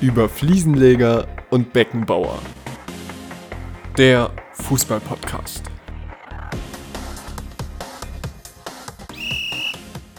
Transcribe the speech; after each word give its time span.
über 0.00 0.28
Fliesenleger 0.28 1.28
und 1.50 1.72
Beckenbauer. 1.72 2.40
Der 3.98 4.30
Fußball-Podcast. 4.54 5.64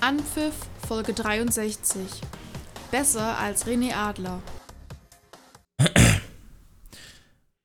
Anpfiff 0.02 0.54
Folge 0.88 1.14
63. 1.14 2.02
Besser 2.92 3.38
als 3.40 3.66
René 3.66 3.94
Adler. 3.94 4.42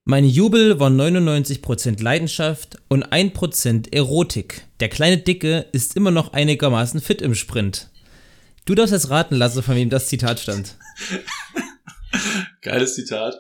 Mein 0.05 0.25
Jubel 0.25 0.79
war 0.79 0.89
99% 0.89 2.01
Leidenschaft 2.03 2.79
und 2.89 3.13
1% 3.13 3.93
Erotik. 3.93 4.63
Der 4.81 4.89
kleine 4.89 5.19
Dicke 5.19 5.67
ist 5.73 5.97
immer 5.97 6.13
noch 6.13 6.33
einigermaßen 6.33 7.01
fit 7.01 7.21
im 7.21 7.35
Sprint. 7.35 7.91
Du 8.65 8.75
darfst 8.75 8.93
jetzt 8.93 9.11
raten 9.11 9.35
lassen, 9.35 9.63
von 9.63 9.75
wem 9.75 9.91
das 9.91 10.09
Zitat 10.09 10.41
stammt. 10.41 10.77
Geiles 12.63 12.95
Zitat. 12.95 13.35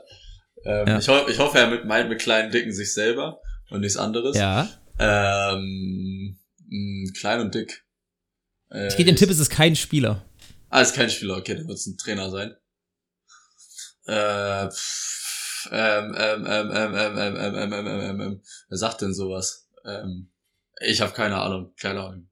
Ähm, 0.65 0.87
Ja. 0.89 0.99
ich, 0.99 1.09
ho 1.09 1.29
ich 1.29 1.39
hoffe, 1.39 1.59
er 1.59 1.85
meint 1.85 2.09
mit 2.09 2.21
kleinen 2.21 2.51
Dicken 2.51 2.73
sich 2.73 2.93
selber 2.93 3.41
und 3.71 3.81
nichts 3.81 3.97
anderes. 3.97 4.37
Ja. 4.37 4.69
Ähm, 4.99 6.39
mh, 6.69 7.13
klein 7.19 7.41
und 7.41 7.55
dick. 7.55 7.85
Äh, 8.71 8.89
Ich 8.89 8.97
gebe 8.97 9.07
den 9.07 9.17
Tipp, 9.17 9.31
es 9.31 9.39
ist 9.39 9.51
kein 9.51 9.77
Spieler. 9.77 10.25
Ah, 10.71 10.81
ist 10.81 10.95
kein 10.95 11.11
Spieler, 11.11 11.37
okay, 11.37 11.55
dann 11.55 11.69
wird 11.69 11.79
es 11.79 11.87
ein 11.87 11.97
Trainer 11.97 12.31
sein. 12.31 12.55
Äh, 14.07 14.69
pff, 14.71 15.69
ähm, 15.73 16.15
ähm, 16.17 16.47
ähm, 16.47 16.71
ähm, 16.73 16.95
ähm, 16.95 17.17
ähm, 17.19 17.37
ähm, 17.37 17.55
ähm, 17.57 17.73
ähm, 17.73 17.87
ähm, 17.87 18.21
ähm, 18.21 18.43
wer 18.69 18.79
sagt 18.79 19.03
denn 19.03 19.13
sowas? 19.15 19.69
Ähm, 19.85 20.31
ich 20.81 21.01
habe 21.01 21.13
keine 21.13 21.39
Ahnung, 21.39 21.73
keine 21.81 22.01
Ahnung. 22.03 22.29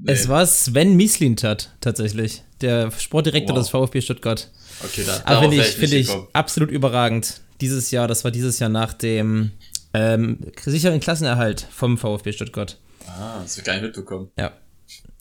Nee. 0.00 0.12
Es 0.12 0.28
war 0.28 0.46
Sven 0.46 0.96
Mislintat 0.96 1.76
tatsächlich, 1.80 2.42
der 2.60 2.90
Sportdirektor 2.90 3.54
Wow. 3.56 3.62
des 3.62 3.70
VfB 3.70 4.00
Stuttgart. 4.00 4.50
Okay, 4.84 5.02
da, 5.06 5.20
Aber 5.24 5.40
finde 5.42 5.56
ich, 5.56 5.66
finde 5.66 5.96
ich 5.96 6.10
absolut 6.32 6.70
überragend. 6.70 7.40
Dieses 7.60 7.90
Jahr, 7.90 8.06
das 8.06 8.24
war 8.24 8.30
dieses 8.30 8.58
Jahr 8.58 8.70
nach 8.70 8.92
dem 8.92 9.50
ähm, 9.94 10.38
sicheren 10.64 11.00
Klassenerhalt 11.00 11.66
vom 11.70 11.98
VfB 11.98 12.32
Stuttgart. 12.32 12.78
Ah, 13.06 13.40
das 13.42 13.58
ich 13.58 13.64
gar 13.64 13.72
nicht 13.74 13.82
mitbekommen. 13.82 14.30
Ja. 14.38 14.52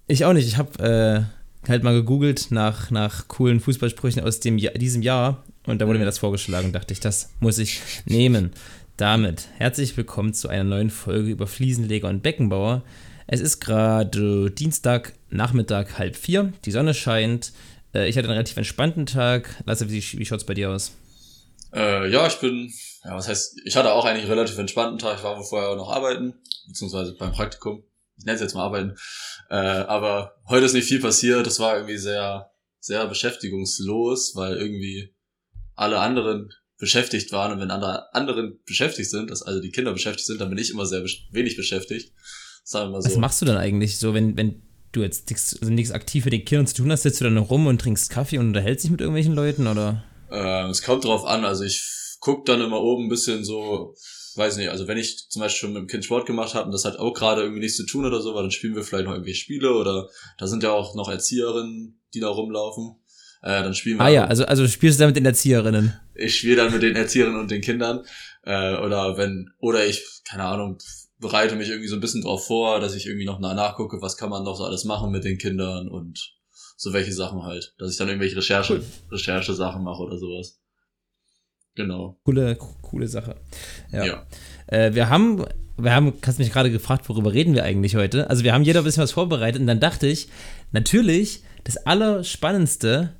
Ich 0.08 0.24
auch 0.26 0.34
nicht. 0.34 0.48
Ich 0.48 0.58
habe 0.58 1.28
äh, 1.66 1.70
halt 1.70 1.84
mal 1.84 1.94
gegoogelt 1.94 2.48
nach, 2.52 2.92
nach 2.92 3.28
coolen 3.28 3.60
Fußballsprüchen 3.60 4.22
aus 4.24 4.40
dem 4.40 4.58
Jahr, 4.58 4.74
diesem 4.74 5.02
Jahr 5.02 5.44
und 5.66 5.80
da 5.82 5.88
wurde 5.88 6.00
mir 6.00 6.06
das 6.06 6.20
vorgeschlagen. 6.20 6.72
Dachte 6.74 6.94
ich, 6.94 7.00
das 7.00 7.30
muss 7.40 7.58
ich 7.58 7.82
nehmen. 8.06 8.52
Damit 8.98 9.48
herzlich 9.58 9.96
willkommen 9.98 10.34
zu 10.34 10.48
einer 10.48 10.64
neuen 10.64 10.90
Folge 10.90 11.30
über 11.30 11.46
Fliesenleger 11.48 12.08
und 12.10 12.24
Beckenbauer. 12.24 12.84
Es 13.30 13.42
ist 13.42 13.60
gerade 13.60 14.50
Dienstag, 14.52 15.12
Nachmittag, 15.30 16.00
halb 16.00 16.16
vier. 16.16 16.54
Die 16.64 16.72
Sonne 16.72 16.94
scheint. 16.94 17.52
Äh, 17.94 18.08
ich 18.08 18.18
hatte 18.18 18.30
einen 18.30 18.38
relativ 18.38 18.56
entspannten 18.56 19.06
Tag. 19.06 19.62
Lasse, 19.66 19.90
wie, 19.90 20.02
wie 20.02 20.26
schaut's 20.26 20.46
bei 20.46 20.54
dir 20.54 20.72
aus? 20.72 20.94
Äh, 21.74 22.10
ja, 22.10 22.26
ich 22.26 22.36
bin, 22.36 22.72
ja, 23.04 23.16
was 23.16 23.28
heißt, 23.28 23.60
ich 23.66 23.76
hatte 23.76 23.92
auch 23.92 24.06
eigentlich 24.06 24.24
einen 24.24 24.32
relativ 24.32 24.58
entspannten 24.58 24.98
Tag. 24.98 25.18
Ich 25.18 25.24
war 25.26 25.44
vorher 25.44 25.76
noch 25.76 25.92
arbeiten, 25.92 26.36
beziehungsweise 26.68 27.16
beim 27.16 27.34
Praktikum. 27.34 27.84
Ich 28.18 28.24
nenne 28.24 28.36
es 28.36 28.42
jetzt 28.42 28.56
mal 28.56 28.64
arbeiten. 28.64 28.96
Äh, 29.50 29.56
aber 29.56 30.38
heute 30.48 30.66
ist 30.66 30.74
nicht 30.74 30.88
viel 30.88 31.02
passiert. 31.02 31.46
Das 31.46 31.60
war 31.60 31.76
irgendwie 31.76 31.98
sehr, 31.98 32.50
sehr 32.80 33.06
beschäftigungslos, 33.08 34.38
weil 34.38 34.56
irgendwie 34.56 35.14
alle 35.76 36.00
anderen 36.00 36.50
beschäftigt 36.78 37.34
waren. 37.34 37.52
Und 37.52 37.60
wenn 37.60 37.72
andere 37.72 38.14
anderen 38.16 38.60
beschäftigt 38.66 39.10
sind, 39.10 39.32
dass 39.32 39.44
also 39.44 39.60
die 39.60 39.72
Kinder 39.72 39.92
beschäftigt 39.92 40.28
sind, 40.28 40.40
dann 40.40 40.50
bin 40.50 40.58
ich 40.58 40.72
immer 40.72 40.86
sehr 40.86 41.02
besch 41.02 41.28
wenig 41.32 41.58
beschäftigt. 41.58 42.14
Sagen 42.68 42.90
wir 42.90 42.98
mal 42.98 43.02
so. 43.02 43.10
Was 43.10 43.18
machst 43.18 43.42
du 43.42 43.46
denn 43.46 43.56
eigentlich 43.56 43.98
so, 43.98 44.14
wenn, 44.14 44.36
wenn 44.36 44.62
du 44.92 45.02
jetzt 45.02 45.30
nichts, 45.30 45.58
also 45.58 45.72
nichts 45.72 45.94
aktiv 45.94 46.26
mit 46.26 46.34
den 46.34 46.44
Kindern 46.44 46.68
zu 46.68 46.76
tun 46.76 46.92
hast? 46.92 47.04
Sitzt 47.04 47.22
du 47.22 47.24
dann 47.24 47.36
noch 47.36 47.50
rum 47.50 47.66
und 47.66 47.80
trinkst 47.80 48.10
Kaffee 48.10 48.40
und 48.40 48.48
unterhältst 48.48 48.84
dich 48.84 48.92
mit 48.92 49.00
irgendwelchen 49.00 49.34
Leuten 49.34 49.68
oder? 49.68 50.04
Ähm, 50.30 50.70
es 50.70 50.82
kommt 50.82 51.06
drauf 51.06 51.24
an. 51.24 51.46
Also 51.46 51.64
ich 51.64 51.82
guck 52.20 52.46
dann 52.46 52.60
immer 52.60 52.82
oben 52.82 53.06
ein 53.06 53.10
bisschen 53.10 53.46
so, 53.46 53.96
weiß 54.36 54.58
nicht, 54.58 54.68
also 54.68 54.86
wenn 54.86 54.98
ich 54.98 55.30
zum 55.30 55.44
Beispiel 55.44 55.60
schon 55.60 55.74
mit 55.74 55.84
dem 55.84 55.88
Kind 55.88 56.04
Sport 56.04 56.26
gemacht 56.26 56.56
habe 56.56 56.66
und 56.66 56.74
das 56.74 56.84
hat 56.84 57.00
auch 57.00 57.14
gerade 57.14 57.42
irgendwie 57.42 57.62
nichts 57.62 57.78
zu 57.78 57.86
tun 57.86 58.06
oder 58.06 58.20
so, 58.20 58.36
weil 58.36 58.44
dann 58.44 58.52
spielen 58.52 58.76
wir 58.76 58.84
vielleicht 58.84 59.06
noch 59.06 59.14
irgendwie 59.14 59.34
Spiele 59.34 59.74
oder 59.74 60.10
da 60.38 60.46
sind 60.46 60.62
ja 60.62 60.74
auch 60.74 60.94
noch 60.94 61.08
Erzieherinnen, 61.08 62.02
die 62.14 62.20
da 62.20 62.28
rumlaufen. 62.28 62.98
Äh, 63.44 63.64
dann 63.64 63.76
spielen 63.76 63.98
wir. 63.98 64.04
Ah 64.04 64.10
ja, 64.10 64.26
also, 64.26 64.44
also 64.44 64.68
spielst 64.68 65.00
du 65.00 65.04
da 65.04 65.08
mit 65.08 65.16
den 65.16 65.26
Erzieherinnen. 65.26 65.98
Ich 66.16 66.36
spiele 66.36 66.58
dann 66.58 66.74
mit 66.74 66.84
den 66.84 66.98
Erzieherinnen 66.98 67.40
und 67.40 67.50
den 67.50 67.62
Kindern. 67.62 68.04
Äh, 68.44 68.76
oder 68.76 69.18
wenn, 69.18 69.52
oder 69.60 69.86
ich, 69.86 70.04
keine 70.26 70.44
Ahnung, 70.44 70.80
bereite 71.20 71.56
mich 71.56 71.70
irgendwie 71.70 71.88
so 71.88 71.96
ein 71.96 72.02
bisschen 72.02 72.22
drauf 72.22 72.46
vor, 72.48 72.80
dass 72.80 72.96
ich 72.96 73.06
irgendwie 73.08 73.26
noch 73.26 73.40
na- 73.40 73.54
nachgucke, 73.54 74.02
was 74.02 74.18
kann 74.18 74.30
man 74.30 74.44
noch 74.44 74.56
so 74.56 74.64
alles 74.64 74.84
machen 74.86 75.12
mit 75.12 75.24
den 75.24 75.38
Kindern 75.38 75.88
und 75.88 76.36
so 76.78 76.94
welche 76.94 77.14
Sachen 77.14 77.44
halt. 77.44 77.74
Dass 77.80 77.92
ich 77.92 77.98
dann 77.98 78.08
irgendwelche 78.08 78.38
Recherche, 78.38 78.84
Recherche-Sachen 79.12 79.84
mache 79.84 80.04
oder 80.04 80.18
sowas. 80.18 80.60
Genau. 81.76 82.20
Coole, 82.24 82.56
coole 82.56 83.08
Sache. 83.08 83.36
Ja. 83.92 84.06
ja. 84.06 84.28
Äh, 84.68 84.94
wir 84.96 85.10
haben, 85.10 85.46
wir 85.78 85.94
haben, 85.94 86.14
hast 86.26 86.40
mich 86.40 86.52
gerade 86.52 86.72
gefragt, 86.72 87.08
worüber 87.10 87.34
reden 87.34 87.54
wir 87.54 87.64
eigentlich 87.64 87.96
heute? 87.96 88.30
Also 88.30 88.44
wir 88.44 88.54
haben 88.54 88.64
jeder 88.64 88.82
ein 88.82 88.84
bisschen 88.84 89.04
was 89.04 89.12
vorbereitet 89.12 89.62
und 89.62 89.68
dann 89.68 89.80
dachte 89.80 90.08
ich, 90.08 90.28
natürlich, 90.72 91.44
das 91.64 91.78
Allerspannendste, 91.78 93.17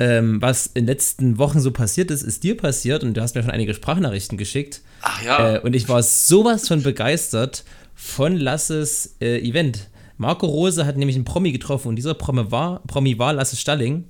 ähm, 0.00 0.40
was 0.40 0.66
in 0.66 0.74
den 0.74 0.86
letzten 0.86 1.38
Wochen 1.38 1.60
so 1.60 1.72
passiert 1.72 2.10
ist, 2.10 2.22
ist 2.22 2.44
dir 2.44 2.56
passiert 2.56 3.02
und 3.02 3.14
du 3.14 3.20
hast 3.20 3.34
mir 3.34 3.42
schon 3.42 3.50
einige 3.50 3.74
Sprachnachrichten 3.74 4.38
geschickt. 4.38 4.82
Ach 5.02 5.22
ja. 5.22 5.56
Äh, 5.56 5.60
und 5.60 5.74
ich 5.74 5.88
war 5.88 6.02
sowas 6.02 6.68
von 6.68 6.82
begeistert 6.82 7.64
von 7.94 8.36
Lasses 8.36 9.16
äh, 9.20 9.40
Event. 9.40 9.88
Marco 10.16 10.46
Rose 10.46 10.86
hat 10.86 10.96
nämlich 10.96 11.16
einen 11.16 11.24
Promi 11.24 11.52
getroffen 11.52 11.88
und 11.88 11.96
dieser 11.96 12.14
Promi 12.14 12.50
war, 12.50 12.82
Promi 12.86 13.18
war 13.18 13.32
Lasse 13.32 13.56
Stalling. 13.56 14.04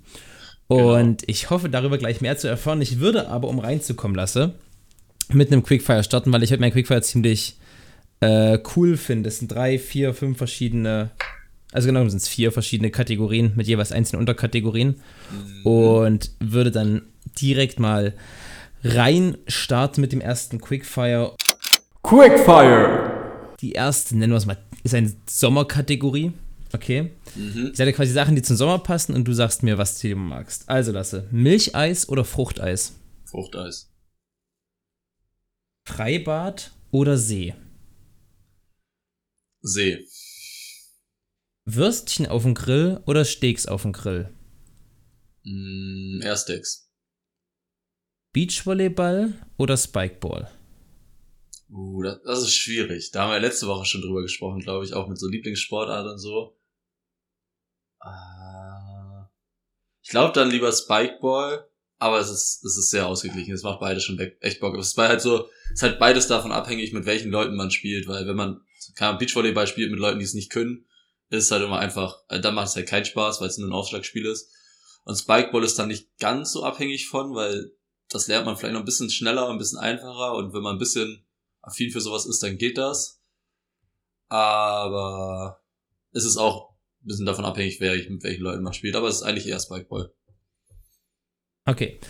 Und 0.67 1.23
ich 1.27 1.49
hoffe, 1.49 1.71
darüber 1.71 1.97
gleich 1.97 2.21
mehr 2.21 2.37
zu 2.37 2.47
erfahren. 2.47 2.83
Ich 2.83 3.01
würde 3.01 3.29
aber, 3.29 3.49
um 3.49 3.59
reinzukommen, 3.59 4.15
Lasse, 4.15 4.55
mit 5.31 5.51
einem 5.51 5.63
Quickfire 5.63 6.05
starten, 6.05 6.31
weil 6.31 6.43
ich 6.43 6.51
heute 6.51 6.61
mein 6.61 6.73
Quickfire 6.73 7.01
ziemlich 7.01 7.57
äh, 8.21 8.59
cool 8.77 8.99
finde. 8.99 9.29
Es 9.29 9.39
sind 9.39 9.49
drei, 9.51 9.79
vier, 9.79 10.13
fünf 10.13 10.37
verschiedene, 10.37 11.11
also 11.73 11.87
genau 11.87 12.09
sind 12.09 12.23
es 12.23 12.29
vier 12.29 12.53
verschiedene 12.53 12.91
Kategorien 12.91 13.53
mit 13.55 13.67
jeweils 13.67 13.93
einzelnen 13.93 14.21
Unterkategorien. 14.21 15.01
Und 15.65 16.31
würde 16.41 16.71
dann 16.71 17.03
direkt 17.41 17.79
mal 17.79 18.15
rein 18.83 19.37
starten 19.47 20.01
mit 20.01 20.13
dem 20.13 20.21
ersten 20.21 20.61
Quickfire. 20.61 21.35
Quickfire! 22.03 23.57
Die 23.61 23.73
erste, 23.73 24.17
nennen 24.17 24.33
wir 24.33 24.39
es 24.39 24.47
mal, 24.47 24.57
ist 24.85 24.95
eine 24.95 25.13
Sommerkategorie. 25.29 26.33
Okay. 26.73 27.11
Mhm. 27.35 27.69
Ich 27.73 27.77
sage 27.77 27.93
quasi 27.93 28.13
Sachen, 28.13 28.37
die 28.37 28.43
zum 28.43 28.57
Sommer 28.57 28.79
passen 28.79 29.15
und 29.15 29.25
du 29.25 29.33
sagst 29.33 29.63
mir, 29.63 29.79
was 29.79 29.99
du 29.99 30.15
magst. 30.15 30.69
Also 30.69 30.93
lasse. 30.93 31.27
Milcheis 31.31 32.09
oder 32.09 32.25
Fruchteis? 32.25 32.95
Fruchteis. 33.25 33.91
Freibad 35.87 36.73
oder 36.91 37.17
See? 37.17 37.55
See. 39.63 40.05
Würstchen 41.71 42.27
auf 42.27 42.45
dem 42.45 42.55
Grill 42.55 43.03
oder 43.07 43.27
Steaks 43.27 43.67
auf 43.67 43.83
dem 43.83 43.93
Grill? 43.93 44.33
Mm, 45.45 46.23
Airsteaks. 46.23 46.91
Beachvolleyball 48.33 49.35
oder 49.59 49.77
Spikeball? 49.77 50.51
Uh, 51.69 52.03
das, 52.03 52.23
das 52.25 52.43
ist 52.45 52.55
schwierig. 52.55 53.11
Da 53.11 53.25
haben 53.25 53.33
wir 53.33 53.41
letzte 53.41 53.67
Woche 53.67 53.85
schon 53.85 54.01
drüber 54.01 54.23
gesprochen, 54.23 54.61
glaube 54.61 54.87
ich, 54.87 54.95
auch 54.95 55.09
mit 55.09 55.19
so 55.19 55.29
Lieblingssportarten 55.29 56.13
und 56.13 56.19
so. 56.19 56.59
Ah, 58.01 59.29
ich 60.03 60.09
glaube 60.09 60.33
dann 60.33 60.51
lieber 60.51 60.73
Spikeball, 60.73 61.69
aber 61.99 62.19
es 62.19 62.31
ist, 62.31 62.65
es 62.65 62.79
ist 62.79 62.89
sehr 62.89 63.07
ausgeglichen. 63.07 63.53
Es 63.53 63.63
macht 63.63 63.81
beide 63.81 64.01
schon 64.01 64.19
echt 64.41 64.61
Bock. 64.61 64.75
Es 64.79 64.89
ist 64.89 64.97
halt 64.97 65.21
so, 65.21 65.51
es 65.67 65.73
ist 65.73 65.83
halt 65.83 65.99
beides 65.99 66.29
davon 66.29 66.51
abhängig, 66.51 66.95
mit 66.95 67.05
welchen 67.05 67.31
Leuten 67.31 67.57
man 67.57 67.71
spielt, 67.71 68.09
weil 68.09 68.27
wenn 68.27 68.37
man 68.37 68.63
Ahnung, 69.01 69.19
Beachvolleyball 69.19 69.67
spielt 69.67 69.91
mit 69.91 70.01
Leuten, 70.01 70.19
die 70.19 70.25
es 70.25 70.35
nicht 70.35 70.51
können, 70.51 70.87
ist 71.31 71.51
halt 71.51 71.63
immer 71.63 71.79
einfach, 71.79 72.23
äh, 72.29 72.41
dann 72.41 72.55
macht 72.55 72.69
es 72.69 72.77
halt 72.77 72.89
keinen 72.89 73.05
Spaß, 73.05 73.41
weil 73.41 73.49
es 73.49 73.59
nur 73.59 73.69
ein 73.69 73.75
Aufschlagspiel 73.75 74.27
ist. 74.27 74.51
Und 75.05 75.17
Spikeball 75.17 75.65
ist 75.65 75.79
dann 75.79 75.89
nicht 75.89 76.17
ganz 76.19 76.53
so 76.53 76.65
abhängig 76.65 77.09
von, 77.09 77.35
weil 77.35 77.73
das 78.09 78.27
lernt 78.27 78.47
man 78.47 78.57
vielleicht 78.57 78.75
noch 78.75 78.81
ein 78.81 78.87
bisschen 78.87 79.11
schneller, 79.11 79.49
ein 79.49 79.59
bisschen 79.59 79.79
einfacher 79.79 80.35
und 80.35 80.55
wenn 80.55 80.63
man 80.63 80.77
ein 80.77 80.79
bisschen 80.79 81.27
affin 81.61 81.91
für 81.91 82.01
sowas 82.01 82.27
ist, 82.27 82.43
dann 82.43 82.59
geht 82.59 82.79
das. 82.79 83.23
Aber 84.29 85.63
es 86.13 86.25
ist 86.25 86.37
auch 86.37 86.71
ein 87.03 87.09
bisschen 87.09 87.27
davon 87.27 87.45
abhängig, 87.45 87.81
wer 87.81 87.95
ich 87.95 88.09
mit 88.09 88.23
welchen 88.23 88.43
Leuten 88.43 88.63
man 88.63 88.73
spielt. 88.73 88.97
Aber 88.97 89.09
es 89.09 89.17
ist 89.17 89.23
eigentlich 89.23 89.47
eher 89.47 89.61
Spikeball. 89.61 90.13
Okay. 91.65 92.01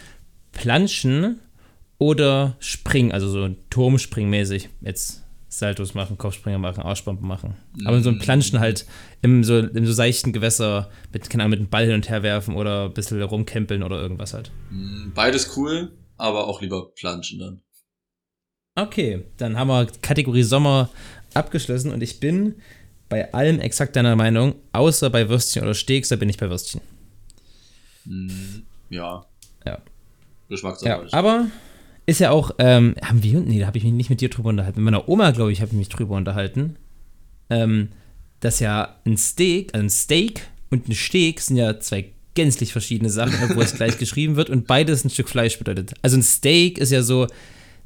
Planschen 0.52 1.40
oder 1.98 2.56
Springen, 2.60 3.12
also 3.12 3.28
so 3.28 3.48
Turmspringmäßig. 3.70 4.68
Jetzt 4.80 5.24
Saltos 5.48 5.94
machen, 5.94 6.18
Kopfspringer 6.18 6.58
machen, 6.58 6.82
Arschbomben 6.82 7.26
machen. 7.26 7.54
Aber 7.84 8.00
so 8.02 8.10
ein 8.10 8.18
Planschen 8.18 8.60
halt 8.60 8.86
im 9.22 9.42
so, 9.44 9.58
im 9.58 9.86
so 9.86 9.92
seichten 9.92 10.32
Gewässer 10.32 10.90
mit, 11.12 11.30
keine 11.30 11.44
Ahnung, 11.44 11.58
mit 11.58 11.60
dem 11.60 11.70
Ball 11.70 11.86
hin 11.86 11.94
und 11.94 12.08
her 12.10 12.22
werfen 12.22 12.54
oder 12.54 12.84
ein 12.84 12.92
bisschen 12.92 13.22
rumkämpeln 13.22 13.82
oder 13.82 14.00
irgendwas 14.00 14.34
halt. 14.34 14.50
Mm, 14.70 15.12
Beides 15.14 15.56
cool, 15.56 15.92
aber 16.18 16.46
auch 16.46 16.60
lieber 16.60 16.90
Planschen 16.94 17.38
dann. 17.38 17.62
Okay, 18.74 19.24
dann 19.38 19.58
haben 19.58 19.68
wir 19.68 19.86
Kategorie 20.02 20.42
Sommer 20.42 20.90
abgeschlossen 21.34 21.92
und 21.92 22.02
ich 22.02 22.20
bin 22.20 22.56
bei 23.08 23.32
allem 23.32 23.58
exakt 23.58 23.96
deiner 23.96 24.16
Meinung, 24.16 24.54
außer 24.72 25.08
bei 25.08 25.30
Würstchen 25.30 25.62
oder 25.62 25.74
Steaks, 25.74 26.08
da 26.10 26.16
bin 26.16 26.28
ich 26.28 26.36
bei 26.36 26.50
Würstchen. 26.50 26.82
Mm, 28.04 28.62
Ja. 28.90 29.24
Ja. 29.64 29.78
Geschmackssache. 30.48 30.88
Ja, 30.88 31.12
aber 31.12 31.46
ist 32.08 32.20
ja 32.20 32.30
auch, 32.30 32.52
ähm, 32.58 32.94
haben 33.02 33.22
wir, 33.22 33.38
nee, 33.40 33.60
da 33.60 33.66
habe 33.66 33.76
ich 33.76 33.84
mich 33.84 33.92
nicht 33.92 34.08
mit 34.08 34.22
dir 34.22 34.30
drüber 34.30 34.48
unterhalten. 34.48 34.82
Mit 34.82 34.92
meiner 34.92 35.10
Oma, 35.10 35.30
glaube 35.32 35.52
ich, 35.52 35.60
habe 35.60 35.72
ich 35.72 35.76
mich 35.76 35.90
drüber 35.90 36.16
unterhalten. 36.16 36.76
Ähm, 37.50 37.88
dass 38.40 38.60
ja 38.60 38.96
ein 39.04 39.18
Steak, 39.18 39.74
also 39.74 39.84
ein 39.84 39.90
Steak 39.90 40.40
und 40.70 40.88
ein 40.88 40.94
Steak 40.94 41.38
sind 41.42 41.58
ja 41.58 41.78
zwei 41.80 42.06
gänzlich 42.32 42.72
verschiedene 42.72 43.10
Sachen, 43.10 43.34
obwohl 43.44 43.62
es 43.62 43.74
gleich 43.74 43.98
geschrieben 43.98 44.36
wird 44.36 44.48
und 44.48 44.66
beides 44.66 45.04
ein 45.04 45.10
Stück 45.10 45.28
Fleisch 45.28 45.58
bedeutet. 45.58 45.92
Also 46.00 46.16
ein 46.16 46.22
Steak 46.22 46.78
ist 46.78 46.92
ja 46.92 47.02
so, 47.02 47.24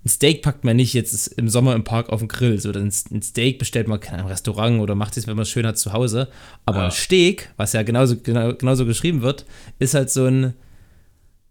ein 0.04 0.08
Steak 0.08 0.42
packt 0.42 0.62
man 0.62 0.76
nicht 0.76 0.94
jetzt 0.94 1.26
im 1.38 1.48
Sommer 1.48 1.75
im 1.75 1.82
Park 1.82 2.10
auf 2.10 2.20
den 2.20 2.28
Grill. 2.28 2.60
So, 2.60 2.70
ein 2.70 2.92
Steak 2.92 3.58
bestellt 3.58 3.88
man 3.88 4.00
einem 4.02 4.26
Restaurant 4.26 4.80
oder 4.80 4.94
macht 4.94 5.16
es, 5.16 5.26
wenn 5.26 5.34
man 5.34 5.42
es 5.42 5.50
schön 5.50 5.66
hat, 5.66 5.78
zu 5.78 5.92
Hause. 5.92 6.28
Aber 6.64 6.78
Ja. 6.78 6.84
ein 6.84 6.90
Steak, 6.92 7.50
was 7.56 7.72
ja 7.72 7.82
genauso, 7.82 8.16
genau, 8.16 8.54
genauso 8.54 8.86
geschrieben 8.86 9.22
wird, 9.22 9.46
ist 9.80 9.94
halt 9.94 10.10
so 10.10 10.26
ein, 10.26 10.54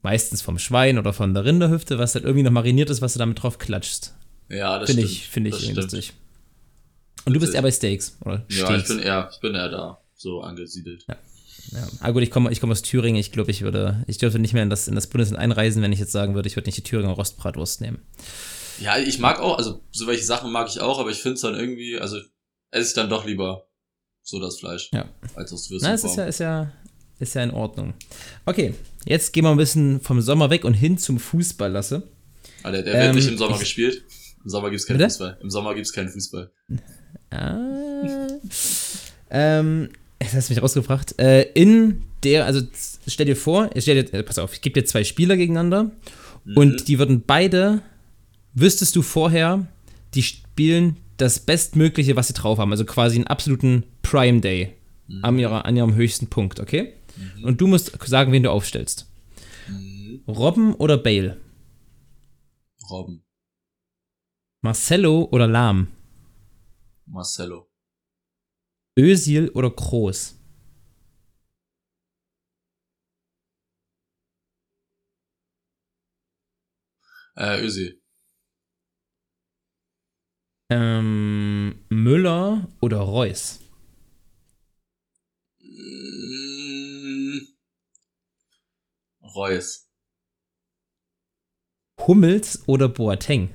meistens 0.01 0.41
vom 0.41 0.57
Schwein 0.59 0.97
oder 0.97 1.13
von 1.13 1.33
der 1.33 1.45
Rinderhüfte, 1.45 1.97
was 1.99 2.15
halt 2.15 2.25
irgendwie 2.25 2.43
noch 2.43 2.51
mariniert 2.51 2.89
ist, 2.89 3.01
was 3.01 3.13
du 3.13 3.19
damit 3.19 3.41
drauf 3.41 3.57
klatschst. 3.59 4.13
Ja, 4.49 4.79
das 4.79 4.89
Finde 4.89 5.03
ich, 5.03 5.27
finde 5.27 5.49
ich 5.49 5.73
lustig. 5.73 6.13
Und 7.25 7.33
du 7.33 7.39
bist 7.39 7.53
eher 7.53 7.61
bei 7.61 7.71
Steaks, 7.71 8.17
oder? 8.25 8.43
Ja, 8.49 8.65
Steaks. 8.65 8.81
ich 8.81 8.87
bin 8.87 8.99
eher, 8.99 9.29
ich 9.31 9.39
bin 9.39 9.55
eher 9.55 9.69
da 9.69 10.01
so 10.15 10.41
angesiedelt. 10.41 11.05
Ja. 11.07 11.15
Ah, 11.99 12.11
gut, 12.11 12.23
ich 12.23 12.31
komme 12.31 12.51
ich 12.51 12.59
komme 12.59 12.71
aus 12.71 12.81
Thüringen. 12.81 13.19
Ich 13.19 13.31
glaube, 13.31 13.51
ich 13.51 13.61
würde, 13.61 14.03
ich 14.07 14.17
dürfte 14.17 14.39
nicht 14.39 14.53
mehr 14.53 14.63
in 14.63 14.69
das, 14.69 14.87
in 14.87 14.95
das 14.95 15.07
Bundesland 15.07 15.39
einreisen, 15.39 15.81
wenn 15.83 15.91
ich 15.93 15.99
jetzt 15.99 16.11
sagen 16.11 16.33
würde, 16.33 16.47
ich 16.49 16.55
würde 16.55 16.67
nicht 16.67 16.77
die 16.77 16.83
Thüringer 16.83 17.11
Rostbratwurst 17.11 17.81
nehmen. 17.81 17.99
Ja, 18.79 18.97
ich 18.97 19.19
mag 19.19 19.39
auch, 19.39 19.57
also 19.57 19.81
so 19.91 20.07
welche 20.07 20.23
Sachen 20.25 20.51
mag 20.51 20.67
ich 20.69 20.79
auch, 20.81 20.99
aber 20.99 21.11
ich 21.11 21.19
finde 21.19 21.35
es 21.35 21.41
dann 21.41 21.53
irgendwie, 21.55 21.99
also 21.99 22.17
esse 22.71 22.89
ich 22.89 22.93
dann 22.95 23.09
doch 23.09 23.25
lieber 23.25 23.67
so 24.23 24.39
das 24.39 24.57
Fleisch, 24.59 24.89
Ja. 24.91 25.05
als 25.35 25.51
das 25.51 25.69
Na, 25.81 25.93
es 25.93 26.03
ist 26.03 26.15
ja, 26.17 26.25
Würstchen. 26.25 26.27
ist 26.27 26.39
ja, 26.39 26.71
ist 27.21 27.33
ja 27.35 27.43
in 27.43 27.51
Ordnung. 27.51 27.93
Okay, 28.45 28.73
jetzt 29.05 29.31
gehen 29.33 29.43
wir 29.43 29.51
ein 29.51 29.57
bisschen 29.57 30.01
vom 30.01 30.21
Sommer 30.21 30.49
weg 30.49 30.65
und 30.65 30.73
hin 30.73 30.97
zum 30.97 31.19
Fußball, 31.19 31.71
Lasse. 31.71 32.03
Ah, 32.63 32.71
der, 32.71 32.83
der 32.83 32.93
wird 32.93 33.03
Ähm, 33.03 33.15
nicht 33.15 33.27
im 33.29 33.37
Sommer 33.37 33.53
ich- 33.55 33.61
gespielt. 33.61 34.03
Im 34.43 34.49
Sommer 34.49 34.69
gibt's 34.71 34.85
keinen 34.87 34.97
Bitte? 34.97 35.09
Fußball. 35.09 35.37
Im 35.41 35.49
Sommer 35.51 35.75
gibt's 35.75 35.93
keinen 35.93 36.09
Fußball. 36.09 36.49
Ah. 37.29 38.27
ähm, 39.29 39.89
das 40.19 40.33
hast 40.33 40.49
mich 40.49 40.61
rausgebracht. 40.61 41.17
Äh, 41.19 41.43
in 41.53 42.01
der, 42.23 42.45
also 42.45 42.61
stell 43.07 43.25
dir 43.25 43.35
vor, 43.35 43.69
stell 43.77 44.03
dir, 44.03 44.13
äh, 44.13 44.23
pass 44.23 44.37
auf, 44.39 44.53
ich 44.53 44.61
gebe 44.61 44.79
dir 44.79 44.85
zwei 44.85 45.03
Spieler 45.03 45.37
gegeneinander 45.37 45.91
und 46.55 46.87
die 46.87 46.99
würden 46.99 47.23
beide, 47.25 47.81
wüsstest 48.53 48.95
du 48.95 49.01
vorher, 49.01 49.67
die 50.13 50.23
spielen 50.23 50.97
das 51.17 51.39
Bestmögliche, 51.39 52.15
was 52.15 52.27
sie 52.27 52.33
drauf 52.33 52.57
haben. 52.57 52.71
Also 52.71 52.83
quasi 52.85 53.15
einen 53.17 53.27
absoluten 53.27 53.83
Prime 54.01 54.41
Day 54.41 54.73
an, 55.21 55.37
ihrer, 55.39 55.65
an 55.65 55.75
ihrem 55.77 55.93
höchsten 55.95 56.27
Punkt, 56.27 56.59
okay? 56.59 56.93
Und 57.43 57.59
du 57.61 57.67
musst 57.67 57.91
sagen, 58.07 58.31
wen 58.31 58.43
du 58.43 58.51
aufstellst. 58.51 59.07
Robben 60.27 60.75
oder 60.75 60.97
Bale? 60.97 61.39
Robben. 62.89 63.23
Marcelo 64.61 65.27
oder 65.31 65.47
Lahm? 65.47 65.87
Marcelo. 67.05 67.67
Özil 68.97 69.49
oder 69.49 69.71
Kroos? 69.71 70.35
Äh, 77.35 77.61
Ösi. 77.63 78.01
Ähm, 80.69 81.83
Müller 81.89 82.67
oder 82.81 82.99
Reus? 82.99 83.59
Mm, 85.59 86.50
Reus. 89.35 89.89
Hummels 92.07 92.67
oder 92.67 92.89
Boateng? 92.89 93.53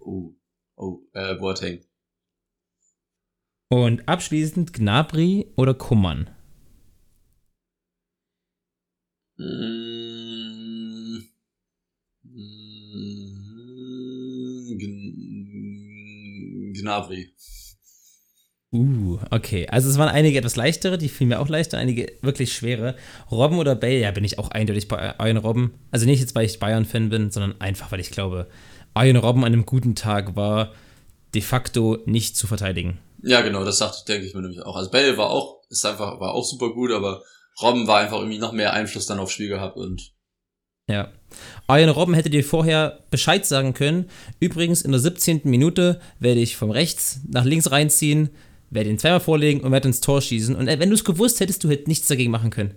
Oh. 0.00 0.34
Oh, 0.76 1.00
äh, 1.12 1.34
Boateng. 1.36 1.84
Und 3.70 4.08
abschließend 4.08 4.72
Gnabry 4.72 5.52
oder 5.56 5.74
Kummern? 5.74 6.30
Mm, 9.38 11.18
mm, 12.22 13.48
Gn- 14.78 16.72
Gnabry. 16.80 17.33
Uh, 18.74 19.20
okay. 19.30 19.68
Also 19.68 19.88
es 19.88 19.98
waren 19.98 20.08
einige 20.08 20.36
etwas 20.36 20.56
leichtere, 20.56 20.98
die 20.98 21.08
fielen 21.08 21.28
mir 21.28 21.38
auch 21.38 21.48
leichter, 21.48 21.78
einige 21.78 22.12
wirklich 22.22 22.52
schwere. 22.52 22.96
Robben 23.30 23.58
oder 23.58 23.76
Bale, 23.76 24.00
ja, 24.00 24.10
bin 24.10 24.24
ich 24.24 24.40
auch 24.40 24.50
eindeutig 24.50 24.88
bei 24.88 25.14
Iron 25.20 25.36
Robben. 25.36 25.74
Also 25.92 26.06
nicht 26.06 26.18
jetzt, 26.18 26.34
weil 26.34 26.44
ich 26.44 26.58
Bayern-Fan 26.58 27.08
bin, 27.08 27.30
sondern 27.30 27.60
einfach, 27.60 27.92
weil 27.92 28.00
ich 28.00 28.10
glaube, 28.10 28.48
Iron 28.96 29.16
Robben 29.16 29.44
an 29.44 29.52
einem 29.52 29.64
guten 29.64 29.94
Tag 29.94 30.34
war 30.34 30.72
de 31.34 31.40
facto 31.40 31.98
nicht 32.04 32.36
zu 32.36 32.48
verteidigen. 32.48 32.98
Ja, 33.22 33.42
genau, 33.42 33.64
das 33.64 33.78
dachte, 33.78 34.04
denke 34.08 34.26
ich 34.26 34.34
mir 34.34 34.42
nämlich 34.42 34.62
auch. 34.62 34.74
Also 34.74 34.90
Bell 34.90 35.16
war 35.16 35.30
auch, 35.30 35.60
ist 35.70 35.86
einfach, 35.86 36.18
war 36.18 36.34
auch 36.34 36.44
super 36.44 36.70
gut, 36.70 36.90
aber 36.90 37.22
Robben 37.62 37.86
war 37.86 38.00
einfach 38.00 38.18
irgendwie 38.18 38.38
noch 38.38 38.52
mehr 38.52 38.72
Einfluss 38.72 39.06
dann 39.06 39.20
aufs 39.20 39.34
Spiel 39.34 39.48
gehabt 39.48 39.76
und 39.76 40.12
Ja. 40.90 41.12
Iron 41.68 41.90
Robben 41.90 42.14
hätte 42.14 42.28
dir 42.28 42.42
vorher 42.42 43.04
Bescheid 43.10 43.46
sagen 43.46 43.72
können. 43.72 44.10
Übrigens, 44.40 44.82
in 44.82 44.90
der 44.90 45.00
17. 45.00 45.42
Minute 45.44 46.00
werde 46.18 46.40
ich 46.40 46.56
vom 46.56 46.72
rechts 46.72 47.20
nach 47.28 47.44
links 47.44 47.70
reinziehen, 47.70 48.30
werde 48.70 48.90
ihn 48.90 48.98
zweimal 48.98 49.20
vorlegen 49.20 49.60
und 49.60 49.72
werde 49.72 49.88
ins 49.88 50.00
Tor 50.00 50.20
schießen. 50.20 50.54
Und 50.56 50.68
äh, 50.68 50.78
wenn 50.78 50.88
du 50.90 50.94
es 50.94 51.04
gewusst 51.04 51.40
hättest, 51.40 51.62
du 51.64 51.70
hättest 51.70 51.88
nichts 51.88 52.08
dagegen 52.08 52.30
machen 52.30 52.50
können. 52.50 52.74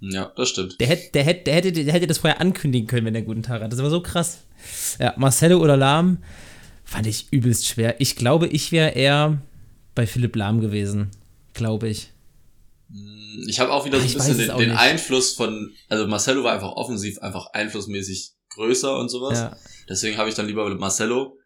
ja, 0.00 0.32
das 0.36 0.48
stimmt. 0.50 0.78
Der 0.80 0.86
hätte, 0.88 1.12
der 1.12 1.24
hätte, 1.24 1.42
der 1.44 1.54
hätte, 1.54 1.72
der 1.72 1.92
hätte 1.94 2.06
das 2.06 2.18
vorher 2.18 2.40
ankündigen 2.40 2.86
können, 2.86 3.06
wenn 3.06 3.14
er 3.14 3.18
einen 3.18 3.26
guten 3.26 3.42
Tag 3.42 3.62
hat. 3.62 3.72
Das 3.72 3.82
war 3.82 3.90
so 3.90 4.00
krass. 4.02 4.44
Ja, 4.98 5.14
Marcelo 5.16 5.58
oder 5.58 5.76
Lahm 5.76 6.18
fand 6.84 7.06
ich 7.06 7.26
übelst 7.32 7.66
schwer. 7.66 8.00
Ich 8.00 8.16
glaube, 8.16 8.46
ich 8.48 8.72
wäre 8.72 8.90
eher 8.90 9.40
bei 9.94 10.06
Philipp 10.06 10.36
Lahm 10.36 10.60
gewesen. 10.60 11.10
Glaube 11.54 11.88
ich. 11.88 12.10
Ich 13.48 13.60
habe 13.60 13.70
auch 13.72 13.84
wieder 13.84 13.98
so 13.98 14.04
ein 14.04 14.08
Ich 14.08 14.14
bisschen 14.14 14.38
den, 14.38 14.56
den. 14.56 14.70
Einfluss 14.72 15.34
von, 15.34 15.70
also 15.88 16.06
Marcelo 16.06 16.42
war 16.44 16.54
einfach 16.54 16.72
offensiv 16.72 17.18
einfach 17.18 17.48
einflussmäßig 17.52 18.32
größer 18.50 18.98
und 18.98 19.08
sowas. 19.10 19.38
Ja. 19.38 19.56
Deswegen 19.88 20.16
habe 20.16 20.28
ich 20.28 20.34
dann 20.34 20.46
lieber 20.46 20.68
mit 20.68 20.78
Marcelo. 20.80 21.36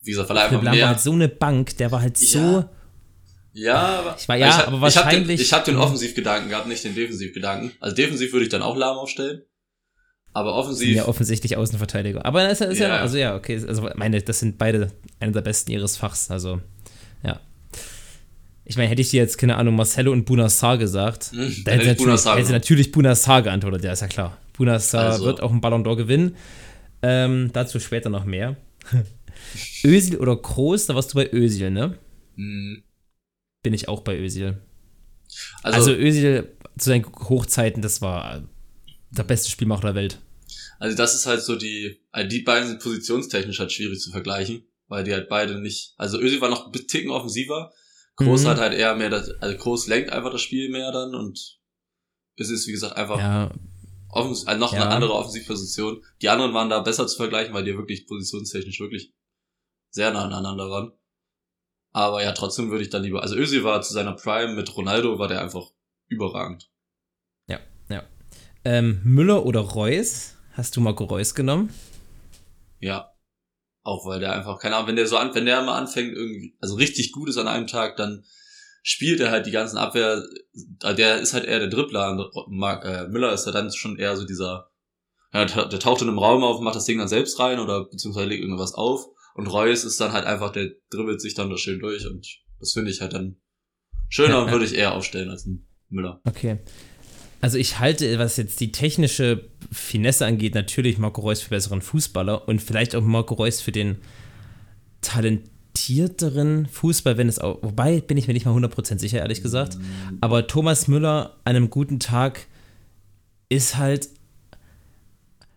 Wie 0.00 0.12
gesagt, 0.12 0.28
weil 0.30 0.36
er 0.38 0.48
Philipp 0.48 0.60
einfach 0.60 0.64
Lahm 0.64 0.72
war 0.72 0.76
mehr. 0.76 0.88
halt 0.88 1.00
so 1.00 1.12
eine 1.12 1.28
Bank, 1.28 1.76
der 1.76 1.92
war 1.92 2.00
halt 2.00 2.18
Ja. 2.20 2.26
so. 2.62 2.64
Ja, 3.60 3.76
aber 3.98 4.16
Ich 4.18 4.28
war- 4.28 4.36
ja, 4.36 4.48
ich 4.48 4.54
hab, 4.56 4.68
aber 4.68 4.88
ich 4.88 4.96
hab 4.96 5.10
den, 5.10 5.18
wahrscheinlich- 5.20 5.40
ich 5.40 5.52
hab 5.52 5.64
den 5.64 5.74
Mhm. 5.74 5.80
Offensivgedanken 5.80 6.48
gehabt, 6.50 6.68
nicht 6.68 6.84
den 6.84 6.94
Defensivgedanken. 6.94 7.72
Also 7.80 7.96
defensiv 7.96 8.32
würde 8.32 8.44
ich 8.44 8.50
dann 8.50 8.62
auch 8.62 8.76
Lahm 8.76 8.96
aufstellen. 8.98 9.42
Aber 10.34 10.54
offensiv. 10.54 10.94
ja 10.94 11.08
offensichtlich 11.08 11.56
Außenverteidiger. 11.56 12.24
Aber 12.24 12.42
das 12.44 12.52
ist, 12.52 12.60
ja- 12.60 12.66
ist 12.70 12.78
ja, 12.78 12.88
Ja. 12.88 12.96
also 13.00 13.16
ja, 13.18 13.34
okay. 13.36 13.60
Also 13.66 13.88
meine, 13.96 14.20
das 14.22 14.38
sind 14.38 14.58
beide 14.58 14.92
einer 15.20 15.32
der 15.32 15.40
besten 15.40 15.72
ihres 15.72 15.96
Fachs. 15.96 16.30
Also, 16.30 16.60
ja. 17.24 17.40
Ich 18.64 18.76
meine, 18.76 18.88
hätte 18.90 19.00
ich 19.00 19.10
dir 19.10 19.20
jetzt, 19.22 19.38
keine 19.38 19.56
Ahnung, 19.56 19.74
Marcelo 19.76 20.12
und 20.12 20.24
Bunassar 20.26 20.76
gesagt, 20.78 21.30
Hm, 21.32 21.38
dann 21.38 21.46
hätte, 21.46 21.54
hätte 21.54 21.72
ich 21.72 21.78
natürlich, 21.86 21.96
Bunassar 21.98 22.38
hätte 22.38 22.52
natürlich 22.52 22.92
Bunassar 22.92 23.42
geantwortet. 23.42 23.82
Ja, 23.84 23.92
ist 23.92 24.00
ja 24.02 24.08
klar. 24.08 24.36
Bunassar 24.56 25.12
Also. 25.12 25.24
wird 25.24 25.42
auch 25.42 25.50
einen 25.50 25.60
Ballon 25.62 25.84
d'Or 25.84 25.96
gewinnen. 25.96 26.36
Ähm, 27.02 27.50
dazu 27.52 27.80
später 27.80 28.10
noch 28.10 28.24
mehr. 28.26 28.56
Özil 29.84 30.16
oder 30.18 30.36
Kroos, 30.36 30.86
da 30.86 30.94
warst 30.94 31.12
du 31.12 31.16
bei 31.16 31.30
Özil, 31.32 31.70
ne? 31.70 31.96
Hm, 32.36 32.82
Bin 33.62 33.74
ich 33.74 33.88
auch 33.88 34.00
bei 34.02 34.16
Özil. 34.18 34.60
Also, 35.62 35.90
Also, 35.90 35.92
Özil 35.92 36.56
zu 36.78 36.90
seinen 36.90 37.04
Hochzeiten, 37.06 37.82
das 37.82 38.00
war 38.00 38.42
der 39.10 39.24
beste 39.24 39.50
Spielmacher 39.50 39.82
der 39.82 39.94
Welt. 39.94 40.18
Also 40.78 40.96
das 40.96 41.14
ist 41.14 41.26
halt 41.26 41.42
so 41.42 41.56
die, 41.56 42.00
also 42.12 42.28
die 42.28 42.42
beiden 42.42 42.68
sind 42.68 42.80
positionstechnisch 42.80 43.58
halt 43.58 43.72
schwierig 43.72 43.98
zu 44.00 44.10
vergleichen, 44.12 44.62
weil 44.86 45.02
die 45.02 45.12
halt 45.12 45.28
beide 45.28 45.60
nicht, 45.60 45.94
also 45.96 46.20
Özil 46.20 46.40
war 46.40 46.50
noch 46.50 46.66
ein 46.66 46.72
Ticken 46.72 47.10
offensiver, 47.10 47.72
Groß 48.16 48.44
Mhm. 48.44 48.46
hat 48.48 48.58
halt 48.58 48.74
eher 48.74 48.94
mehr, 48.96 49.10
das, 49.10 49.30
also 49.40 49.56
Groß 49.56 49.86
lenkt 49.88 50.10
einfach 50.10 50.30
das 50.30 50.40
Spiel 50.40 50.70
mehr 50.70 50.92
dann 50.92 51.14
und 51.14 51.58
es 52.36 52.50
ist 52.50 52.66
wie 52.68 52.72
gesagt 52.72 52.96
einfach 52.96 53.18
Ja, 53.18 53.50
offens 54.08 54.46
also 54.46 54.58
noch 54.60 54.72
Ja. 54.72 54.82
eine 54.82 54.90
andere 54.90 55.14
Offensivposition. 55.14 56.02
Die 56.22 56.28
anderen 56.28 56.54
waren 56.54 56.70
da 56.70 56.80
besser 56.80 57.06
zu 57.08 57.16
vergleichen, 57.16 57.52
weil 57.54 57.64
die 57.64 57.76
wirklich 57.76 58.06
positionstechnisch 58.06 58.78
wirklich 58.80 59.12
sehr 59.90 60.12
nah 60.12 60.24
aneinander 60.24 60.70
waren. 60.70 60.92
Aber 61.98 62.22
ja, 62.22 62.30
trotzdem 62.30 62.70
würde 62.70 62.84
ich 62.84 62.90
dann 62.90 63.02
lieber, 63.02 63.22
also 63.22 63.34
Özil 63.34 63.64
war 63.64 63.82
zu 63.82 63.92
seiner 63.92 64.12
Prime 64.12 64.54
mit 64.54 64.76
Ronaldo, 64.76 65.18
war 65.18 65.26
der 65.26 65.42
einfach 65.42 65.72
überragend. 66.06 66.70
Ähm, 68.64 69.00
Müller 69.02 69.44
oder 69.44 69.58
Reus? 69.58 70.36
Hast 70.52 70.76
du 70.76 70.80
Marco 70.80 71.02
Reus 71.02 71.34
genommen? 71.34 71.74
Ja. 72.78 73.12
Auch 73.82 74.06
weil 74.06 74.20
der 74.20 74.32
einfach, 74.32 74.60
keine 74.60 74.76
Ahnung, 74.76 74.86
wenn 74.86 74.94
der 74.94 75.08
so 75.08 75.16
an, 75.16 75.34
wenn 75.34 75.44
der 75.44 75.60
mal 75.62 75.76
anfängt, 75.76 76.12
irgendwie, 76.14 76.56
also 76.60 76.76
richtig 76.76 77.10
gut 77.10 77.28
ist 77.28 77.36
an 77.36 77.48
einem 77.48 77.66
Tag, 77.66 77.96
dann 77.96 78.24
spielt 78.84 79.18
er 79.18 79.32
halt 79.32 79.46
die 79.46 79.50
ganzen 79.50 79.76
Abwehr, 79.76 80.22
äh, 80.84 80.94
der 80.94 81.18
ist 81.18 81.34
halt 81.34 81.46
eher 81.46 81.58
der 81.58 81.68
Dribbler, 81.68 82.30
Mark, 82.46 82.84
äh, 82.84 83.08
Müller 83.08 83.32
ist 83.32 83.46
ja 83.46 83.50
dann 83.50 83.72
schon 83.72 83.98
eher 83.98 84.16
so 84.16 84.24
dieser, 84.24 84.70
ja, 85.32 85.46
der, 85.46 85.64
der 85.64 85.80
taucht 85.80 86.02
in 86.02 86.08
einem 86.08 86.20
Raum 86.20 86.44
auf, 86.44 86.60
macht 86.60 86.76
das 86.76 86.84
Ding 86.84 86.98
dann 86.98 87.08
selbst 87.08 87.40
rein 87.40 87.58
oder 87.58 87.86
beziehungsweise 87.86 88.28
legt 88.28 88.42
irgendwas 88.42 88.74
auf 88.74 89.08
und 89.38 89.46
Reus 89.46 89.84
ist 89.84 90.00
dann 90.00 90.12
halt 90.12 90.26
einfach, 90.26 90.50
der 90.50 90.72
dribbelt 90.90 91.20
sich 91.20 91.34
dann 91.34 91.48
da 91.48 91.56
schön 91.56 91.78
durch 91.78 92.04
und 92.08 92.26
das 92.58 92.72
finde 92.72 92.90
ich 92.90 93.00
halt 93.00 93.12
dann 93.12 93.36
schöner 94.08 94.42
und 94.42 94.50
würde 94.50 94.64
ich 94.64 94.74
eher 94.74 94.94
aufstellen 94.94 95.30
als 95.30 95.46
ein 95.46 95.64
Müller. 95.88 96.20
Okay. 96.24 96.58
Also 97.40 97.56
ich 97.56 97.78
halte, 97.78 98.18
was 98.18 98.36
jetzt 98.36 98.58
die 98.58 98.72
technische 98.72 99.48
Finesse 99.70 100.26
angeht, 100.26 100.56
natürlich 100.56 100.98
Marco 100.98 101.20
Reus 101.20 101.40
für 101.40 101.50
besseren 101.50 101.82
Fußballer 101.82 102.48
und 102.48 102.60
vielleicht 102.60 102.96
auch 102.96 103.02
Marco 103.02 103.34
Reus 103.34 103.60
für 103.60 103.70
den 103.70 103.98
talentierteren 105.02 106.66
Fußball, 106.66 107.16
wenn 107.16 107.28
es 107.28 107.38
auch, 107.38 107.62
wobei 107.62 108.00
bin 108.00 108.16
ich 108.16 108.26
mir 108.26 108.34
nicht 108.34 108.44
mal 108.44 108.56
100% 108.56 108.98
sicher, 108.98 109.18
ehrlich 109.18 109.44
gesagt. 109.44 109.78
Aber 110.20 110.48
Thomas 110.48 110.88
Müller 110.88 111.36
an 111.44 111.54
einem 111.54 111.70
guten 111.70 112.00
Tag 112.00 112.48
ist 113.48 113.76
halt 113.76 114.08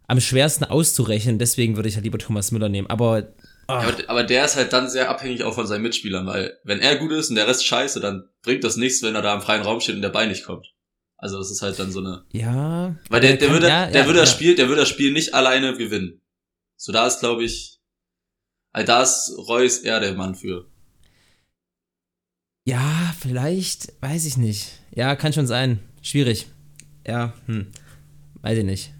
am 0.08 0.20
schwersten 0.20 0.66
auszurechnen, 0.66 1.40
deswegen 1.40 1.78
würde 1.78 1.90
ich 1.90 1.96
halt 1.96 2.04
lieber 2.04 2.20
Thomas 2.20 2.52
Müller 2.52 2.70
nehmen. 2.70 2.88
Aber 2.92 3.34
aber, 3.80 4.10
aber 4.10 4.24
der 4.24 4.46
ist 4.46 4.56
halt 4.56 4.74
dann 4.74 4.90
sehr 4.90 5.10
abhängig 5.10 5.44
auch 5.44 5.54
von 5.56 5.68
seinen 5.68 5.82
Mitspielern, 5.84 6.26
weil 6.26 6.58
wenn 6.64 6.80
er 6.80 6.96
gut 6.98 7.12
ist 7.12 7.30
und 7.30 7.36
der 7.36 7.48
Rest 7.48 7.66
scheiße, 7.66 8.00
dann 8.00 8.30
bringt 8.44 8.64
das 8.64 8.76
nichts, 8.78 9.02
wenn 9.04 9.16
er 9.16 9.22
da 9.22 9.34
im 9.36 9.42
freien 9.42 9.62
Raum 9.64 9.80
steht 9.82 9.96
und 9.96 10.02
der 10.02 10.10
Ball 10.10 10.28
nicht 10.28 10.46
kommt. 10.46 10.68
Also 11.18 11.38
das 11.38 11.52
ist 11.52 11.62
halt 11.62 11.78
dann 11.78 11.92
so 11.92 12.00
eine. 12.00 12.24
ja. 12.32 12.96
Weil 13.10 13.22
der, 13.22 13.38
der 13.38 13.48
kann- 13.48 13.54
würde, 13.56 13.68
ja, 13.68 13.86
der 13.88 14.02
ja, 14.02 14.08
würde 14.08 14.20
das 14.20 14.30
ja. 14.32 14.36
Spiel, 14.36 14.56
der 14.56 14.68
würde 14.68 14.82
das 14.82 14.90
Spiel 14.90 15.14
nicht 15.14 15.34
alleine 15.36 15.78
gewinnen. 15.78 16.22
So 16.78 16.92
da 16.92 17.06
ist, 17.06 17.20
glaube 17.20 17.44
ich, 17.44 17.80
also 18.72 18.88
da 18.88 19.04
ist 19.04 19.34
Reus 19.38 19.80
eher 19.80 20.00
der 20.00 20.14
Mann 20.16 20.34
für. 20.36 20.68
Ja, 22.66 23.14
vielleicht, 23.20 23.94
weiß 24.02 24.26
ich 24.26 24.38
nicht. 24.38 24.68
Ja, 24.94 25.16
kann 25.16 25.34
schon 25.34 25.48
sein. 25.48 25.80
Schwierig. 26.02 26.48
Ja, 27.08 27.34
hm. 27.48 27.68
Weiß 28.42 28.58
ich 28.58 28.64
nicht. 28.66 28.94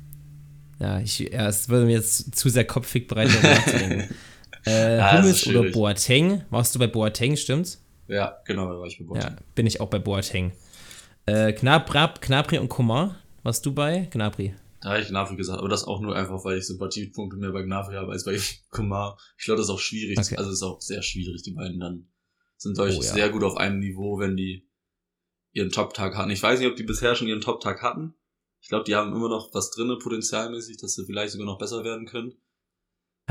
Ja, 0.80 1.00
ich, 1.00 1.20
ja, 1.20 1.48
es 1.48 1.70
würde 1.70 1.86
mir 1.86 1.94
jetzt 1.94 2.36
zu 2.36 2.50
sehr 2.50 2.66
kopfig 2.66 3.10
nachzudenken. 3.12 4.14
Äh, 4.66 4.98
Ja, 4.98 5.18
Hummels 5.18 5.46
oder. 5.48 5.70
Boateng? 5.72 6.44
Warst 6.50 6.76
du 6.76 6.80
bei 6.80 6.88
Boateng, 6.88 7.36
stimmt's? 7.36 7.84
Ja, 8.08 8.38
genau, 8.46 8.66
da 8.72 8.80
war 8.80 8.88
ich 8.88 9.02
bei 9.06 9.20
Ja, 9.20 9.36
bin 9.56 9.66
ich 9.68 9.80
auch 9.82 9.90
bei 9.90 10.00
Boateng. 10.00 10.52
Äh, 11.26 11.54
Gnabry 11.54 12.58
und 12.60 12.70
Komar, 12.70 13.16
warst 13.44 13.66
du 13.66 13.74
bei? 13.74 14.08
Gnabry. 14.12 14.54
Da 14.82 14.90
habe 14.90 15.02
ich 15.02 15.08
Gnabry 15.10 15.36
gesagt, 15.36 15.60
aber 15.60 15.70
das 15.70 15.84
auch 15.84 16.02
nur 16.02 16.16
einfach, 16.16 16.44
weil 16.44 16.58
ich 16.58 16.66
Sympathiepunkte 16.68 17.38
mehr 17.38 17.52
bei 17.52 17.62
Gnabry 17.62 17.96
habe 17.96 18.12
als 18.12 18.26
bei 18.26 18.38
Kumar. 18.72 19.18
Ich 19.38 19.46
glaube, 19.46 19.58
das 19.58 19.68
ist 19.68 19.74
auch 19.74 19.80
schwierig. 19.80 20.18
Okay. 20.18 20.36
Also 20.38 20.50
es 20.50 20.58
ist 20.58 20.64
auch 20.64 20.82
sehr 20.82 21.02
schwierig, 21.04 21.44
die 21.44 21.52
beiden 21.52 21.80
dann 21.80 22.08
sind 22.58 22.78
ich 22.78 22.98
Oh, 22.98 23.02
ja. 23.02 23.14
sehr 23.14 23.30
gut 23.30 23.44
auf 23.44 23.58
einem 23.58 23.80
Niveau, 23.80 24.20
wenn 24.20 24.36
die 24.38 24.68
ihren 25.54 25.70
Top-Tag 25.72 26.16
hatten. 26.16 26.30
Ich 26.32 26.42
weiß 26.42 26.60
nicht, 26.60 26.70
ob 26.70 26.76
die 26.76 26.84
bisher 26.84 27.16
schon 27.16 27.28
ihren 27.28 27.42
Top-Tag 27.42 27.82
hatten. 27.82 28.14
Ich 28.62 28.70
glaube, 28.70 28.84
die 28.86 28.96
haben 28.96 29.14
immer 29.14 29.30
noch 29.30 29.54
was 29.54 29.72
drinne, 29.72 29.98
potenzialmäßig, 29.98 30.78
dass 30.78 30.94
sie 30.94 31.06
vielleicht 31.06 31.32
sogar 31.34 31.48
noch 31.48 31.58
besser 31.58 31.84
werden 31.84 32.06
können. 32.06 32.34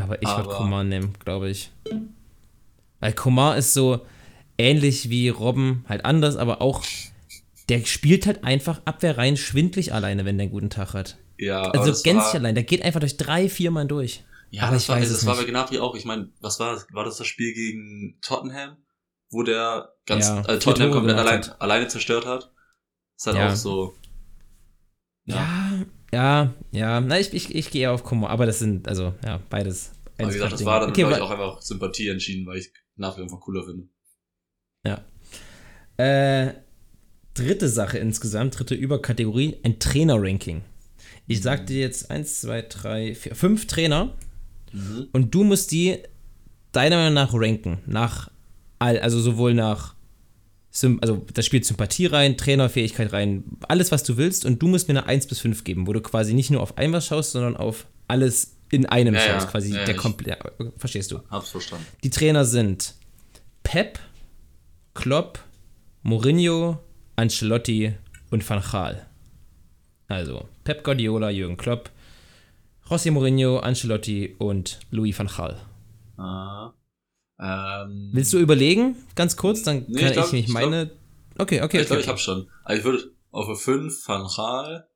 Aber 0.02 0.22
ich 0.22 0.36
würde 0.36 0.48
Komar 0.48 0.84
nehmen, 0.84 1.14
glaube 1.24 1.50
ich. 1.50 1.70
Weil 3.00 3.12
Komar 3.12 3.56
ist 3.56 3.72
so 3.72 4.04
ähnlich 4.58 5.08
wie 5.10 5.28
Robben, 5.28 5.84
halt 5.88 6.04
anders, 6.04 6.36
aber 6.36 6.60
auch, 6.60 6.84
der 7.68 7.84
spielt 7.86 8.26
halt 8.26 8.44
einfach 8.44 8.82
Abwehr 8.84 9.16
rein 9.16 9.36
schwindlig 9.36 9.94
alleine, 9.94 10.24
wenn 10.24 10.36
der 10.36 10.44
einen 10.44 10.52
guten 10.52 10.70
Tag 10.70 10.92
hat. 10.94 11.16
Ja, 11.38 11.70
Also 11.70 11.92
gänzlich 12.02 12.34
allein, 12.34 12.54
der 12.54 12.64
geht 12.64 12.82
einfach 12.82 13.00
durch 13.00 13.16
drei, 13.16 13.48
vier 13.48 13.70
Mann 13.70 13.88
durch. 13.88 14.22
Ja, 14.50 14.64
aber 14.64 14.74
das 14.74 14.82
ich 14.82 14.88
war, 14.88 14.96
weiß 14.96 15.08
das 15.08 15.18
es 15.22 15.26
war 15.26 15.36
bei 15.36 15.44
Gnabry 15.44 15.78
auch. 15.78 15.94
Ich 15.94 16.04
meine, 16.04 16.28
was 16.40 16.58
war 16.58 16.72
das? 16.72 16.86
War 16.92 17.04
das 17.04 17.16
das 17.16 17.26
Spiel 17.26 17.54
gegen 17.54 18.18
Tottenham? 18.20 18.76
Wo 19.30 19.44
der 19.44 19.92
ganz 20.06 20.26
Ja, 20.26 20.40
äh, 20.46 20.58
Tottenham 20.58 20.90
komplett 20.90 21.16
allein, 21.16 21.44
alleine 21.60 21.86
zerstört 21.88 22.26
hat? 22.26 22.50
Ist 23.16 23.26
halt 23.28 23.36
Ja. 23.36 23.52
auch 23.52 23.54
so. 23.56 23.94
Ja, 25.26 25.36
ja, 25.36 25.69
ja. 26.12 27.00
Na, 27.00 27.18
ich, 27.18 27.32
ich, 27.32 27.54
ich 27.54 27.70
gehe 27.70 27.82
eher 27.82 27.92
auf 27.92 28.04
Komar, 28.04 28.30
aber 28.30 28.46
das 28.46 28.58
sind, 28.58 28.88
also, 28.88 29.14
ja, 29.24 29.40
beides. 29.48 29.92
Aber 29.92 30.16
beides 30.18 30.34
wie 30.34 30.38
gesagt, 30.38 30.52
das 30.54 30.64
war 30.64 30.80
dann, 30.80 30.90
okay, 30.90 31.02
ich, 31.08 31.20
auch 31.20 31.30
einfach 31.30 31.62
Sympathie 31.62 32.08
entschieden, 32.08 32.46
weil 32.46 32.58
ich 32.58 32.72
Gnabry 32.96 33.22
einfach 33.22 33.40
cooler 33.40 33.64
finde. 33.64 33.88
Äh, 35.96 36.54
dritte 37.34 37.68
Sache 37.68 37.98
insgesamt, 37.98 38.58
dritte 38.58 38.74
Überkategorie, 38.74 39.58
ein 39.62 39.78
Trainer-Ranking. 39.78 40.62
Ich 41.26 41.42
sag 41.42 41.66
dir 41.66 41.80
jetzt 41.80 42.10
eins, 42.10 42.40
zwei, 42.40 42.62
drei, 42.62 43.14
vier, 43.14 43.34
fünf 43.34 43.66
Trainer 43.66 44.14
Mhm. 44.72 45.08
und 45.12 45.34
du 45.34 45.44
musst 45.44 45.72
die 45.72 45.98
deiner 46.72 46.96
Meinung 46.96 47.14
nach 47.14 47.34
ranken. 47.34 47.78
Nach 47.86 48.30
all, 48.78 48.98
also 49.00 49.20
sowohl 49.20 49.52
nach 49.52 49.94
also 51.00 51.24
da 51.34 51.42
spielt 51.42 51.64
Sympathie 51.64 52.06
rein, 52.06 52.36
Trainerfähigkeit 52.36 53.12
rein, 53.12 53.44
alles 53.68 53.90
was 53.90 54.04
du 54.04 54.16
willst 54.16 54.44
und 54.44 54.62
du 54.62 54.68
musst 54.68 54.88
mir 54.88 54.96
eine 54.96 55.06
1 55.06 55.26
bis 55.26 55.40
5 55.40 55.64
geben, 55.64 55.86
wo 55.86 55.92
du 55.92 56.00
quasi 56.00 56.32
nicht 56.32 56.50
nur 56.50 56.62
auf 56.62 56.78
einmal 56.78 57.02
schaust, 57.02 57.32
sondern 57.32 57.56
auf 57.56 57.86
alles 58.06 58.56
in 58.70 58.86
einem 58.86 59.14
Ja, 59.14 59.20
schaust, 59.20 59.48
quasi 59.48 59.74
Ja, 59.74 59.84
der 59.84 59.96
komplett, 59.96 60.38
ja, 60.38 60.66
verstehst 60.76 61.10
du? 61.10 61.20
Hab's 61.28 61.50
verstanden. 61.50 61.86
Die 62.04 62.10
Trainer 62.10 62.44
sind 62.44 62.94
Pep, 63.64 63.98
Klopp, 64.94 65.40
Mourinho, 66.02 66.78
Ancelotti 67.16 67.94
und 68.30 68.48
Van 68.48 68.62
Gaal. 68.62 69.06
Also 70.06 70.48
Pep 70.64 70.84
Guardiola, 70.84 71.30
Jürgen 71.30 71.56
Klopp, 71.56 71.90
José 72.88 73.10
Mourinho, 73.10 73.58
Ancelotti 73.58 74.34
und 74.38 74.80
Louis 74.90 75.16
van 75.18 75.28
Gaal. 75.28 75.60
Ah. 76.16 76.72
Ähm, 77.42 78.10
Willst 78.12 78.32
du 78.32 78.38
überlegen, 78.38 78.96
ganz 79.14 79.36
kurz, 79.36 79.62
dann 79.62 79.86
Nee, 79.88 79.98
kann 80.00 80.06
ich 80.08 80.12
glaub- 80.12 80.26
ich 80.26 80.32
mich 80.32 80.44
ich 80.46 80.50
glaub- 80.50 80.62
meine. 80.70 80.90
Okay, 81.38 81.62
okay, 81.62 81.80
ich 81.80 81.86
glaube, 81.86 81.94
okay. 81.94 82.00
ich 82.02 82.08
hab's 82.08 82.22
schon. 82.22 82.50
Also 82.64 82.78
ich 82.78 82.84
würde 82.84 83.14
auf 83.30 83.46
eine 83.46 83.56
5 83.56 84.06
Van 84.06 84.26
Gaal, 84.36 84.88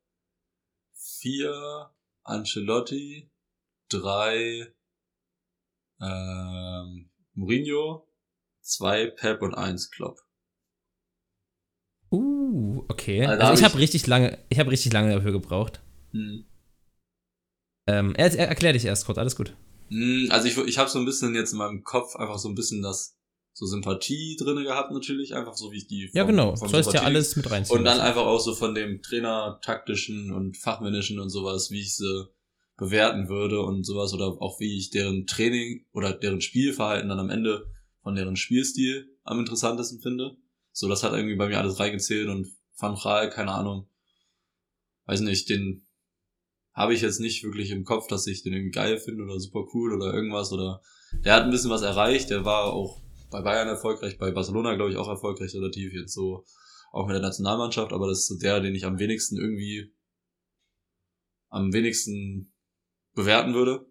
4 0.93 1.91
Ancelotti, 2.23 3.31
3 3.89 4.75
ähm, 6.01 7.11
Mourinho, 7.33 8.07
2 8.61 9.07
Pep 9.07 9.41
und 9.43 9.55
1 9.55 9.91
Klopp. 9.91 10.19
Uh, 12.11 12.85
okay. 12.89 13.25
Also 13.27 13.33
Also, 13.41 13.47
hab 13.53 13.59
ich 13.59 13.65
habe 13.65 13.79
richtig 13.79 14.07
lange, 14.07 14.39
ich 14.51 14.59
habe 14.59 14.71
richtig 14.71 14.93
lange 14.93 15.15
dafür 15.15 15.33
gebraucht. 15.33 15.81
Hm. 16.13 16.45
Ähm, 17.87 18.15
er, 18.17 18.33
er, 18.35 18.49
erklär 18.49 18.73
dich 18.75 18.85
erst 18.85 19.07
kurz, 19.07 19.19
alles 19.19 19.35
gut. 19.37 19.57
Hm, 19.89 20.29
Also 20.31 20.49
ich, 20.49 20.57
ich 20.59 20.79
habe 20.79 20.91
so 20.91 20.99
ein 20.99 21.05
bisschen 21.05 21.35
jetzt 21.35 21.53
in 21.53 21.59
meinem 21.59 21.83
Kopf 21.85 22.17
einfach 22.17 22.39
so 22.39 22.49
ein 22.49 22.55
bisschen 22.55 22.83
das 22.83 23.17
so 23.57 23.67
Sympathie 23.67 24.37
drinne 24.37 24.65
gehabt 24.65 24.91
natürlich, 24.91 25.35
einfach 25.35 25.55
so 25.57 25.71
wie 25.71 25.77
ich 25.77 25.87
die 25.87 26.11
Ja, 26.13 26.23
vom- 26.25 26.31
genau. 26.33 26.57
vom 26.57 26.69
Sollst 26.69 26.93
ja 26.93 27.01
Sympathie- 27.01 27.05
alles 27.07 27.37
mit 27.37 27.51
reinziehen. 27.51 27.79
Und 27.79 27.85
dann 27.85 27.99
lassen. 27.99 28.09
einfach 28.09 28.23
auch 28.27 28.41
so 28.41 28.55
von 28.55 28.75
dem 28.75 29.01
Trainer 29.03 29.61
taktischen 29.63 30.33
und 30.33 30.57
fachmännischen 30.57 31.21
und 31.21 31.31
sowas, 31.31 31.71
wie 31.71 31.81
ich 31.81 31.95
sie 31.95 32.27
bewerten 32.77 33.29
würde 33.29 33.61
und 33.61 33.85
sowas 33.85 34.13
oder 34.13 34.27
auch 34.41 34.59
wie 34.59 34.77
ich 34.77 34.91
deren 34.91 35.27
Training 35.27 35.87
oder 35.93 36.13
deren 36.13 36.41
Spielverhalten 36.41 37.09
dann 37.09 37.21
am 37.21 37.31
Ende 37.31 37.67
von 38.03 38.17
deren 38.17 38.35
Spielstil 38.35 39.09
am 39.23 39.39
interessantesten 39.39 40.01
finde. 40.01 40.37
So, 40.73 40.89
das 40.89 41.05
hat 41.05 41.13
irgendwie 41.13 41.37
bei 41.37 41.47
mir 41.47 41.59
alles 41.61 41.79
reingezählt 41.79 42.29
und 42.29 42.49
Van 42.77 42.97
Gaal, 43.01 43.31
keine 43.31 43.53
Ahnung, 43.53 43.89
weiß 45.07 45.21
nicht, 45.21 45.49
den 45.49 45.84
habe 46.75 46.93
ich 46.93 47.01
jetzt 47.01 47.21
nicht 47.21 47.45
wirklich 47.45 47.71
im 47.71 47.85
Kopf, 47.85 48.09
dass 48.09 48.27
ich 48.27 48.43
den 48.43 48.53
irgendwie 48.53 48.73
geil 48.73 48.99
finde 48.99 49.23
oder 49.25 49.39
super 49.39 49.65
cool 49.73 49.95
oder 49.95 50.13
irgendwas 50.13 50.53
oder 50.53 50.83
der 51.25 51.35
hat 51.35 51.45
ein 51.45 51.51
bisschen 51.51 51.71
was 51.71 51.83
erreicht, 51.83 52.31
der 52.31 52.45
war 52.45 52.73
auch 52.73 53.01
bei 53.31 53.41
Bayern 53.41 53.69
erfolgreich, 53.69 54.19
bei 54.19 54.33
Barcelona 54.33 54.75
glaube 54.75 54.91
ich 54.91 54.97
auch 54.97 55.09
erfolgreich 55.09 55.55
relativ 55.55 55.93
jetzt 55.93 56.13
so 56.13 56.45
auch 56.93 57.07
mit 57.07 57.15
der 57.15 57.23
Nationalmannschaft, 57.23 57.93
aber 57.93 58.09
das 58.09 58.21
ist 58.21 58.29
so 58.29 58.39
der, 58.39 58.61
den 58.61 58.75
ich 58.75 58.85
am 58.85 58.99
wenigsten 58.99 59.37
irgendwie 59.37 59.93
am 61.49 61.73
wenigsten 61.73 62.53
bewerten 63.15 63.55
würde 63.55 63.87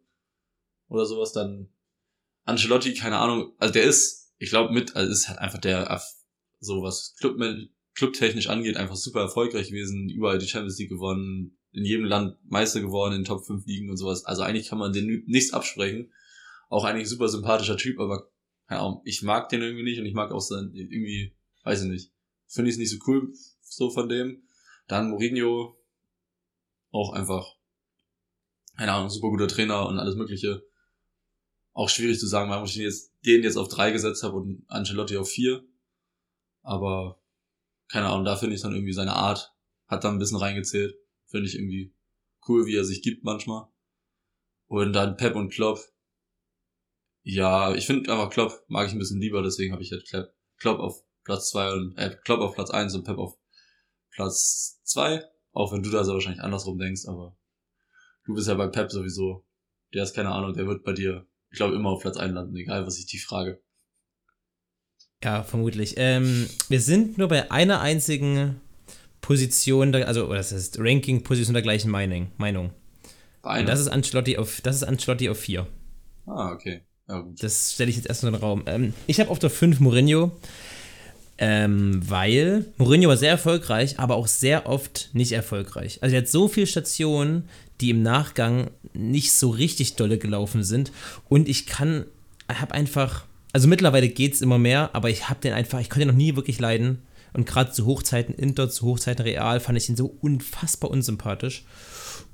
oder 0.90 1.06
sowas. 1.06 1.32
Dann 1.32 1.70
Ancelotti, 2.44 2.94
keine 2.94 3.18
Ahnung, 3.18 3.54
also 3.58 3.74
der 3.74 3.84
ist, 3.84 4.34
ich 4.38 4.50
glaube 4.50 4.74
mit, 4.74 4.96
also 4.96 5.12
ist 5.12 5.30
halt 5.30 5.40
einfach 5.40 5.60
der 5.60 6.02
so 6.60 6.82
was 6.84 7.16
Club, 7.20 7.38
clubtechnisch 7.96 8.50
angeht, 8.50 8.78
einfach 8.78 8.96
super 8.96 9.22
erfolgreich 9.22 9.70
gewesen, 9.70 10.10
überall 10.10 10.40
die 10.40 10.48
Champions 10.48 10.78
League 10.78 10.90
gewonnen, 10.90 11.58
in 11.74 11.86
jedem 11.86 12.06
Land 12.06 12.38
Meister 12.46 12.82
geworden, 12.82 13.14
in 13.14 13.22
den 13.22 13.26
Top 13.26 13.46
5 13.46 13.66
Ligen 13.66 13.90
und 13.90 13.98
sowas. 13.98 14.26
Also 14.26 14.44
eigentlich 14.44 14.70
kann 14.70 14.80
man 14.80 14.94
den 14.94 15.24
nichts 15.26 15.54
absprechen. 15.54 16.12
Auch 16.70 16.86
eigentlich 16.86 17.10
super 17.10 17.28
sympathischer 17.28 17.78
Typ, 17.78 18.00
aber 18.00 18.30
keine 18.68 18.82
Ahnung, 18.82 19.02
ich 19.04 19.22
mag 19.22 19.50
den 19.50 19.62
irgendwie 19.62 19.84
nicht 19.84 20.00
und 20.00 20.06
ich 20.06 20.14
mag 20.14 20.32
auch 20.32 20.40
sein, 20.40 20.72
irgendwie, 20.74 21.36
weiß 21.64 21.84
ich 21.84 21.90
nicht, 21.90 22.12
finde 22.48 22.70
ich 22.70 22.76
es 22.76 22.80
nicht 22.80 22.92
so 22.92 22.98
cool 23.08 23.34
so 23.62 23.90
von 23.90 24.08
dem. 24.08 24.44
Dann 24.88 25.10
Mourinho, 25.10 25.78
auch 26.92 27.14
einfach, 27.14 27.56
keine 28.78 28.94
Ahnung, 28.94 29.10
super 29.10 29.30
guter 29.30 29.48
Trainer 29.48 29.88
und 29.88 29.98
alles 29.98 30.16
mögliche. 30.16 30.64
Auch 31.74 31.90
schwierig 31.90 32.20
zu 32.20 32.28
sagen, 32.28 32.52
warum 32.52 32.66
ich 32.66 32.74
den 32.74 32.84
jetzt, 32.84 33.12
den 33.26 33.42
jetzt 33.42 33.58
auf 33.58 33.68
drei 33.68 33.92
gesetzt 33.92 34.24
habe 34.24 34.38
und 34.38 34.64
Ancelotti 34.68 35.18
auf 35.18 35.30
vier. 35.30 35.64
Aber, 36.62 37.20
keine 37.88 38.08
Ahnung, 38.08 38.26
da 38.26 38.36
finde 38.36 38.56
ich 38.56 38.62
dann 38.62 38.74
irgendwie 38.74 38.94
seine 38.94 39.14
Art, 39.14 39.54
hat 39.88 40.04
da 40.04 40.10
ein 40.10 40.20
bisschen 40.20 40.38
reingezählt. 40.38 40.96
Finde 41.34 41.50
ich 41.50 41.56
irgendwie 41.56 41.92
cool, 42.48 42.68
wie 42.68 42.76
er 42.76 42.86
sich 42.86 43.02
gibt 43.02 43.24
manchmal. 43.24 43.68
Und 44.68 44.94
dann 44.94 45.18
Pep 45.18 45.36
und 45.36 45.50
Klopp. 45.52 45.80
Ja, 47.24 47.74
ich 47.74 47.88
finde 47.88 48.12
einfach 48.12 48.30
Klopp 48.30 48.64
mag 48.68 48.86
ich 48.86 48.94
ein 48.94 49.00
bisschen 49.00 49.20
lieber, 49.20 49.42
deswegen 49.42 49.74
habe 49.74 49.82
ich 49.82 49.90
jetzt 49.90 50.12
Klopp- 50.12 50.32
Klopp 50.58 50.80
auf 50.80 51.04
Platz 51.24 51.50
zwei 51.50 51.72
und 51.74 51.98
äh, 51.98 52.16
Klopp 52.24 52.42
auf 52.42 52.54
Platz 52.54 52.70
eins 52.70 52.94
und 52.94 53.04
Pep 53.04 53.18
auf 53.18 53.36
Platz 54.12 54.80
zwei. 54.84 55.24
Auch 55.54 55.74
wenn 55.74 55.82
du 55.82 55.90
da 55.90 56.04
so 56.04 56.14
wahrscheinlich 56.14 56.44
andersrum 56.44 56.78
denkst, 56.78 57.08
aber 57.08 57.36
du 58.26 58.36
bist 58.36 58.48
ja 58.48 58.54
bei 58.54 58.68
Pep 58.68 58.92
sowieso. 58.92 59.44
Der 59.96 60.04
ist 60.04 60.14
keine 60.14 60.30
Ahnung, 60.30 60.54
der 60.54 60.68
wird 60.68 60.84
bei 60.84 60.94
dir, 60.94 61.26
ich 61.50 61.58
glaube, 61.58 61.76
immer 61.76 61.90
auf 61.90 62.02
Platz 62.04 62.18
1 62.18 62.32
landen, 62.32 62.56
egal 62.58 62.86
was 62.86 63.00
ich 63.00 63.08
die 63.08 63.18
frage. 63.18 63.60
Ja, 65.24 65.42
vermutlich. 65.44 65.96
Ähm, 65.98 66.48
wir 66.70 66.80
sind 66.80 67.18
nur 67.18 67.28
bei 67.28 67.50
einer 67.50 67.82
einzigen 67.82 68.62
Position, 69.24 69.96
also 69.96 70.26
oder 70.28 70.38
das 70.38 70.52
heißt 70.52 70.78
Ranking-Position 70.80 71.54
der 71.54 71.64
gleichen 71.64 71.90
Meinung. 71.90 72.28
Meinung. 72.38 72.72
Und 73.42 73.68
das 73.68 73.80
ist 73.80 73.88
Ancelotti 73.88 74.38
auf, 74.38 74.62
das 74.62 74.76
ist 74.76 74.84
Ancelotti 74.84 75.30
auf 75.30 75.40
4. 75.40 75.66
Ah, 76.28 76.52
okay. 76.52 76.82
Ja. 77.08 77.26
Das 77.40 77.74
stelle 77.74 77.90
ich 77.90 77.96
jetzt 77.96 78.08
erstmal 78.08 78.34
in 78.34 78.40
den 78.40 78.44
Raum. 78.44 78.64
Ähm, 78.66 78.94
ich 79.08 79.20
habe 79.20 79.30
auf 79.30 79.40
der 79.40 79.50
5 79.50 79.80
Mourinho, 79.80 80.32
ähm, 81.38 82.02
weil 82.08 82.66
Mourinho 82.78 83.10
war 83.10 83.18
sehr 83.18 83.32
erfolgreich, 83.32 83.98
aber 83.98 84.16
auch 84.16 84.28
sehr 84.28 84.68
oft 84.68 85.10
nicht 85.14 85.32
erfolgreich. 85.32 86.00
Also 86.02 86.16
er 86.16 86.22
hat 86.22 86.30
so 86.30 86.50
viele 86.50 86.68
Stationen, 86.68 87.50
die 87.80 87.92
im 87.92 88.04
Nachgang 88.04 88.72
nicht 88.94 89.32
so 89.32 89.50
richtig 89.50 89.96
dolle 89.96 90.18
gelaufen 90.18 90.64
sind. 90.64 90.92
Und 91.30 91.48
ich 91.48 91.66
kann, 91.66 92.06
habe 92.50 92.74
einfach, 92.74 93.24
also 93.54 93.70
mittlerweile 93.70 94.10
geht 94.10 94.34
es 94.34 94.42
immer 94.42 94.58
mehr, 94.58 94.90
aber 94.94 95.10
ich 95.10 95.30
habe 95.30 95.40
den 95.40 95.54
einfach, 95.54 95.80
ich 95.80 95.90
konnte 95.90 96.04
ihn 96.04 96.10
noch 96.10 96.16
nie 96.16 96.36
wirklich 96.36 96.60
leiden. 96.60 97.00
Und 97.34 97.46
gerade 97.46 97.72
zu 97.72 97.86
Hochzeiten 97.86 98.36
Inter, 98.36 98.70
zu 98.70 98.86
Hochzeiten 98.86 99.24
Real 99.24 99.60
fand 99.60 99.78
ich 99.78 99.90
ihn 99.90 99.96
so 99.96 100.06
unfassbar 100.22 100.92
unsympathisch 100.92 101.66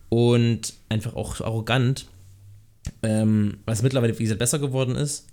und 0.10 0.74
einfach 0.90 1.16
auch 1.16 1.40
arrogant. 1.42 2.08
Ähm, 3.04 3.58
was 3.66 3.82
mittlerweile, 3.82 4.18
wie 4.18 4.24
gesagt, 4.24 4.40
besser 4.40 4.60
geworden 4.60 4.96
ist. 4.96 5.28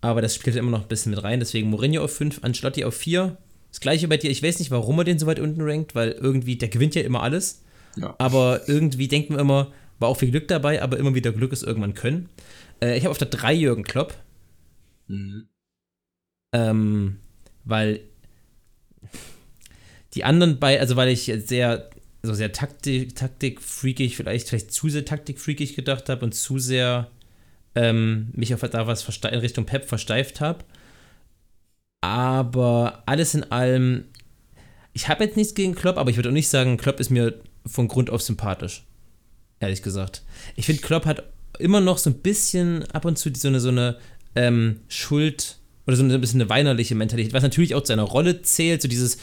Aber 0.00 0.20
das 0.20 0.34
spielt 0.34 0.56
immer 0.56 0.70
noch 0.70 0.82
ein 0.82 0.88
bisschen 0.88 1.10
mit 1.10 1.22
rein. 1.22 1.40
Deswegen 1.40 1.70
Mourinho 1.70 2.04
auf 2.04 2.14
5, 2.14 2.44
Ancelotti 2.44 2.84
auf 2.84 2.94
4. 2.94 3.36
Das 3.70 3.80
gleiche 3.80 4.08
bei 4.08 4.16
dir. 4.16 4.30
Ich 4.30 4.42
weiß 4.42 4.58
nicht, 4.58 4.70
warum 4.70 4.98
er 4.98 5.04
den 5.04 5.18
so 5.18 5.26
weit 5.26 5.40
unten 5.40 5.62
rankt, 5.62 5.94
weil 5.94 6.12
irgendwie, 6.12 6.56
der 6.56 6.68
gewinnt 6.68 6.94
ja 6.94 7.02
immer 7.02 7.22
alles. 7.22 7.62
Ja. 7.96 8.14
Aber 8.18 8.68
irgendwie 8.68 9.08
denken 9.08 9.34
wir 9.34 9.40
immer, 9.40 9.72
war 9.98 10.08
auch 10.08 10.18
viel 10.18 10.30
Glück 10.30 10.48
dabei, 10.48 10.82
aber 10.82 10.98
immer 10.98 11.14
wieder 11.14 11.32
Glück 11.32 11.52
ist 11.52 11.62
irgendwann 11.62 11.94
können. 11.94 12.28
Äh, 12.82 12.96
ich 12.96 13.04
habe 13.04 13.10
auf 13.10 13.18
der 13.18 13.28
3 13.28 13.54
Jürgen 13.54 13.84
Klopp. 13.84 14.14
Mhm. 15.08 15.48
Ähm, 16.52 17.18
weil 17.64 18.00
die 20.16 20.24
anderen 20.24 20.58
bei, 20.58 20.80
also 20.80 20.96
weil 20.96 21.10
ich 21.10 21.32
sehr, 21.44 21.90
so 22.22 22.34
sehr 22.34 22.52
taktik, 22.52 23.14
taktikfreakig, 23.14 24.16
vielleicht, 24.16 24.48
vielleicht 24.48 24.72
zu 24.72 24.88
sehr 24.88 25.04
taktikfreakig 25.04 25.76
gedacht 25.76 26.08
habe 26.08 26.24
und 26.24 26.34
zu 26.34 26.58
sehr 26.58 27.10
ähm, 27.74 28.28
mich 28.32 28.54
auf 28.54 28.62
da 28.62 28.86
was 28.86 29.06
in 29.24 29.38
Richtung 29.38 29.66
Pep 29.66 29.84
versteift 29.84 30.40
habe. 30.40 30.64
Aber 32.00 33.02
alles 33.06 33.34
in 33.34 33.44
allem, 33.52 34.04
ich 34.94 35.08
habe 35.08 35.24
jetzt 35.24 35.36
nichts 35.36 35.54
gegen 35.54 35.74
Klopp, 35.74 35.98
aber 35.98 36.10
ich 36.10 36.16
würde 36.16 36.30
auch 36.30 36.34
nicht 36.34 36.48
sagen, 36.48 36.78
Klopp 36.78 36.98
ist 36.98 37.10
mir 37.10 37.40
von 37.66 37.86
Grund 37.86 38.08
auf 38.08 38.22
sympathisch. 38.22 38.84
Ehrlich 39.60 39.82
gesagt. 39.82 40.22
Ich 40.54 40.66
finde, 40.66 40.82
Klopp 40.82 41.04
hat 41.04 41.24
immer 41.58 41.80
noch 41.80 41.98
so 41.98 42.10
ein 42.10 42.20
bisschen 42.20 42.84
ab 42.92 43.04
und 43.04 43.18
zu 43.18 43.30
so 43.34 43.48
eine, 43.48 43.60
so 43.60 43.68
eine 43.68 43.98
ähm, 44.34 44.80
Schuld 44.88 45.58
oder 45.86 45.96
so 45.96 46.02
ein 46.02 46.20
bisschen 46.20 46.40
eine 46.40 46.50
weinerliche 46.50 46.94
Mentalität, 46.94 47.32
was 47.32 47.42
natürlich 47.42 47.74
auch 47.74 47.82
zu 47.82 47.88
seiner 47.88 48.02
Rolle 48.02 48.42
zählt, 48.42 48.82
so 48.82 48.88
dieses, 48.88 49.18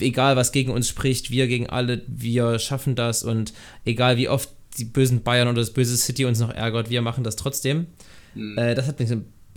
egal 0.00 0.36
was 0.36 0.52
gegen 0.52 0.70
uns 0.70 0.88
spricht, 0.88 1.30
wir 1.30 1.46
gegen 1.46 1.68
alle, 1.68 2.02
wir 2.06 2.58
schaffen 2.58 2.94
das 2.94 3.22
und 3.22 3.52
egal 3.84 4.16
wie 4.16 4.28
oft 4.28 4.50
die 4.76 4.84
bösen 4.84 5.22
Bayern 5.22 5.48
oder 5.48 5.60
das 5.60 5.72
böse 5.72 5.96
City 5.96 6.24
uns 6.24 6.40
noch 6.40 6.50
ärgert, 6.50 6.90
wir 6.90 7.02
machen 7.02 7.24
das 7.24 7.36
trotzdem. 7.36 7.86
Mhm. 8.34 8.58
Äh, 8.58 8.74
das 8.74 8.86
hat 8.86 9.00
mich, 9.00 9.10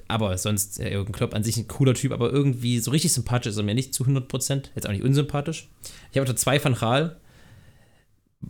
aber 0.08 0.38
sonst, 0.38 0.80
äh, 0.80 0.92
Jürgen 0.92 1.14
Klopp 1.14 1.34
an 1.34 1.44
sich 1.44 1.58
ein 1.58 1.68
cooler 1.68 1.94
Typ, 1.94 2.12
aber 2.12 2.32
irgendwie 2.32 2.80
so 2.80 2.92
richtig 2.92 3.14
sympathisch 3.14 3.52
ist 3.52 3.58
er 3.58 3.64
mir 3.64 3.76
nicht 3.76 3.94
zu 3.94 4.04
100%, 4.04 4.70
jetzt 4.76 4.88
auch 4.88 4.92
nicht 4.92 5.04
unsympathisch. 5.04 5.70
Ich 6.12 6.18
habe 6.18 6.28
da 6.28 6.36
zwei 6.36 6.60
von 6.60 6.74
Rahl, 6.74 7.18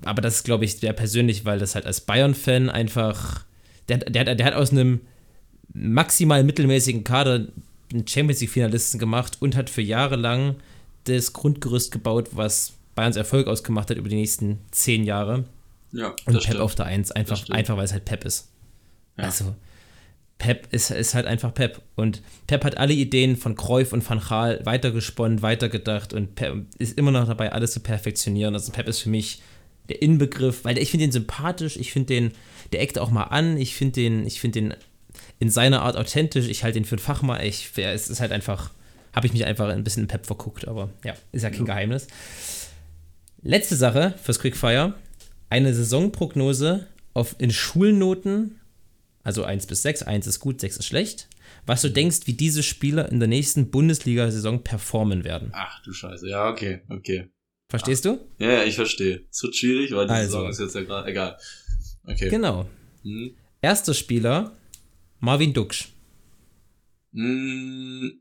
aber 0.03 0.21
das 0.21 0.38
ist, 0.38 0.43
glaube 0.43 0.65
ich, 0.65 0.77
sehr 0.77 0.93
persönlich, 0.93 1.45
weil 1.45 1.59
das 1.59 1.75
halt 1.75 1.85
als 1.85 2.01
Bayern-Fan 2.01 2.69
einfach, 2.69 3.45
der, 3.89 3.97
der, 3.97 4.35
der 4.35 4.45
hat 4.45 4.53
aus 4.53 4.71
einem 4.71 5.01
maximal 5.73 6.43
mittelmäßigen 6.43 7.03
Kader 7.03 7.47
einen 7.91 8.07
Champions 8.07 8.41
League-Finalisten 8.41 9.00
gemacht 9.00 9.38
und 9.41 9.55
hat 9.55 9.69
für 9.69 9.81
Jahre 9.81 10.15
lang 10.15 10.55
das 11.05 11.34
Grundgerüst 11.34 11.91
gebaut, 11.91 12.29
was 12.34 12.74
Bayerns 12.96 13.15
Erfolg 13.15 13.48
ausgemacht 13.48 13.89
hat 13.89 13.98
über 13.98 14.10
die 14.10 14.15
nächsten 14.15 14.60
zehn 14.72 15.03
Jahre. 15.03 15.46
Ja, 15.91 16.10
und 16.25 16.34
Pep 16.34 16.41
stimmt. 16.43 16.60
auf 16.60 16.75
der 16.75 16.86
Eins, 16.86 17.12
einfach, 17.12 17.50
einfach 17.50 17.77
weil 17.77 17.86
es 17.86 17.93
halt 17.93 18.05
Pep 18.05 18.24
ist. 18.24 18.50
Ja. 19.17 19.25
Also, 19.25 19.55
Pep 20.38 20.74
ist, 20.74 20.89
ist 20.89 21.13
halt 21.13 21.27
einfach 21.27 21.54
Pep. 21.54 21.82
Und 21.95 22.21
Pep 22.47 22.63
hat 22.63 22.78
alle 22.78 22.93
Ideen 22.93 23.36
von 23.36 23.56
Cruyff 23.56 23.93
und 23.93 24.08
Van 24.08 24.19
Gaal 24.19 24.62
weitergesponnen, 24.63 25.41
weitergedacht 25.41 26.13
und 26.13 26.34
Pep 26.36 26.65
ist 26.80 26.97
immer 26.97 27.12
noch 27.12 27.28
dabei, 27.28 27.52
alles 27.52 27.73
zu 27.73 27.80
perfektionieren. 27.80 28.56
Also 28.56 28.71
Pep 28.71 28.88
ist 28.88 29.02
für 29.02 29.10
mich 29.10 29.41
der 29.88 30.02
Inbegriff, 30.02 30.63
weil 30.63 30.80
ich 30.80 30.89
finde 30.89 31.06
den 31.06 31.12
sympathisch, 31.12 31.78
ich 31.78 31.91
finde 31.91 32.13
den, 32.13 32.32
der 32.71 32.82
eckt 32.82 32.97
auch 32.97 33.12
mal 33.12 33.25
an, 33.25 33.58
ich 33.58 33.75
finde 33.75 33.93
den, 33.93 34.25
ich 34.25 34.39
finde 34.39 34.62
den 34.62 34.73
in 35.38 35.49
seiner 35.49 35.84
Art 35.84 35.95
authentisch, 35.97 36.47
ich 36.47 36.63
halte 36.63 36.80
ihn 36.80 36.86
für 36.86 36.95
einen 36.95 37.04
Fachmann, 37.04 37.43
ich, 37.43 37.69
es 37.75 38.10
ist 38.10 38.19
halt 38.19 38.32
einfach, 38.32 38.71
habe 39.13 39.28
ich 39.28 39.34
mich 39.34 39.45
einfach 39.45 39.69
ein 39.69 39.84
bisschen 39.84 40.04
in 40.04 40.08
Pep 40.08 40.26
verguckt, 40.26 40.67
aber 40.67 40.89
ja, 41.04 41.15
ist 41.32 41.43
ja 41.43 41.50
kein. 41.50 41.65
Geheimnis. 41.65 42.08
Letzte 43.43 43.76
Sache 43.76 44.13
fürs 44.21 44.39
Quickfire, 44.39 44.93
eine 45.50 45.74
Saisonprognose 45.74 46.88
auf, 47.13 47.36
in 47.39 47.52
Schulnoten, 47.52 48.60
also 49.24 49.43
1 49.43 49.67
bis 49.67 49.82
6, 49.82 50.04
1 50.04 50.28
ist 50.28 50.39
gut, 50.39 50.62
6 50.62 50.78
ist 50.78 50.86
schlecht, 50.86 51.28
was 51.65 51.82
du 51.82 51.89
denkst, 51.89 52.19
wie 52.26 52.34
diese 52.34 52.63
Spieler 52.63 53.12
in 53.12 53.19
der 53.19 53.28
nächsten 53.28 53.71
Bundesliga-Saison 53.71 54.63
performen 54.63 55.24
werden. 55.24 55.50
Ach 55.54 55.82
du 55.84 55.91
Scheiße, 55.91 56.30
ja, 56.30 56.50
okay, 56.50 56.82
okay. 56.89 57.30
Verstehst 57.69 58.06
du? 58.06 58.19
Ja, 58.38 58.52
ja, 58.52 58.63
ich 58.63 58.76
verstehe. 58.76 59.26
Es 59.32 59.41
wird 59.43 59.56
schwierig, 59.56 59.93
weil 59.93 60.06
die 60.06 60.12
also. 60.12 60.38
Saison 60.38 60.50
ist 60.50 60.60
jetzt 60.60 60.76
ja 60.76 60.84
gerade 60.84 61.10
egal. 61.10 61.38
Okay. 62.04 62.30
Genau. 62.30 62.67
Hm. 63.04 63.34
Erster 63.62 63.93
Spieler, 63.93 64.58
Marvin 65.19 65.54
Duksch. 65.54 65.89
Hm. 67.13 68.20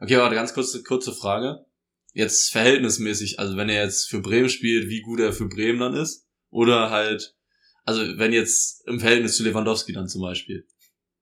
Okay, 0.00 0.16
warte, 0.16 0.34
ganz 0.34 0.54
kurze, 0.54 0.82
kurze 0.82 1.12
Frage. 1.12 1.64
Jetzt 2.14 2.50
verhältnismäßig, 2.50 3.38
also 3.38 3.56
wenn 3.56 3.68
er 3.68 3.84
jetzt 3.84 4.08
für 4.08 4.20
Bremen 4.20 4.48
spielt, 4.48 4.88
wie 4.88 5.02
gut 5.02 5.20
er 5.20 5.32
für 5.32 5.48
Bremen 5.48 5.78
dann 5.78 5.94
ist? 5.94 6.26
Oder 6.50 6.90
halt, 6.90 7.34
also 7.84 8.02
wenn 8.16 8.32
jetzt 8.32 8.86
im 8.86 9.00
Verhältnis 9.00 9.36
zu 9.36 9.44
Lewandowski 9.44 9.92
dann 9.92 10.08
zum 10.08 10.22
Beispiel. 10.22 10.66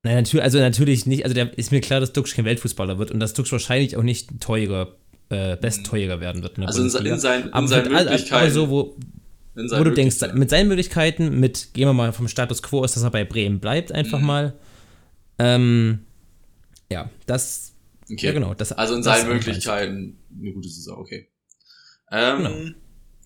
Nein, 0.03 0.17
natürlich, 0.17 0.45
also 0.45 0.59
natürlich 0.59 1.07
nicht, 1.07 1.25
also 1.25 1.35
der 1.35 1.57
ist 1.59 1.73
mir 1.73 1.81
klar, 1.81 2.01
dass 2.01 2.13
Duksch 2.13 2.35
kein 2.35 2.45
Weltfußballer 2.45 2.99
wird 2.99 3.11
und 3.11 3.21
dass 3.21 3.35
Duksch 3.35 3.51
wahrscheinlich 3.51 3.97
auch 3.97 4.03
nicht 4.03 4.31
ein 4.31 4.41
teurer 4.41 4.97
äh, 5.29 5.57
Bestteurer 5.57 6.21
werden 6.21 6.43
wird. 6.43 6.59
also 6.61 6.81
in, 6.81 7.07
in, 7.07 7.19
sein, 7.19 7.43
in 7.45 7.53
aber 7.53 7.69
seinen 7.69 7.93
Möglichkeiten. 7.93 8.35
Aber 8.35 8.51
so, 8.51 8.71
wo, 8.71 8.97
wo 9.55 9.85
du 9.85 9.91
denkst, 9.91 10.17
mit 10.35 10.51
seinen 10.51 10.69
Möglichkeiten, 10.69 11.41
mit, 11.41 11.75
gehen 11.75 11.89
wir 11.89 11.93
mal 11.93 12.13
vom 12.13 12.29
Status 12.29 12.63
quo 12.63 12.85
aus, 12.85 12.95
dass 12.95 13.03
er 13.03 13.11
bei 13.11 13.25
Bremen 13.25 13.59
bleibt, 13.59 13.91
einfach 13.91 14.21
mhm. 14.21 14.27
mal. 14.27 14.55
Ähm, 15.39 16.01
ja, 16.91 17.11
das. 17.27 17.73
Okay. 18.11 18.27
Ja, 18.27 18.33
genau. 18.33 18.55
Das, 18.55 18.73
also 18.73 18.95
in 18.95 19.03
seinen 19.03 19.29
Möglichkeiten 19.29 20.19
eine 20.39 20.53
gute 20.53 20.69
Saison, 20.69 20.99
okay. 20.99 21.29
Ähm, 22.11 22.39
genau. 22.39 22.77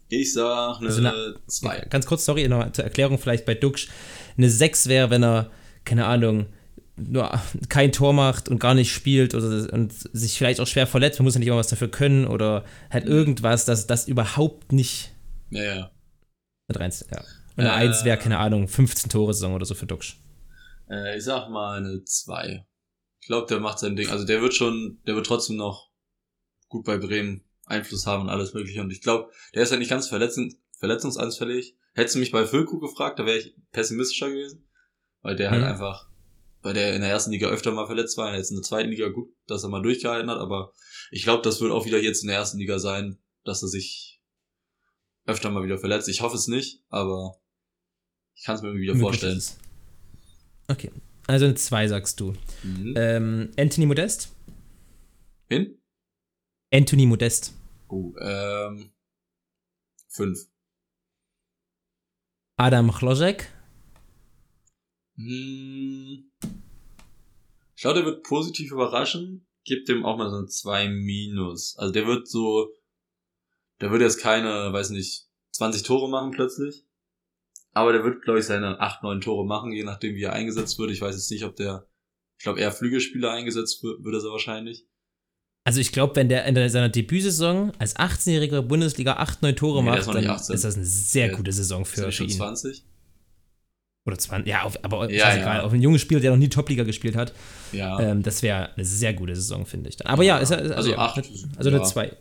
Ich 0.09 0.33
sag 0.33 0.81
eine 0.81 0.91
2. 1.47 1.71
Also 1.71 1.89
ganz 1.89 2.07
kurz, 2.07 2.25
sorry, 2.25 2.49
noch 2.49 2.73
zur 2.73 2.85
Erklärung 2.85 3.19
vielleicht 3.19 3.45
bei 3.45 3.55
Duxch. 3.55 3.89
Eine 4.37 4.51
6 4.51 4.89
wäre, 4.89 5.11
wenn 5.11 5.23
er, 5.23 5.51
keine 5.85 6.07
Ahnung, 6.07 6.47
nur 6.97 7.31
kein 7.69 7.93
Tor 7.93 8.13
macht 8.13 8.49
und 8.49 8.59
gar 8.59 8.75
nicht 8.75 8.93
spielt 8.93 9.35
oder, 9.35 9.73
und 9.73 9.93
sich 9.93 10.37
vielleicht 10.37 10.61
auch 10.61 10.67
schwer 10.67 10.87
verletzt, 10.87 11.19
man 11.19 11.25
muss 11.25 11.35
ja 11.35 11.39
nicht 11.39 11.49
immer 11.49 11.57
was 11.57 11.69
dafür 11.69 11.91
können 11.91 12.27
oder 12.27 12.65
halt 12.91 13.05
mhm. 13.05 13.13
irgendwas, 13.13 13.65
dass 13.65 13.87
das 13.87 14.09
überhaupt 14.09 14.73
nicht 14.73 15.13
ja, 15.51 15.63
ja. 15.63 15.91
mit 16.69 16.81
rein. 16.81 16.93
Ja. 17.11 17.19
Und 17.57 17.67
eine 17.67 17.71
äh, 17.71 17.89
1 17.89 18.05
wäre, 18.05 18.19
keine 18.19 18.39
Ahnung, 18.39 18.69
15 18.69 19.11
Tore 19.11 19.33
Saison 19.33 19.55
oder 19.55 19.65
so 19.65 19.75
für 19.75 19.87
Duxch. 19.87 20.21
Äh, 20.91 21.17
ich 21.17 21.25
sag 21.25 21.49
mal 21.49 21.79
eine 21.79 22.05
2. 22.05 22.67
Ich 23.21 23.27
glaube, 23.27 23.47
der 23.47 23.61
macht 23.61 23.79
sein 23.79 23.97
Ding. 23.97 24.09
Also 24.09 24.25
der 24.25 24.41
wird 24.43 24.55
schon, 24.55 25.01
der 25.07 25.15
wird 25.15 25.27
trotzdem 25.27 25.57
noch 25.57 25.91
gut 26.69 26.85
bei 26.85 26.97
Bremen 26.97 27.45
Einfluss 27.67 28.07
haben 28.07 28.23
und 28.23 28.29
alles 28.31 28.55
mögliche. 28.55 28.81
Und 28.81 28.91
ich 28.91 29.01
glaube, 29.01 29.31
der 29.55 29.63
ist 29.63 29.71
ja 29.71 29.77
nicht 29.77 29.91
ganz 29.91 30.09
verletzend, 30.09 30.57
verletzungsanfällig. 30.79 31.77
Hättest 31.95 32.17
du 32.17 32.21
mich 32.21 32.33
bei 32.33 32.47
Füllkuh 32.47 32.81
gefragt, 32.81 33.19
da 33.19 33.27
wäre 33.27 33.39
ich 33.39 33.55
pessimistischer 33.73 34.31
gewesen. 34.31 34.67
Weil 35.23 35.37
der 35.37 35.51
halt 35.51 35.61
mhm. 35.61 35.69
einfach 35.69 36.11
weil 36.63 36.75
der 36.75 36.95
in 36.95 37.01
der 37.01 37.11
ersten 37.11 37.31
Liga 37.31 37.49
öfter 37.49 37.73
mal 37.73 37.87
verletzt 37.87 38.17
war, 38.17 38.35
jetzt 38.35 38.51
in 38.51 38.57
der 38.57 38.63
zweiten 38.63 38.91
Liga 38.91 39.09
gut, 39.09 39.33
dass 39.47 39.63
er 39.63 39.71
mal 39.71 39.83
durchgehalten 39.83 40.31
hat, 40.31 40.39
aber 40.39 40.73
ich 41.11 41.23
glaube, 41.23 41.43
das 41.43 41.61
wird 41.61 41.73
auch 41.73 41.87
wieder 41.87 42.01
jetzt 42.01 42.23
in 42.23 42.29
der 42.29 42.37
ersten 42.37 42.59
Liga 42.59 42.79
sein, 42.79 43.19
dass 43.45 43.63
er 43.63 43.69
sich 43.69 44.21
öfter 45.27 45.51
mal 45.51 45.65
wieder 45.65 45.79
verletzt. 45.79 46.09
Ich 46.09 46.21
hoffe 46.21 46.37
es 46.37 46.49
nicht, 46.49 46.83
aber 46.89 47.37
ich 48.35 48.45
kann 48.45 48.57
es 48.57 48.63
mir 48.63 48.69
irgendwie 48.69 48.85
wieder 48.85 48.97
vorstellen. 48.97 49.43
Okay, 50.69 50.93
also 51.27 51.47
in 51.47 51.57
zwei 51.57 51.89
sagst 51.89 52.21
du. 52.21 52.35
Mhm. 52.63 52.95
Ähm, 52.97 53.51
Anthony 53.59 53.87
Modest? 53.87 54.35
Wen? 55.49 55.79
Anthony 56.73 57.07
Modest. 57.07 57.53
Oh, 57.89 58.13
ähm, 58.21 58.91
fünf. 60.09 60.47
Adam 62.57 62.93
Chlozek? 62.93 63.51
Hm. 65.17 66.31
Ich 67.75 67.83
glaube, 67.83 68.01
der 68.01 68.05
wird 68.05 68.23
positiv 68.23 68.73
überraschen. 68.73 69.47
Gibt 69.65 69.89
dem 69.89 70.05
auch 70.05 70.17
mal 70.17 70.31
so 70.31 70.37
ein 70.37 70.49
2 70.49 70.89
minus. 70.89 71.77
Also 71.79 71.93
der 71.93 72.07
wird 72.07 72.29
so, 72.29 72.69
der 73.81 73.91
wird 73.91 74.03
jetzt 74.03 74.21
keine, 74.21 74.73
weiß 74.73 74.91
nicht, 74.91 75.29
20 75.53 75.83
Tore 75.83 76.09
machen 76.09 76.31
plötzlich. 76.31 76.87
Aber 77.73 77.93
der 77.93 78.03
wird, 78.05 78.23
glaube 78.23 78.41
ich, 78.41 78.47
seine 78.47 78.81
8, 78.81 79.03
9 79.03 79.21
Tore 79.21 79.47
machen, 79.47 79.73
je 79.73 79.85
nachdem 79.85 80.15
wie 80.17 80.23
er 80.25 80.33
eingesetzt 80.33 80.79
wird. 80.79 80.91
Ich 80.91 81.01
weiß 81.01 81.15
jetzt 81.15 81.31
nicht, 81.31 81.45
ob 81.45 81.55
der, 81.57 81.87
ich 82.39 82.43
glaube 82.45 82.59
eher 82.61 82.73
Flügelspieler 82.73 83.31
eingesetzt 83.31 83.83
wird, 83.83 84.03
würde 84.05 84.19
er 84.19 84.33
wahrscheinlich. 84.33 84.87
Also 85.65 85.81
ich 85.81 85.93
glaube, 85.93 86.17
wenn 86.17 86.29
der 86.29 86.47
in 86.47 86.69
seiner 86.71 86.89
Debütsaison 86.89 87.73
als 87.79 87.95
18-jähriger 87.97 88.63
Bundesliga 88.63 89.15
8, 89.15 89.43
9 89.43 89.55
Tore 89.57 89.83
Nee, 89.85 89.91
macht, 89.91 90.09
dann 90.09 90.17
nicht 90.17 90.29
18. 90.29 90.55
ist 90.55 90.65
das 90.65 90.75
eine 90.77 90.85
sehr 90.87 91.29
Der- 91.29 91.37
gute 91.37 91.53
Saison 91.53 91.85
für, 91.85 92.11
für 92.11 92.25
ihn. 92.25 92.31
20? 92.31 92.85
Oder 94.07 94.17
20, 94.19 94.49
ja, 94.49 94.63
auf, 94.63 94.83
aber 94.83 95.11
Ja, 95.11 95.29
ja. 95.29 95.37
egal. 95.37 95.61
Auf 95.61 95.73
einen 95.73 95.83
jungen 95.83 95.99
Spieler, 95.99 96.21
der 96.21 96.31
noch 96.31 96.39
nie 96.39 96.49
Top-Liga 96.49 96.85
gespielt 96.85 97.15
hat, 97.15 97.35
Ja. 97.71 98.01
ähm, 98.01 98.23
das 98.23 98.43
wäre 98.43 98.75
eine 98.75 98.85
sehr 98.85 99.13
gute 99.13 99.37
Saison, 99.37 99.67
finde 99.67 99.91
ich. 99.91 99.97
Dann. 99.97 100.09
Aber 100.09 100.23
ja, 100.25 100.39
ist, 100.39 100.51
er- 100.51 100.63
ist, 100.63 100.73
Also 100.73 100.91
ja, 100.93 100.99
acht, 100.99 101.19
Also 101.57 101.71
ja. 101.71 101.77
eine 101.77 101.85
2. 101.85 102.17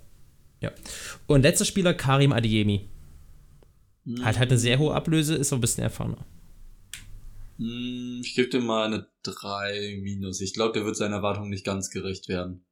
Ja. 0.60 0.72
Und 1.26 1.42
letzter 1.44 1.64
Spieler, 1.64 1.94
Karim 1.94 2.34
Adiemi. 2.34 2.90
Hat 4.22 4.40
halt 4.40 4.50
eine 4.50 4.58
sehr 4.60 4.80
hohe 4.80 4.94
Ablöse, 4.94 5.36
ist 5.36 5.52
aber 5.54 5.60
ein 5.60 5.62
bisschen 5.62 5.84
erfahrener. 5.84 6.26
Hm, 7.58 8.22
Ich 8.24 8.36
gebe 8.36 8.50
dem 8.50 8.66
mal 8.66 8.86
eine 8.86 9.08
3 9.24 10.00
minus. 10.02 10.42
Ich 10.42 10.54
glaube, 10.54 10.74
der 10.74 10.86
wird 10.86 10.96
seinen 10.96 11.14
Erwartungen 11.14 11.50
nicht 11.50 11.66
ganz 11.66 11.90
gerecht 11.90 12.28
werden. 12.28 12.66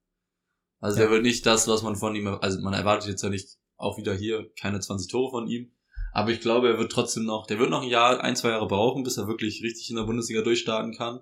Also 0.80 0.98
Ja. 0.98 1.04
der 1.06 1.12
wird 1.12 1.24
nicht 1.24 1.46
das, 1.46 1.68
was 1.68 1.82
man 1.84 1.96
von 1.96 2.16
ihm, 2.16 2.28
also 2.28 2.60
man 2.62 2.74
erwartet 2.74 3.10
jetzt 3.10 3.24
ja 3.24 3.30
nicht 3.30 3.58
auch 3.78 3.98
wieder 3.98 4.14
hier 4.16 4.50
keine 4.60 4.80
20 4.80 5.10
Tore 5.10 5.32
von 5.32 5.48
ihm. 5.48 5.72
Aber 6.14 6.32
ich 6.32 6.40
glaube, 6.40 6.70
er 6.70 6.78
wird 6.80 6.92
trotzdem 6.92 7.26
noch, 7.26 7.46
der 7.46 7.60
wird 7.60 7.70
noch 7.70 7.84
ein 7.84 7.90
Jahr, 7.90 8.22
ein, 8.24 8.36
zwei 8.36 8.50
Jahre 8.50 8.68
brauchen, 8.68 9.04
bis 9.04 9.18
er 9.18 9.28
wirklich 9.28 9.62
richtig 9.62 9.90
in 9.92 9.98
der 9.98 10.04
Bundesliga 10.04 10.42
durchstarten 10.42 10.96
kann. 10.96 11.20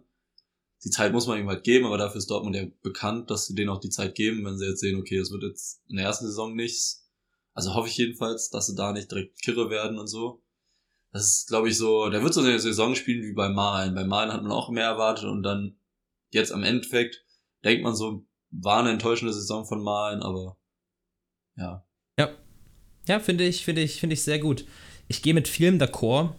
Die 0.84 0.90
Zeit 0.90 1.12
muss 1.12 1.26
man 1.28 1.40
ihm 1.40 1.50
halt 1.50 1.64
geben, 1.64 1.86
aber 1.86 1.98
dafür 1.98 2.20
ist 2.20 2.30
Dortmund 2.30 2.56
ja 2.56 2.66
bekannt, 2.84 3.30
dass 3.32 3.48
sie 3.48 3.56
denen 3.56 3.70
auch 3.70 3.80
die 3.80 3.90
Zeit 3.90 4.14
geben, 4.16 4.46
wenn 4.46 4.58
sie 4.58 4.68
jetzt 4.68 4.80
sehen, 4.82 4.98
okay, 5.00 5.18
das 5.18 5.32
wird 5.32 5.44
jetzt 5.44 5.82
in 5.90 5.96
der 5.98 6.06
ersten 6.06 6.28
Saison 6.28 6.56
nichts. 6.56 7.05
Also 7.56 7.74
hoffe 7.74 7.88
ich 7.90 7.98
jedenfalls, 7.98 8.52
dass 8.52 8.68
sie 8.68 8.76
da 8.76 8.92
nicht 8.92 9.10
direkt 9.10 9.42
kirre 9.42 9.72
werden 9.72 9.98
und 9.98 10.08
so. 10.08 10.44
Das 11.12 11.24
ist, 11.26 11.48
glaube 11.48 11.70
ich, 11.70 11.78
so, 11.78 12.10
der 12.10 12.22
wird 12.22 12.34
so 12.34 12.42
eine 12.42 12.60
Saison 12.60 12.94
spielen 12.94 13.24
wie 13.24 13.34
bei 13.34 13.50
Malen. 13.50 13.96
Bei 13.96 14.04
Malen 14.04 14.32
hat 14.32 14.44
man 14.44 14.52
auch 14.52 14.70
mehr 14.70 14.86
erwartet 14.86 15.26
und 15.26 15.42
dann 15.42 15.80
jetzt 16.32 16.52
am 16.52 16.64
Endeffekt 16.64 17.26
denkt 17.64 17.84
man 17.84 17.96
so, 17.96 18.28
war 18.52 18.80
eine 18.80 18.92
enttäuschende 18.92 19.34
Saison 19.34 19.66
von 19.66 19.82
Malen, 19.82 20.22
aber 20.22 20.58
ja. 21.58 21.86
Ja, 23.08 23.20
finde 23.20 23.46
ich, 23.46 23.64
finde 23.64 23.82
ich, 23.82 24.00
finde 24.00 24.14
ich 24.14 24.24
sehr 24.24 24.40
gut. 24.40 24.66
Ich 25.08 25.22
gehe 25.22 25.34
mit 25.34 25.48
vielem 25.48 25.78
d'accord. 25.78 26.34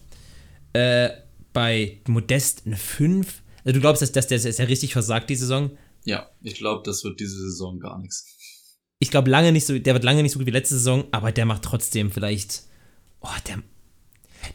Äh, 0.72 1.10
bei 1.52 2.00
Modest 2.06 2.66
eine 2.66 2.76
5. 2.76 3.42
Also 3.64 3.72
du 3.72 3.80
glaubst, 3.80 4.02
dass, 4.02 4.12
dass 4.12 4.26
der, 4.26 4.38
dass 4.38 4.56
der 4.56 4.68
richtig 4.68 4.92
versagt 4.92 5.30
die 5.30 5.36
Saison? 5.36 5.76
Ja, 6.04 6.30
ich 6.42 6.56
glaube, 6.56 6.82
das 6.84 7.04
wird 7.04 7.20
diese 7.20 7.38
Saison 7.38 7.80
gar 7.80 7.98
nichts. 7.98 8.35
Ich 9.06 9.12
glaube 9.12 9.30
lange 9.30 9.52
nicht 9.52 9.64
so, 9.64 9.78
der 9.78 9.94
wird 9.94 10.02
lange 10.02 10.24
nicht 10.24 10.32
so 10.32 10.40
gut 10.40 10.48
wie 10.48 10.50
letzte 10.50 10.74
Saison, 10.74 11.04
aber 11.12 11.30
der 11.30 11.46
macht 11.46 11.62
trotzdem 11.62 12.10
vielleicht, 12.10 12.64
oh, 13.20 13.28
der, 13.46 13.58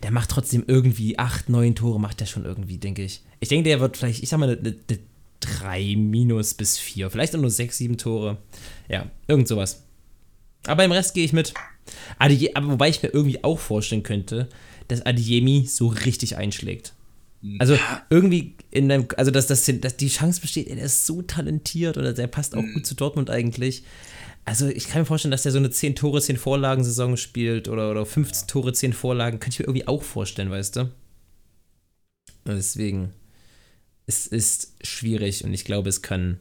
der 0.03 0.11
macht 0.11 0.29
trotzdem 0.29 0.65
irgendwie 0.67 1.17
8, 1.17 1.47
9 1.47 1.73
Tore, 1.73 2.01
macht 2.01 2.19
der 2.19 2.25
schon 2.25 2.43
irgendwie, 2.43 2.77
denke 2.77 3.01
ich. 3.01 3.21
Ich 3.39 3.47
denke, 3.47 3.69
der 3.69 3.79
wird 3.79 3.95
vielleicht, 3.95 4.21
ich 4.21 4.27
sag 4.27 4.39
mal, 4.39 4.49
eine, 4.49 4.59
eine 4.59 4.99
3 5.39 5.95
minus 5.95 6.53
bis 6.53 6.77
4, 6.77 7.09
vielleicht 7.09 7.33
auch 7.33 7.39
nur 7.39 7.49
6, 7.49 7.77
7 7.77 7.97
Tore. 7.97 8.39
Ja, 8.89 9.09
irgend 9.25 9.47
sowas. 9.47 9.83
Aber 10.67 10.83
im 10.83 10.91
Rest 10.91 11.13
gehe 11.13 11.23
ich 11.23 11.31
mit. 11.31 11.53
Adie, 12.19 12.53
aber 12.53 12.73
wobei 12.73 12.89
ich 12.89 13.01
mir 13.01 13.09
irgendwie 13.13 13.45
auch 13.45 13.57
vorstellen 13.57 14.03
könnte, 14.03 14.49
dass 14.89 15.05
Adiemi 15.05 15.65
so 15.65 15.87
richtig 15.87 16.35
einschlägt. 16.35 16.91
Also 17.57 17.77
irgendwie 18.09 18.55
in 18.69 18.89
deinem, 18.89 19.07
also 19.15 19.31
dass, 19.31 19.47
dass, 19.47 19.65
dass 19.65 19.97
die 19.97 20.09
Chance 20.09 20.41
besteht, 20.41 20.69
der 20.69 20.77
ist 20.77 21.07
so 21.07 21.21
talentiert 21.21 21.97
oder 21.97 22.13
der 22.13 22.27
passt 22.27 22.53
auch 22.53 22.63
gut 22.73 22.85
zu 22.85 22.95
Dortmund 22.95 23.29
eigentlich. 23.29 23.83
Also 24.45 24.67
ich 24.67 24.87
kann 24.87 25.01
mir 25.01 25.05
vorstellen, 25.05 25.31
dass 25.31 25.43
der 25.43 25.51
so 25.51 25.59
eine 25.59 25.69
10 25.69 25.95
Tore, 25.95 26.21
10 26.21 26.37
Vorlagen 26.37 26.83
Saison 26.83 27.15
spielt 27.15 27.67
oder, 27.67 27.91
oder 27.91 28.05
15 28.05 28.47
Tore, 28.47 28.73
10 28.73 28.93
Vorlagen. 28.93 29.39
Könnte 29.39 29.55
ich 29.55 29.59
mir 29.59 29.65
irgendwie 29.65 29.87
auch 29.87 30.03
vorstellen, 30.03 30.49
weißt 30.49 30.77
du? 30.77 30.81
Und 32.45 32.55
deswegen, 32.55 33.13
es 34.07 34.25
ist 34.25 34.73
schwierig 34.81 35.43
und 35.43 35.53
ich 35.53 35.63
glaube, 35.63 35.89
es 35.89 36.01
kann, 36.01 36.39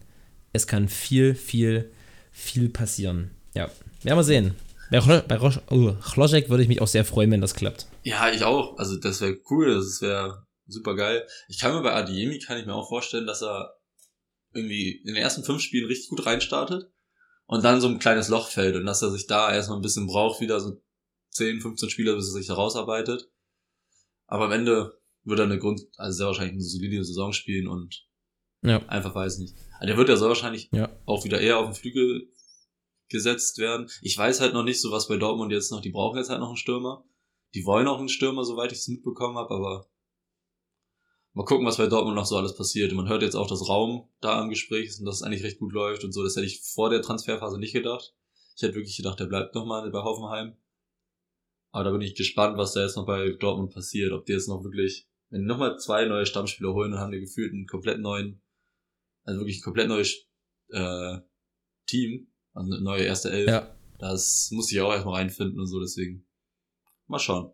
es 0.52 0.66
kann 0.66 0.88
viel, 0.88 1.34
viel, 1.34 1.90
viel 2.30 2.70
passieren. 2.70 3.30
Ja, 3.54 3.70
werden 4.02 4.18
wir 4.18 4.24
sehen. 4.24 4.54
Bei, 4.90 5.00
bei 5.20 5.40
oh, 5.70 5.92
Chloschek 5.92 6.48
würde 6.48 6.62
ich 6.62 6.68
mich 6.68 6.80
auch 6.80 6.88
sehr 6.88 7.04
freuen, 7.04 7.30
wenn 7.30 7.40
das 7.40 7.54
klappt. 7.54 7.86
Ja, 8.02 8.30
ich 8.30 8.44
auch. 8.44 8.78
Also 8.78 8.96
das 8.96 9.20
wäre 9.20 9.38
cool, 9.50 9.74
das 9.74 10.00
wäre 10.00 10.46
super 10.66 10.96
geil. 10.96 11.26
Ich 11.48 11.58
kann 11.58 11.74
mir 11.74 11.82
bei 11.82 11.92
Adiemi 11.92 12.38
kann 12.38 12.58
ich 12.58 12.66
mir 12.66 12.74
auch 12.74 12.88
vorstellen, 12.88 13.26
dass 13.26 13.42
er 13.42 13.74
irgendwie 14.52 15.00
in 15.04 15.14
den 15.14 15.22
ersten 15.22 15.44
fünf 15.44 15.62
Spielen 15.62 15.86
richtig 15.86 16.08
gut 16.08 16.26
reinstartet 16.26 16.90
und 17.50 17.64
dann 17.64 17.80
so 17.80 17.88
ein 17.88 17.98
kleines 17.98 18.28
Loch 18.28 18.48
fällt 18.48 18.76
und 18.76 18.86
dass 18.86 19.02
er 19.02 19.10
sich 19.10 19.26
da 19.26 19.52
erstmal 19.52 19.76
ein 19.76 19.82
bisschen 19.82 20.06
braucht, 20.06 20.40
wieder 20.40 20.60
so 20.60 20.80
10, 21.30 21.60
15 21.60 21.90
Spieler, 21.90 22.14
bis 22.14 22.28
er 22.28 22.34
sich 22.34 22.46
da 22.46 22.54
rausarbeitet. 22.54 23.28
Aber 24.28 24.44
am 24.44 24.52
Ende 24.52 25.00
wird 25.24 25.40
er 25.40 25.46
eine 25.46 25.58
Grund, 25.58 25.82
also 25.96 26.16
sehr 26.16 26.26
wahrscheinlich 26.28 26.52
eine 26.54 26.62
solide 26.62 27.04
Saison 27.04 27.32
spielen 27.32 27.66
und 27.66 28.06
Ja. 28.62 28.78
einfach 28.86 29.16
weiß 29.16 29.38
nicht. 29.38 29.56
Also 29.74 29.86
der 29.88 29.96
wird 29.96 30.08
ja 30.08 30.16
sehr 30.16 30.28
wahrscheinlich 30.28 30.68
Ja. 30.72 30.96
auch 31.06 31.24
wieder 31.24 31.40
eher 31.40 31.58
auf 31.58 31.66
den 31.66 31.74
Flügel 31.74 32.32
gesetzt 33.08 33.58
werden. 33.58 33.90
Ich 34.00 34.16
weiß 34.16 34.40
halt 34.40 34.54
noch 34.54 34.62
nicht 34.62 34.80
so, 34.80 34.92
was 34.92 35.08
bei 35.08 35.16
Dortmund 35.16 35.50
jetzt 35.50 35.72
noch, 35.72 35.80
die 35.80 35.90
brauchen 35.90 36.18
jetzt 36.18 36.30
halt 36.30 36.38
noch 36.38 36.48
einen 36.50 36.56
Stürmer. 36.56 37.04
Die 37.54 37.64
wollen 37.64 37.88
auch 37.88 37.98
einen 37.98 38.08
Stürmer, 38.08 38.44
soweit 38.44 38.70
ich 38.70 38.78
es 38.78 38.86
mitbekommen 38.86 39.36
habe, 39.36 39.52
aber 39.52 39.89
mal 41.32 41.44
gucken, 41.44 41.66
was 41.66 41.76
bei 41.76 41.86
Dortmund 41.86 42.16
noch 42.16 42.26
so 42.26 42.36
alles 42.36 42.54
passiert. 42.54 42.92
Man 42.92 43.08
hört 43.08 43.22
jetzt 43.22 43.36
auch, 43.36 43.46
dass 43.46 43.68
Raum 43.68 44.08
da 44.20 44.42
im 44.42 44.50
Gespräch 44.50 44.86
ist 44.86 45.00
und 45.00 45.06
dass 45.06 45.16
es 45.16 45.22
eigentlich 45.22 45.44
recht 45.44 45.58
gut 45.58 45.72
läuft 45.72 46.04
und 46.04 46.12
so. 46.12 46.22
Das 46.22 46.36
hätte 46.36 46.46
ich 46.46 46.60
vor 46.62 46.90
der 46.90 47.02
Transferphase 47.02 47.58
nicht 47.58 47.72
gedacht. 47.72 48.14
Ich 48.56 48.62
hätte 48.62 48.74
wirklich 48.74 48.96
gedacht, 48.96 49.20
der 49.20 49.26
bleibt 49.26 49.54
nochmal 49.54 49.88
bei 49.90 50.02
Hoffenheim. 50.02 50.56
Aber 51.72 51.84
da 51.84 51.90
bin 51.92 52.00
ich 52.00 52.14
gespannt, 52.14 52.58
was 52.58 52.72
da 52.72 52.82
jetzt 52.82 52.96
noch 52.96 53.06
bei 53.06 53.30
Dortmund 53.30 53.72
passiert. 53.72 54.12
Ob 54.12 54.26
die 54.26 54.32
jetzt 54.32 54.48
noch 54.48 54.64
wirklich, 54.64 55.08
wenn 55.30 55.42
die 55.42 55.46
nochmal 55.46 55.78
zwei 55.78 56.04
neue 56.04 56.26
Stammspieler 56.26 56.72
holen, 56.72 56.90
dann 56.90 57.00
haben 57.00 57.12
die 57.12 57.20
gefühlt 57.20 57.52
einen 57.52 57.66
komplett 57.66 58.00
neuen, 58.00 58.42
also 59.24 59.40
wirklich 59.40 59.60
ein 59.60 59.62
komplett 59.62 59.88
neues 59.88 60.26
äh, 60.70 61.18
Team, 61.86 62.28
also 62.54 62.72
eine 62.72 62.82
neue 62.82 63.04
erste 63.04 63.30
Elf. 63.30 63.48
Ja. 63.48 63.76
Das 63.98 64.50
muss 64.52 64.72
ich 64.72 64.80
auch 64.80 64.92
erstmal 64.92 65.16
reinfinden 65.16 65.60
und 65.60 65.66
so, 65.66 65.78
deswegen. 65.78 66.26
Mal 67.06 67.18
schauen. 67.18 67.52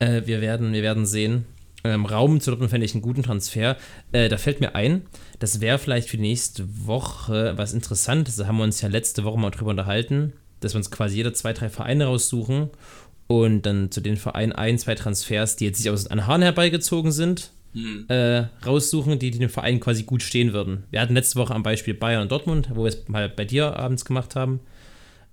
Äh, 0.00 0.26
wir, 0.26 0.40
werden, 0.40 0.72
wir 0.72 0.82
werden 0.82 1.06
sehen. 1.06 1.46
Ähm, 1.84 2.06
Raum 2.06 2.40
zu 2.40 2.50
Dortmund 2.50 2.70
fände 2.70 2.86
ich 2.86 2.94
einen 2.94 3.02
guten 3.02 3.22
Transfer. 3.22 3.76
Äh, 4.12 4.28
da 4.28 4.38
fällt 4.38 4.60
mir 4.60 4.74
ein, 4.74 5.02
das 5.38 5.60
wäre 5.60 5.78
vielleicht 5.78 6.08
für 6.08 6.16
die 6.16 6.22
nächste 6.22 6.64
Woche 6.86 7.52
was 7.56 7.74
Interessantes. 7.74 8.36
Da 8.36 8.46
haben 8.46 8.56
wir 8.56 8.64
uns 8.64 8.80
ja 8.80 8.88
letzte 8.88 9.24
Woche 9.24 9.38
mal 9.38 9.50
drüber 9.50 9.70
unterhalten, 9.70 10.32
dass 10.60 10.72
wir 10.72 10.78
uns 10.78 10.90
quasi 10.90 11.16
jeder 11.16 11.34
zwei, 11.34 11.52
drei 11.52 11.68
Vereine 11.68 12.06
raussuchen 12.06 12.70
und 13.26 13.62
dann 13.62 13.90
zu 13.90 14.00
den 14.00 14.16
Vereinen 14.16 14.52
ein, 14.52 14.78
zwei 14.78 14.94
Transfers, 14.94 15.56
die 15.56 15.66
jetzt 15.66 15.78
nicht 15.78 15.90
aus 15.90 16.06
an 16.06 16.26
Haaren 16.26 16.42
herbeigezogen 16.42 17.12
sind, 17.12 17.50
Hm. 17.74 18.04
äh, 18.08 18.44
raussuchen, 18.64 19.18
die, 19.18 19.32
die 19.32 19.40
dem 19.40 19.50
Verein 19.50 19.80
quasi 19.80 20.04
gut 20.04 20.22
stehen 20.22 20.52
würden. 20.52 20.84
Wir 20.90 21.00
hatten 21.00 21.14
letzte 21.14 21.40
Woche 21.40 21.54
am 21.54 21.64
Beispiel 21.64 21.92
Bayern 21.92 22.22
und 22.22 22.30
Dortmund, 22.30 22.68
wo 22.72 22.84
wir 22.84 22.88
es 22.88 23.08
mal 23.08 23.28
bei 23.28 23.44
dir 23.44 23.76
abends 23.76 24.04
gemacht 24.04 24.36
haben. 24.36 24.60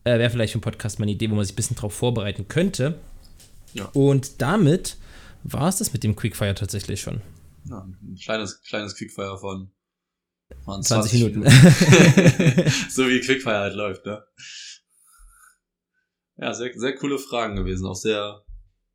Äh, 0.05 0.17
Wäre 0.17 0.31
vielleicht 0.31 0.53
für 0.53 0.55
einen 0.57 0.63
Podcast 0.63 0.97
mal 0.97 1.03
eine 1.03 1.11
Idee, 1.11 1.29
wo 1.29 1.35
man 1.35 1.45
sich 1.45 1.53
ein 1.53 1.55
bisschen 1.55 1.75
drauf 1.75 1.93
vorbereiten 1.93 2.47
könnte. 2.47 2.95
Ja. 3.75 3.85
Und 3.93 4.41
damit 4.41 4.97
war 5.43 5.67
es 5.69 5.77
das 5.77 5.93
mit 5.93 6.03
dem 6.03 6.15
Quickfire 6.15 6.55
tatsächlich 6.55 7.01
schon. 7.01 7.21
Ja, 7.65 7.79
ein 8.01 8.15
kleines, 8.21 8.61
kleines 8.63 8.95
Quickfire 8.95 9.37
von 9.37 9.71
von 10.65 10.83
20 10.83 11.23
Minuten. 11.23 11.49
so 12.89 13.07
wie 13.07 13.21
Quickfire 13.21 13.59
halt 13.59 13.75
läuft, 13.75 14.05
ne? 14.05 14.23
Ja, 16.37 16.53
sehr, 16.53 16.71
sehr 16.75 16.95
coole 16.95 17.17
Fragen 17.19 17.55
gewesen. 17.55 17.85
Auch 17.85 17.95
sehr, 17.95 18.43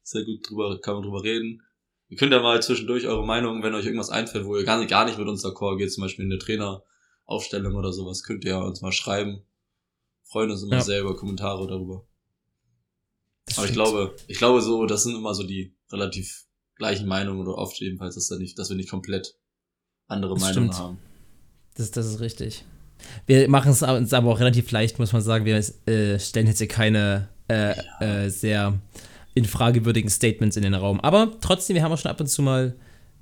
sehr 0.02 0.24
gut 0.24 0.48
drüber, 0.48 0.80
kann 0.80 0.94
man 0.94 1.02
drüber 1.04 1.22
reden. 1.22 1.62
Ihr 2.08 2.16
könnt 2.16 2.32
ja 2.32 2.40
mal 2.40 2.62
zwischendurch 2.62 3.06
eure 3.06 3.24
Meinung, 3.26 3.62
wenn 3.62 3.74
euch 3.74 3.84
irgendwas 3.86 4.10
einfällt, 4.10 4.44
wo 4.44 4.56
ihr 4.56 4.64
gar 4.64 4.78
nicht, 4.78 4.90
gar 4.90 5.04
nicht 5.06 5.18
mit 5.18 5.28
uns 5.28 5.44
d'accord 5.44 5.78
geht, 5.78 5.92
zum 5.92 6.02
Beispiel 6.02 6.24
in 6.24 6.30
der 6.30 6.38
Traineraufstellung 6.38 7.74
oder 7.74 7.92
sowas, 7.92 8.22
könnt 8.22 8.44
ihr 8.44 8.58
uns 8.58 8.80
mal 8.82 8.92
schreiben. 8.92 9.42
Freuen 10.24 10.50
uns 10.50 10.62
immer 10.62 10.76
Ja. 10.76 10.80
sehr 10.82 11.00
über 11.00 11.16
Kommentare 11.16 11.66
darüber. 11.66 12.06
Das 13.46 13.58
Aber 13.58 13.66
ich 13.66 13.72
stimmt. 13.72 13.86
glaube, 13.86 14.16
ich 14.26 14.38
glaube 14.38 14.60
so, 14.60 14.86
das 14.86 15.04
sind 15.04 15.14
immer 15.14 15.34
so 15.34 15.44
die 15.44 15.75
relativ 15.90 16.44
gleichen 16.76 17.06
Meinungen 17.06 17.40
oder 17.40 17.56
oft 17.56 17.80
jedenfalls, 17.80 18.14
dass, 18.14 18.28
da 18.28 18.36
nicht, 18.36 18.58
dass 18.58 18.68
wir 18.68 18.76
nicht 18.76 18.90
komplett 18.90 19.34
andere 20.08 20.34
Das 20.34 20.42
Meinungen 20.42 20.72
stimmt. 20.72 20.84
haben. 20.84 20.98
Das, 21.74 21.90
das 21.90 22.06
ist 22.06 22.20
richtig. 22.20 22.64
Wir 23.26 23.48
machen 23.48 23.72
es 23.72 23.82
uns 23.82 24.12
aber 24.12 24.32
auch 24.32 24.40
relativ 24.40 24.70
leicht, 24.70 24.98
muss 24.98 25.12
man 25.12 25.22
sagen. 25.22 25.44
Wir 25.44 25.56
äh, 25.56 26.18
stellen 26.18 26.46
jetzt 26.46 26.58
hier 26.58 26.68
keine 26.68 27.28
äh, 27.48 27.74
äh, 28.00 28.28
sehr 28.28 28.78
infragewürdigen 29.34 30.10
Statements 30.10 30.56
in 30.56 30.62
den 30.62 30.74
Raum. 30.74 31.00
Aber 31.00 31.32
trotzdem, 31.40 31.74
wir 31.74 31.82
haben 31.82 31.92
auch 31.92 31.98
schon 31.98 32.10
ab 32.10 32.20
und 32.20 32.26
zu 32.26 32.42
mal 32.42 32.74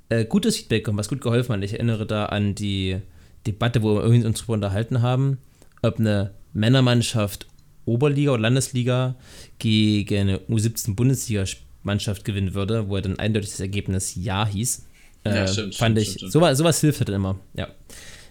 äh, 0.09 0.25
gutes 0.25 0.57
Feedback 0.57 0.85
bekommen, 0.85 0.99
was 0.99 1.09
gut 1.09 1.21
geholfen 1.21 1.53
hat. 1.55 1.63
Ich 1.65 1.75
erinnere 1.75 2.07
da 2.07 2.27
an 2.27 2.55
die 2.55 2.99
Debatte, 3.47 3.83
wo 3.83 3.97
wir 3.97 4.03
irgendwie 4.03 4.27
uns 4.27 4.39
drüber 4.41 4.55
unterhalten 4.55 5.03
haben, 5.03 5.39
ob 5.83 5.99
eine 5.99 6.33
Männermannschaft 6.53 7.47
Oberliga 7.85 8.33
oder 8.33 8.43
Landesliga 8.43 9.17
gegen 9.59 10.21
eine 10.21 10.39
U17-Bundesliga-Mannschaft 11.85 12.25
gewinnen 12.25 12.55
würde, 12.55 12.89
wo 12.89 12.97
er 12.97 13.03
dann 13.03 13.19
eindeutig 13.19 13.51
das 13.51 13.61
Ergebnis 13.61 14.15
Ja 14.17 14.47
hieß. 14.47 14.87
Äh, 15.25 15.35
Ja, 15.35 15.47
stimmt, 15.47 15.75
Fand 15.75 15.97
stimmt, 15.97 15.99
ich, 15.99 16.05
stimmt, 16.09 16.19
stimmt. 16.19 16.33
Sowas, 16.33 16.59
sowas 16.59 16.81
hilft 16.81 17.01
halt 17.01 17.09
immer, 17.11 17.39
ja. 17.55 17.69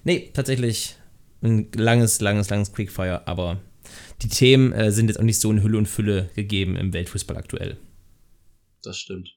Nee, 0.03 0.31
tatsächlich 0.33 0.95
ein 1.41 1.71
langes, 1.75 2.21
langes, 2.21 2.49
langes 2.49 2.73
Quickfire, 2.73 3.27
aber 3.27 3.61
die 4.21 4.27
Themen 4.27 4.71
äh, 4.73 4.91
sind 4.91 5.07
jetzt 5.07 5.17
auch 5.19 5.23
nicht 5.23 5.39
so 5.39 5.51
in 5.51 5.63
Hülle 5.63 5.77
und 5.77 5.87
Fülle 5.87 6.29
gegeben 6.35 6.75
im 6.75 6.93
Weltfußball 6.93 7.37
aktuell. 7.37 7.77
Das 8.81 8.97
stimmt. 8.97 9.35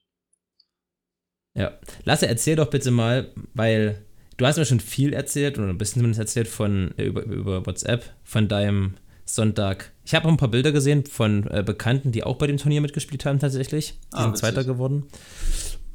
Ja. 1.55 1.77
Lasse, 2.03 2.27
erzähl 2.27 2.55
doch 2.55 2.69
bitte 2.69 2.91
mal, 2.91 3.31
weil 3.53 4.05
du 4.37 4.45
hast 4.45 4.57
mir 4.57 4.65
schon 4.65 4.79
viel 4.79 5.13
erzählt 5.13 5.57
oder 5.57 5.67
ein 5.69 5.77
bisschen 5.77 5.99
zumindest 6.01 6.19
erzählt 6.19 6.47
von 6.47 6.93
äh, 6.97 7.05
über, 7.05 7.23
über 7.23 7.65
WhatsApp 7.65 8.13
von 8.23 8.47
deinem 8.47 8.93
Sonntag. 9.29 9.91
Ich 10.05 10.15
habe 10.15 10.25
auch 10.25 10.31
ein 10.31 10.37
paar 10.37 10.47
Bilder 10.49 10.71
gesehen 10.71 11.05
von 11.05 11.45
äh, 11.47 11.63
Bekannten, 11.65 12.11
die 12.11 12.23
auch 12.23 12.37
bei 12.37 12.47
dem 12.47 12.57
Turnier 12.57 12.81
mitgespielt 12.81 13.25
haben 13.25 13.39
tatsächlich. 13.39 13.93
Die 14.13 14.17
Ah, 14.17 14.23
sind. 14.23 14.37
Zweiter 14.37 14.63
geworden. 14.63 15.07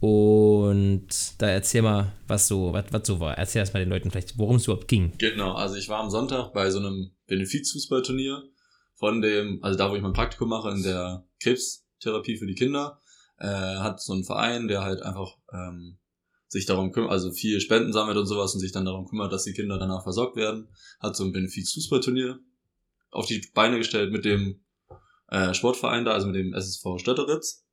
Und 0.00 1.06
da 1.38 1.48
erzähl 1.48 1.82
mal, 1.82 2.12
was 2.26 2.48
so, 2.48 2.72
was, 2.72 2.86
was 2.90 3.06
so 3.06 3.20
war. 3.20 3.38
Erzähl 3.38 3.60
erst 3.60 3.72
mal 3.72 3.80
den 3.80 3.88
Leuten 3.88 4.10
vielleicht, 4.10 4.36
worum 4.36 4.56
es 4.56 4.64
überhaupt 4.64 4.88
ging. 4.88 5.12
Genau, 5.18 5.52
also 5.54 5.76
ich 5.76 5.88
war 5.88 6.00
am 6.00 6.10
Sonntag 6.10 6.52
bei 6.52 6.70
so 6.70 6.80
einem 6.80 7.12
Benefizfußballturnier 7.28 8.42
von 8.96 9.20
dem, 9.22 9.60
also 9.62 9.78
da 9.78 9.90
wo 9.90 9.94
ich 9.96 10.02
mein 10.02 10.12
Praktikum 10.12 10.48
mache, 10.48 10.70
in 10.70 10.82
der 10.82 11.24
Krebstherapie 11.40 12.36
für 12.36 12.46
die 12.46 12.54
Kinder, 12.54 13.00
äh, 13.38 13.46
hat 13.46 14.00
so 14.02 14.12
ein 14.12 14.24
Verein, 14.24 14.66
der 14.68 14.82
halt 14.82 15.02
einfach 15.02 15.36
ähm, 15.52 15.98
sich 16.48 16.66
darum 16.66 16.92
kümmert, 16.92 17.12
also 17.12 17.32
viel 17.32 17.60
Spenden 17.60 17.92
sammelt 17.92 18.18
und 18.18 18.26
sowas 18.26 18.52
und 18.54 18.60
sich 18.60 18.72
dann 18.72 18.84
darum 18.84 19.06
kümmert, 19.06 19.32
dass 19.32 19.44
die 19.44 19.52
Kinder 19.54 19.78
danach 19.78 20.02
versorgt 20.02 20.36
werden, 20.36 20.68
hat 21.00 21.16
so 21.16 21.24
ein 21.24 21.32
Benefizfußballturnier 21.32 22.40
auf 23.12 23.26
die 23.26 23.42
Beine 23.54 23.78
gestellt 23.78 24.10
mit 24.10 24.24
dem 24.24 24.64
äh, 25.28 25.54
Sportverein 25.54 26.04
da, 26.04 26.12
also 26.12 26.26
mit 26.26 26.36
dem 26.36 26.52
SSV 26.54 26.98
Stötteritz. 26.98 27.64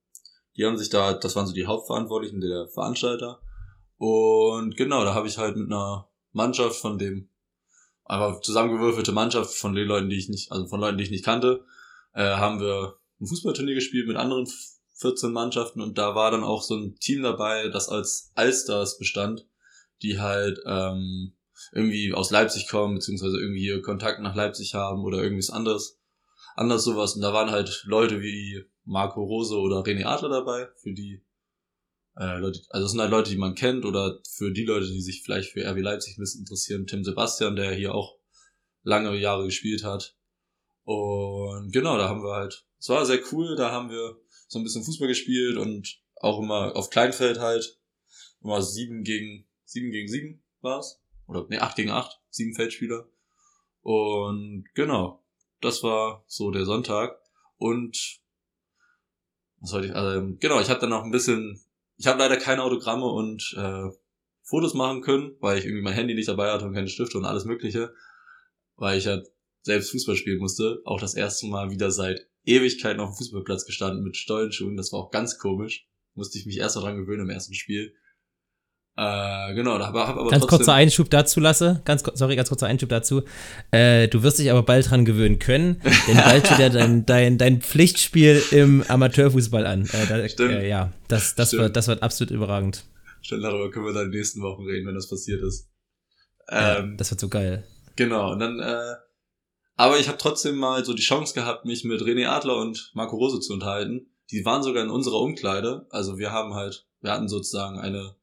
Die 0.56 0.65
haben 0.65 0.78
sich 0.78 0.89
da, 0.89 1.13
das 1.13 1.36
waren 1.36 1.47
so 1.47 1.54
die 1.54 1.65
Hauptverantwortlichen 1.65 2.41
der 2.41 2.67
Veranstalter. 2.67 3.41
Und 3.97 4.78
genau, 4.78 5.04
da 5.04 5.13
habe 5.13 5.28
ich 5.28 5.38
halt 5.38 5.56
mit 5.56 5.67
einer 5.67 6.10
Mannschaft 6.32 6.78
von 6.78 6.97
dem 6.97 7.30
einfach 8.06 8.41
zusammengewürfelte 8.41 9.12
Mannschaft 9.12 9.56
von 9.56 9.75
den 9.75 9.88
Leuten, 9.88 10.10
die 10.10 10.17
ich 10.17 10.30
nicht, 10.30 10.52
also 10.52 10.67
von 10.67 10.80
Leuten, 10.80 10.97
die 10.97 11.04
ich 11.04 11.12
nicht 11.12 11.25
kannte, 11.25 11.63
äh, 12.13 12.23
haben 12.23 12.60
wir 12.60 12.97
ein 13.21 13.28
Fußballturnier 13.28 13.75
gespielt 13.75 14.08
mit 14.08 14.17
anderen 14.17 14.47
14 14.95 15.32
Mannschaften 15.32 15.82
und 15.82 15.97
da 15.97 16.15
war 16.15 16.32
dann 16.32 16.43
auch 16.43 16.62
so 16.62 16.75
ein 16.75 16.95
Team 16.95 17.23
dabei, 17.23 17.69
das 17.69 17.88
als 17.88 18.32
Allstars 18.36 18.97
bestand, 18.97 19.47
die 20.02 20.19
halt 20.19 20.60
ähm, 20.65 21.34
irgendwie 21.72 22.13
aus 22.13 22.32
Leipzig 22.32 22.67
kommen, 22.67 22.95
beziehungsweise 22.95 23.39
irgendwie 23.39 23.62
hier 23.62 23.82
Kontakt 23.82 24.22
nach 24.22 24.36
Leipzig 24.36 24.74
haben 24.74 25.04
oder 25.04 25.22
irgendwas 25.22 25.50
anderes, 25.50 26.00
anders 26.56 26.84
sowas. 26.84 27.15
Und 27.15 27.22
da 27.22 27.34
waren 27.34 27.52
halt 27.52 27.84
Leute 27.86 28.22
wie 28.22 28.63
Marco 28.86 29.24
Rose 29.24 29.56
oder 29.56 29.78
René 29.78 30.06
Adler 30.06 30.30
dabei, 30.30 30.67
für 30.78 30.93
die 30.93 31.24
äh, 32.17 32.38
Leute, 32.38 32.60
also 32.69 32.86
es 32.86 32.91
sind 32.91 33.02
halt 33.02 33.12
Leute, 33.12 33.30
die 33.30 33.38
man 33.38 33.56
kennt 33.56 33.86
oder 33.86 34.19
für 34.30 34.52
die 34.52 34.65
Leute, 34.65 34.88
die 34.88 35.02
sich 35.02 35.22
vielleicht 35.24 35.52
für 35.52 35.65
RB 35.65 35.80
Leipzig 35.80 36.17
ein 36.17 36.22
bisschen 36.22 36.41
interessieren, 36.41 36.88
Tim 36.88 37.04
Sebastian, 37.04 37.56
der 37.56 37.74
hier 37.74 37.93
auch 37.93 38.17
lange 38.84 39.15
Jahre 39.17 39.45
gespielt 39.45 39.84
hat. 39.84 40.15
Und 40.84 41.72
genau, 41.72 41.98
da 41.98 42.10
haben 42.10 42.24
wir 42.24 42.34
halt, 42.34 42.65
es 42.80 42.89
war 42.89 43.06
sehr 43.06 43.22
cool, 43.32 43.56
da 43.56 43.72
haben 43.72 43.89
wir 43.89 44.17
so 44.48 44.60
ein 44.60 44.63
bisschen 44.63 44.84
Fußball 44.84 45.08
gespielt 45.08 45.58
und 45.58 46.02
auch 46.15 46.39
immer 46.39 46.76
auf 46.76 46.89
Kleinfeld 46.89 47.39
halt, 47.39 47.80
immer 48.41 48.62
sieben 48.62 49.04
gegen, 49.04 49.48
sieben 49.65 49.91
gegen 49.91 50.08
sieben 50.08 50.43
war's 50.62 51.00
Oder, 51.30 51.46
nee, 51.48 51.60
acht 51.60 51.76
gegen 51.76 51.92
acht, 51.92 52.20
sieben 52.30 52.56
Feldspieler. 52.56 53.08
Und 53.82 54.65
genau, 54.74 55.24
das 55.62 55.84
war 55.84 56.24
so 56.28 56.50
der 56.50 56.65
Sonntag. 56.65 57.20
Und 57.58 58.20
was 59.60 59.70
sollte 59.70 59.89
ich, 59.89 59.96
also, 59.96 60.36
genau, 60.39 60.60
ich 60.60 60.70
habe 60.70 60.80
dann 60.80 60.89
noch 60.89 61.04
ein 61.04 61.12
bisschen, 61.12 61.62
ich 61.98 62.08
habe 62.08 62.18
leider 62.18 62.38
keine 62.38 62.63
Autogramme 62.63 63.06
und 63.06 63.54
äh, 63.58 63.89
Fotos 64.42 64.74
machen 64.74 65.02
können, 65.02 65.36
weil 65.39 65.60
ich 65.60 65.65
irgendwie 65.65 65.84
mein 65.84 65.94
Handy 65.94 66.15
nicht 66.15 66.28
dabei 66.28 66.52
hatte 66.52 66.65
und 66.65 66.74
keine 66.74 66.88
Stifte 66.88 67.20
und 67.20 67.26
alles 67.26 67.46
mögliche, 67.46 67.94
weil 68.76 68.98
ich 68.98 69.06
ja 69.06 69.22
selbst 69.62 69.92
Fußball 69.92 70.15
spielen 70.15 70.39
musste. 70.39 70.82
Auch 70.86 71.00
das 71.00 71.13
erste 71.13 71.46
Mal 71.46 71.70
wieder 71.70 71.92
seit 71.92 72.28
Ewigkeiten 72.44 73.00
auf 73.02 73.12
dem 73.12 73.18
Fußballplatz 73.18 73.65
gestanden 73.65 74.04
mit 74.04 74.18
Stollenschuhen. 74.18 74.78
Das 74.78 74.92
war 74.92 75.00
auch 75.02 75.12
ganz 75.12 75.38
komisch. 75.38 75.88
Musste 76.15 76.39
ich 76.39 76.48
mich 76.48 76.58
erst 76.58 76.78
dran 76.78 76.98
gewöhnen 76.98 77.22
im 77.22 77.30
ersten 77.30 77.54
Spiel. 77.54 77.94
Äh, 79.00 79.54
genau, 79.54 79.78
da 79.78 79.88
habe 79.88 80.00
hab 80.06 80.18
aber 80.18 80.30
Ganz 80.30 80.46
kurzer 80.46 80.74
Einschub 80.74 81.10
dazu, 81.10 81.40
Lasse. 81.40 81.82
Ganz, 81.86 82.04
sorry, 82.16 82.36
ganz 82.36 82.50
kurzer 82.50 82.68
Einschub 82.68 82.90
dazu. 82.90 83.22
Äh, 83.72 84.10
du 84.10 84.24
wirst 84.24 84.40
dich 84.40 84.52
aber 84.52 84.64
bald 84.64 84.90
dran 84.90 85.06
gewöhnen 85.06 85.40
können, 85.40 85.82
denn 86.06 86.18
bald 86.18 86.46
steht 86.46 86.60
ja 86.60 86.68
dein, 86.70 87.06
dein, 87.06 87.38
dein 87.38 87.62
Pflichtspiel 87.62 88.44
im 88.52 88.84
Amateurfußball 88.86 89.66
an. 89.66 89.86
Äh, 89.86 90.06
da, 90.06 90.28
Stimmt. 90.28 90.52
Äh, 90.52 90.68
ja, 90.68 90.92
das, 91.08 91.34
das, 91.36 91.50
Stimmt. 91.50 91.64
wird, 91.64 91.76
das 91.78 91.88
wird 91.88 92.04
absolut 92.04 92.32
überragend. 92.32 92.84
Stimmt, 93.22 93.46
darüber 93.46 93.72
können 93.72 93.86
wir 93.86 93.94
dann 93.94 94.08
in 94.08 94.12
den 94.12 94.20
nächsten 94.20 94.42
Wochen 94.42 94.64
reden, 94.64 94.86
wenn 94.86 94.96
das 94.96 95.08
passiert 95.08 95.44
ist. 95.44 95.70
Ja, 96.52 96.80
Ähm, 96.80 96.98
das 96.98 97.10
wird 97.10 97.22
so 97.22 97.30
geil. 97.30 97.64
Genau, 97.96 98.34
und 98.34 98.40
dann, 98.40 98.60
äh, 98.60 98.96
aber 99.78 99.98
ich 99.98 100.10
habe 100.10 100.18
trotzdem 100.18 100.58
mal 100.58 100.84
so 100.84 100.94
die 100.94 101.04
Chance 101.04 101.34
gehabt, 101.34 101.64
mich 101.64 101.86
mit 101.86 102.02
René 102.02 102.28
Adler 102.28 102.58
und 102.58 102.92
Marco 102.96 103.16
Rose 103.16 103.40
zu 103.40 103.54
unterhalten. 103.54 104.08
Die 104.32 104.44
waren 104.44 104.62
sogar 104.62 104.84
in 104.84 104.90
unserer 104.90 105.22
Umkleide. 105.22 105.88
Also 105.90 106.18
wir 106.18 106.34
haben 106.34 106.54
halt, 106.54 106.86
wir 107.00 107.12
hatten 107.12 107.30
sozusagen 107.30 107.80
eine 107.80 108.19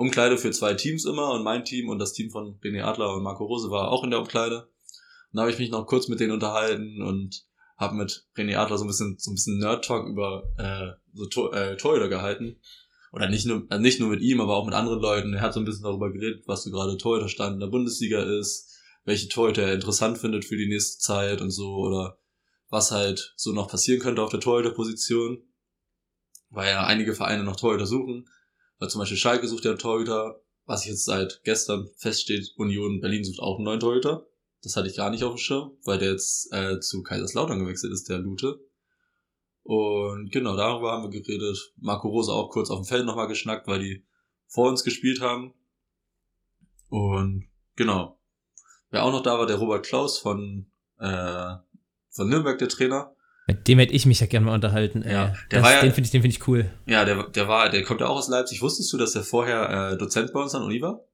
Umkleide 0.00 0.38
für 0.38 0.50
zwei 0.50 0.72
Teams 0.72 1.04
immer 1.04 1.30
und 1.32 1.44
mein 1.44 1.62
Team 1.62 1.90
und 1.90 1.98
das 1.98 2.14
Team 2.14 2.30
von 2.30 2.58
René 2.60 2.84
Adler 2.84 3.14
und 3.14 3.22
Marco 3.22 3.44
Rose 3.44 3.70
war 3.70 3.90
auch 3.90 4.02
in 4.02 4.10
der 4.10 4.20
Umkleide. 4.20 4.62
Und 4.62 5.36
da 5.36 5.42
habe 5.42 5.52
ich 5.52 5.58
mich 5.58 5.70
noch 5.70 5.86
kurz 5.86 6.08
mit 6.08 6.20
denen 6.20 6.32
unterhalten 6.32 7.02
und 7.02 7.44
habe 7.76 7.96
mit 7.96 8.26
René 8.34 8.56
Adler 8.56 8.78
so 8.78 8.84
ein 8.84 8.86
bisschen 8.86 9.16
so 9.18 9.30
ein 9.30 9.34
bisschen 9.34 9.58
Nerd-Talk 9.58 10.08
über 10.08 10.54
äh, 10.56 10.98
so 11.12 11.26
Tor, 11.26 11.54
äh, 11.54 11.76
Torhüter 11.76 12.08
gehalten. 12.08 12.56
Oder 13.12 13.28
nicht 13.28 13.44
nur, 13.44 13.66
also 13.68 13.82
nicht 13.82 14.00
nur 14.00 14.08
mit 14.08 14.22
ihm, 14.22 14.40
aber 14.40 14.56
auch 14.56 14.64
mit 14.64 14.72
anderen 14.72 15.00
Leuten. 15.00 15.34
Er 15.34 15.42
hat 15.42 15.52
so 15.52 15.60
ein 15.60 15.66
bisschen 15.66 15.84
darüber 15.84 16.10
geredet, 16.10 16.44
was 16.46 16.64
so 16.64 16.70
gerade 16.70 16.96
Torhüterstand 16.96 17.54
in 17.54 17.60
der 17.60 17.66
Bundesliga 17.66 18.22
ist, 18.22 18.74
welche 19.04 19.28
Torhüter 19.28 19.64
er 19.64 19.74
interessant 19.74 20.16
findet 20.16 20.46
für 20.46 20.56
die 20.56 20.68
nächste 20.68 20.98
Zeit 20.98 21.42
und 21.42 21.50
so, 21.50 21.74
oder 21.74 22.16
was 22.70 22.90
halt 22.90 23.34
so 23.36 23.52
noch 23.52 23.68
passieren 23.68 24.00
könnte 24.00 24.22
auf 24.22 24.30
der 24.30 24.40
Torhüterposition. 24.40 25.42
Weil 26.48 26.70
ja 26.70 26.86
einige 26.86 27.14
Vereine 27.14 27.44
noch 27.44 27.56
Torhüter 27.56 27.86
suchen. 27.86 28.26
Weil 28.80 28.88
zum 28.88 28.98
Beispiel 28.98 29.18
Schalke 29.18 29.46
sucht 29.46 29.64
ja 29.64 29.70
einen 29.70 29.78
Torhüter, 29.78 30.40
was 30.64 30.86
jetzt 30.86 31.04
seit 31.04 31.42
gestern 31.44 31.88
feststeht, 31.96 32.54
Union 32.56 33.00
Berlin 33.00 33.24
sucht 33.24 33.38
auch 33.38 33.56
einen 33.56 33.64
neuen 33.64 33.80
Torhüter. 33.80 34.26
Das 34.62 34.74
hatte 34.74 34.88
ich 34.88 34.96
gar 34.96 35.10
nicht 35.10 35.22
auf 35.22 35.34
dem 35.34 35.38
Schirm, 35.38 35.72
weil 35.84 35.98
der 35.98 36.12
jetzt 36.12 36.52
äh, 36.52 36.80
zu 36.80 37.02
Kaiserslautern 37.02 37.58
gewechselt 37.58 37.92
ist, 37.92 38.08
der 38.08 38.18
Lute. 38.18 38.58
Und 39.62 40.32
genau, 40.32 40.56
darüber 40.56 40.92
haben 40.92 41.12
wir 41.12 41.20
geredet. 41.20 41.74
Marco 41.76 42.08
Rose 42.08 42.32
auch 42.32 42.50
kurz 42.50 42.70
auf 42.70 42.80
dem 42.80 42.86
Feld 42.86 43.04
nochmal 43.04 43.28
geschnackt, 43.28 43.66
weil 43.68 43.80
die 43.80 44.06
vor 44.46 44.68
uns 44.68 44.82
gespielt 44.82 45.20
haben. 45.20 45.52
Und 46.88 47.48
genau. 47.76 48.18
Wer 48.90 49.04
auch 49.04 49.12
noch 49.12 49.22
da 49.22 49.38
war, 49.38 49.46
der 49.46 49.56
Robert 49.56 49.84
Klaus 49.84 50.18
von, 50.18 50.70
äh, 50.98 51.54
von 52.08 52.28
Nürnberg, 52.28 52.58
der 52.58 52.68
Trainer. 52.68 53.14
Mit 53.50 53.68
dem 53.68 53.78
hätte 53.78 53.92
ich 53.94 54.06
mich 54.06 54.20
ja 54.20 54.26
gerne 54.26 54.46
mal 54.46 54.54
unterhalten. 54.54 55.02
Ey. 55.02 55.12
Ja, 55.12 55.26
der 55.50 55.60
das, 55.60 55.62
war 55.62 55.72
ja- 55.74 55.80
den 55.82 55.92
finde 55.92 56.06
ich, 56.06 56.10
den 56.12 56.22
finde 56.22 56.36
ich 56.36 56.46
cool. 56.48 56.70
Ja, 56.86 57.04
der, 57.04 57.24
der 57.30 57.48
war, 57.48 57.68
der 57.68 57.82
kommt 57.84 58.00
ja 58.00 58.06
auch 58.08 58.16
aus 58.16 58.28
Leipzig. 58.28 58.62
Wusstest 58.62 58.92
du, 58.92 58.96
dass 58.98 59.12
der 59.12 59.22
vorher 59.24 59.92
äh, 59.92 59.98
Dozent 59.98 60.32
bei 60.32 60.40
uns 60.40 60.54
an 60.54 60.62
Uni 60.62 60.80
war? 60.80 61.04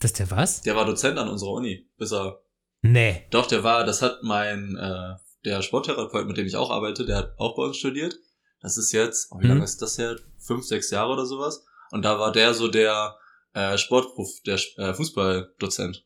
Das 0.00 0.10
ist 0.12 0.18
der 0.18 0.30
was? 0.30 0.62
Der 0.62 0.76
war 0.76 0.84
Dozent 0.86 1.18
an 1.18 1.28
unserer 1.28 1.50
Uni, 1.52 1.86
bis 1.98 2.12
er. 2.12 2.40
Nee. 2.82 3.26
Doch, 3.30 3.46
der 3.46 3.62
war, 3.62 3.84
das 3.84 4.00
hat 4.02 4.22
mein, 4.22 4.76
äh, 4.76 5.14
der 5.44 5.62
Sporttherapeut, 5.62 6.26
mit 6.26 6.36
dem 6.38 6.46
ich 6.46 6.56
auch 6.56 6.70
arbeite, 6.70 7.04
der 7.04 7.16
hat 7.18 7.34
auch 7.38 7.54
bei 7.56 7.62
uns 7.64 7.76
studiert. 7.76 8.14
Das 8.62 8.76
ist 8.76 8.92
jetzt, 8.92 9.30
oh, 9.32 9.38
wie 9.40 9.44
Mhm. 9.44 9.50
lange 9.52 9.64
ist 9.64 9.80
das 9.82 9.98
her? 9.98 10.16
Fünf, 10.38 10.64
sechs 10.64 10.90
Jahre 10.90 11.12
oder 11.12 11.26
sowas. 11.26 11.64
Und 11.90 12.02
da 12.04 12.18
war 12.18 12.32
der 12.32 12.54
so 12.54 12.68
der 12.68 13.16
äh, 13.52 13.76
Sportprof, 13.76 14.28
der 14.46 14.58
äh, 14.76 14.94
Fußballdozent. 14.94 16.04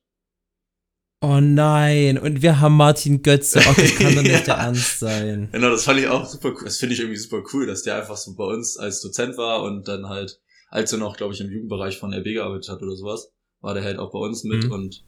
Oh 1.27 1.41
nein, 1.41 2.19
und 2.19 2.43
wir 2.43 2.61
haben 2.61 2.77
Martin 2.77 3.23
Götze. 3.23 3.61
Oh, 3.67 3.73
das 3.77 3.95
kann 3.97 4.15
doch 4.15 4.23
nicht 4.23 4.47
der 4.47 4.57
Ja. 4.57 4.65
Ernst 4.67 4.99
sein. 4.99 5.49
Genau, 5.53 5.71
das 5.71 5.85
fand 5.85 6.01
ich 6.01 6.09
auch 6.09 6.27
super 6.29 6.51
cool. 6.51 6.65
Das 6.65 6.77
finde 6.77 6.95
ich 6.95 7.01
irgendwie 7.01 7.19
super 7.19 7.43
cool, 7.53 7.67
dass 7.67 7.83
der 7.83 7.97
einfach 7.97 8.17
so 8.17 8.35
bei 8.35 8.45
uns 8.45 8.77
als 8.77 9.01
Dozent 9.01 9.37
war 9.39 9.63
und 9.63 9.89
dann 9.89 10.09
halt, 10.09 10.41
als 10.69 10.93
er 10.93 10.99
noch, 10.99 11.17
glaube 11.17 11.33
ich, 11.35 11.41
im 11.41 11.51
Jugendbereich 11.51 11.99
von 11.99 12.13
RB 12.13 12.25
gearbeitet 12.25 12.69
hat 12.69 12.83
oder 12.83 12.95
sowas, 12.97 13.33
war 13.61 13.75
der 13.75 13.83
halt 13.85 13.99
auch 13.99 14.11
bei 14.13 14.19
uns 14.19 14.45
mit 14.45 14.65
Mhm. 14.65 14.73
und 14.73 15.05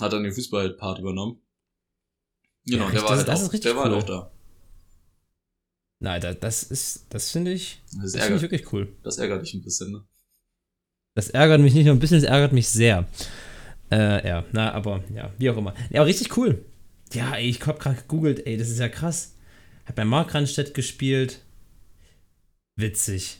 hat 0.00 0.12
dann 0.12 0.24
den 0.24 0.32
Fußballpart 0.32 0.98
übernommen. 0.98 1.40
Genau, 2.66 2.84
Ja, 2.86 2.90
der 2.90 3.00
das- 3.00 3.10
war 3.10 3.16
halt 3.18 3.28
das 3.28 3.48
auch, 3.48 3.52
der 3.58 3.76
war 3.76 3.84
halt 3.84 3.92
cool. 3.94 3.98
auch 4.00 4.06
da. 4.06 4.30
Nein, 6.00 6.20
da- 6.20 6.34
das 6.34 6.62
ist, 6.64 7.06
das 7.10 7.30
finde 7.30 7.52
ich, 7.52 7.80
Das, 8.02 8.12
das 8.12 8.22
finde 8.22 8.36
ich 8.36 8.42
wirklich 8.42 8.72
cool. 8.72 8.88
das 9.02 9.18
ärgert 9.18 9.42
dich 9.46 9.54
ein 9.54 9.62
bisschen, 9.62 9.92
ne? 9.92 10.04
Das 11.14 11.30
ärgert 11.30 11.60
mich 11.60 11.74
nicht 11.74 11.84
nur 11.86 11.94
ein 11.94 12.00
bisschen, 12.00 12.20
das 12.20 12.28
ärgert 12.28 12.52
mich 12.52 12.68
sehr. 12.68 13.06
Äh, 13.94 14.26
ja, 14.28 14.44
na, 14.52 14.72
aber 14.72 15.02
ja, 15.14 15.30
wie 15.38 15.50
auch 15.50 15.56
immer. 15.56 15.74
Ja, 15.90 16.02
richtig 16.02 16.36
cool. 16.36 16.64
Ja, 17.12 17.34
ey, 17.36 17.48
ich 17.48 17.64
hab 17.66 17.78
gerade 17.78 17.96
gegoogelt, 17.96 18.46
ey, 18.46 18.56
das 18.56 18.68
ist 18.68 18.78
ja 18.80 18.88
krass. 18.88 19.36
Hat 19.86 19.94
bei 19.94 20.04
Mark 20.04 20.34
Randstedt 20.34 20.74
gespielt. 20.74 21.40
Witzig. 22.76 23.38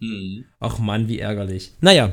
Mhm. 0.00 0.44
Ach 0.60 0.78
Mann, 0.78 1.08
wie 1.08 1.18
ärgerlich. 1.18 1.72
Naja, 1.80 2.12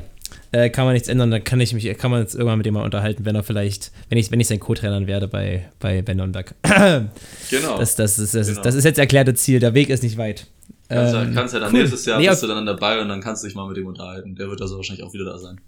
äh, 0.50 0.70
kann 0.70 0.84
man 0.86 0.94
nichts 0.94 1.08
ändern, 1.08 1.30
dann 1.30 1.44
kann 1.44 1.60
ich 1.60 1.72
mich, 1.74 1.84
kann 1.98 2.10
man 2.10 2.20
jetzt 2.22 2.34
irgendwann 2.34 2.58
mit 2.58 2.66
dem 2.66 2.74
mal 2.74 2.82
unterhalten, 2.84 3.24
wenn 3.24 3.36
er 3.36 3.44
vielleicht, 3.44 3.92
wenn 4.08 4.18
ich, 4.18 4.30
wenn 4.32 4.40
ich 4.40 4.48
sein 4.48 4.58
Co-Trainer 4.58 5.06
werde 5.06 5.28
bei, 5.28 5.70
bei 5.78 6.02
Ben 6.02 6.18
Duck. 6.32 6.54
Genau. 7.50 7.78
Das, 7.78 7.94
das, 7.94 8.18
ist, 8.18 8.34
das, 8.34 8.48
Genau. 8.48 8.58
ist, 8.58 8.64
das 8.66 8.74
ist 8.74 8.84
jetzt 8.84 8.98
erklärte 8.98 9.34
Ziel, 9.34 9.60
der 9.60 9.74
Weg 9.74 9.88
ist 9.90 10.02
nicht 10.02 10.16
weit. 10.16 10.48
kannst, 10.88 11.14
Ähm, 11.14 11.34
kannst 11.34 11.54
ja 11.54 11.60
dann 11.60 11.72
cool. 11.72 11.78
nächstes 11.80 12.04
Jahr 12.06 12.18
Nee, 12.18 12.28
bist 12.28 12.42
du 12.42 12.48
dann 12.48 12.66
dabei 12.66 13.00
und 13.00 13.08
dann 13.08 13.20
kannst 13.20 13.44
du 13.44 13.46
dich 13.46 13.54
mal 13.54 13.68
mit 13.68 13.76
dem 13.76 13.86
unterhalten. 13.86 14.34
Der 14.34 14.48
wird 14.48 14.60
also 14.60 14.76
wahrscheinlich 14.76 15.04
auch 15.04 15.12
wieder 15.14 15.26
da 15.26 15.38
sein. 15.38 15.60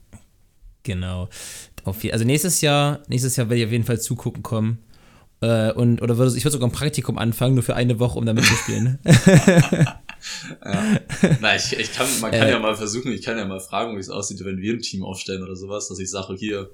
Genau. 0.83 1.29
Auf, 1.89 2.03
je- 2.05 2.13
also 2.13 2.25
nächstes 2.25 2.61
Jahr, 2.61 3.03
nächstes 3.09 3.37
Jahr 3.37 3.49
werde 3.49 3.61
ich 3.61 3.67
auf 3.67 3.73
jeden 3.73 3.85
Fall 3.85 4.01
zugucken 4.01 4.43
kommen. 4.43 4.79
Äh, 5.41 5.73
und, 5.73 6.03
oder 6.03 6.19
würde, 6.19 6.37
ich 6.37 6.45
würde 6.45 6.53
sogar 6.53 6.69
ein 6.69 6.73
Praktikum 6.73 7.17
anfangen, 7.19 7.55
nur 7.55 7.63
für 7.63 7.77
eine 7.77 7.99
Woche, 8.01 8.19
um 8.19 8.27
da 8.27 8.33
mitzuspielen. 8.33 8.99
ja. 10.65 11.01
Na, 11.41 11.57
ich, 11.57 11.73
ich 11.79 11.93
kann, 11.93 12.07
man 12.21 12.31
kann 12.33 12.43
Äh. 12.49 12.51
ja 12.51 12.59
mal 12.59 12.75
versuchen, 12.77 13.13
ich 13.13 13.23
kann 13.23 13.39
ja 13.39 13.45
mal 13.47 13.61
fragen, 13.61 13.95
wie 13.97 14.01
es 14.01 14.11
aussieht, 14.11 14.45
wenn 14.45 14.59
wir 14.59 14.73
ein 14.73 14.81
Team 14.81 15.05
aufstellen 15.05 15.43
oder 15.43 15.57
sowas, 15.57 15.89
dass 15.89 15.99
ich 15.99 16.11
sage, 16.11 16.35
hier, 16.35 16.71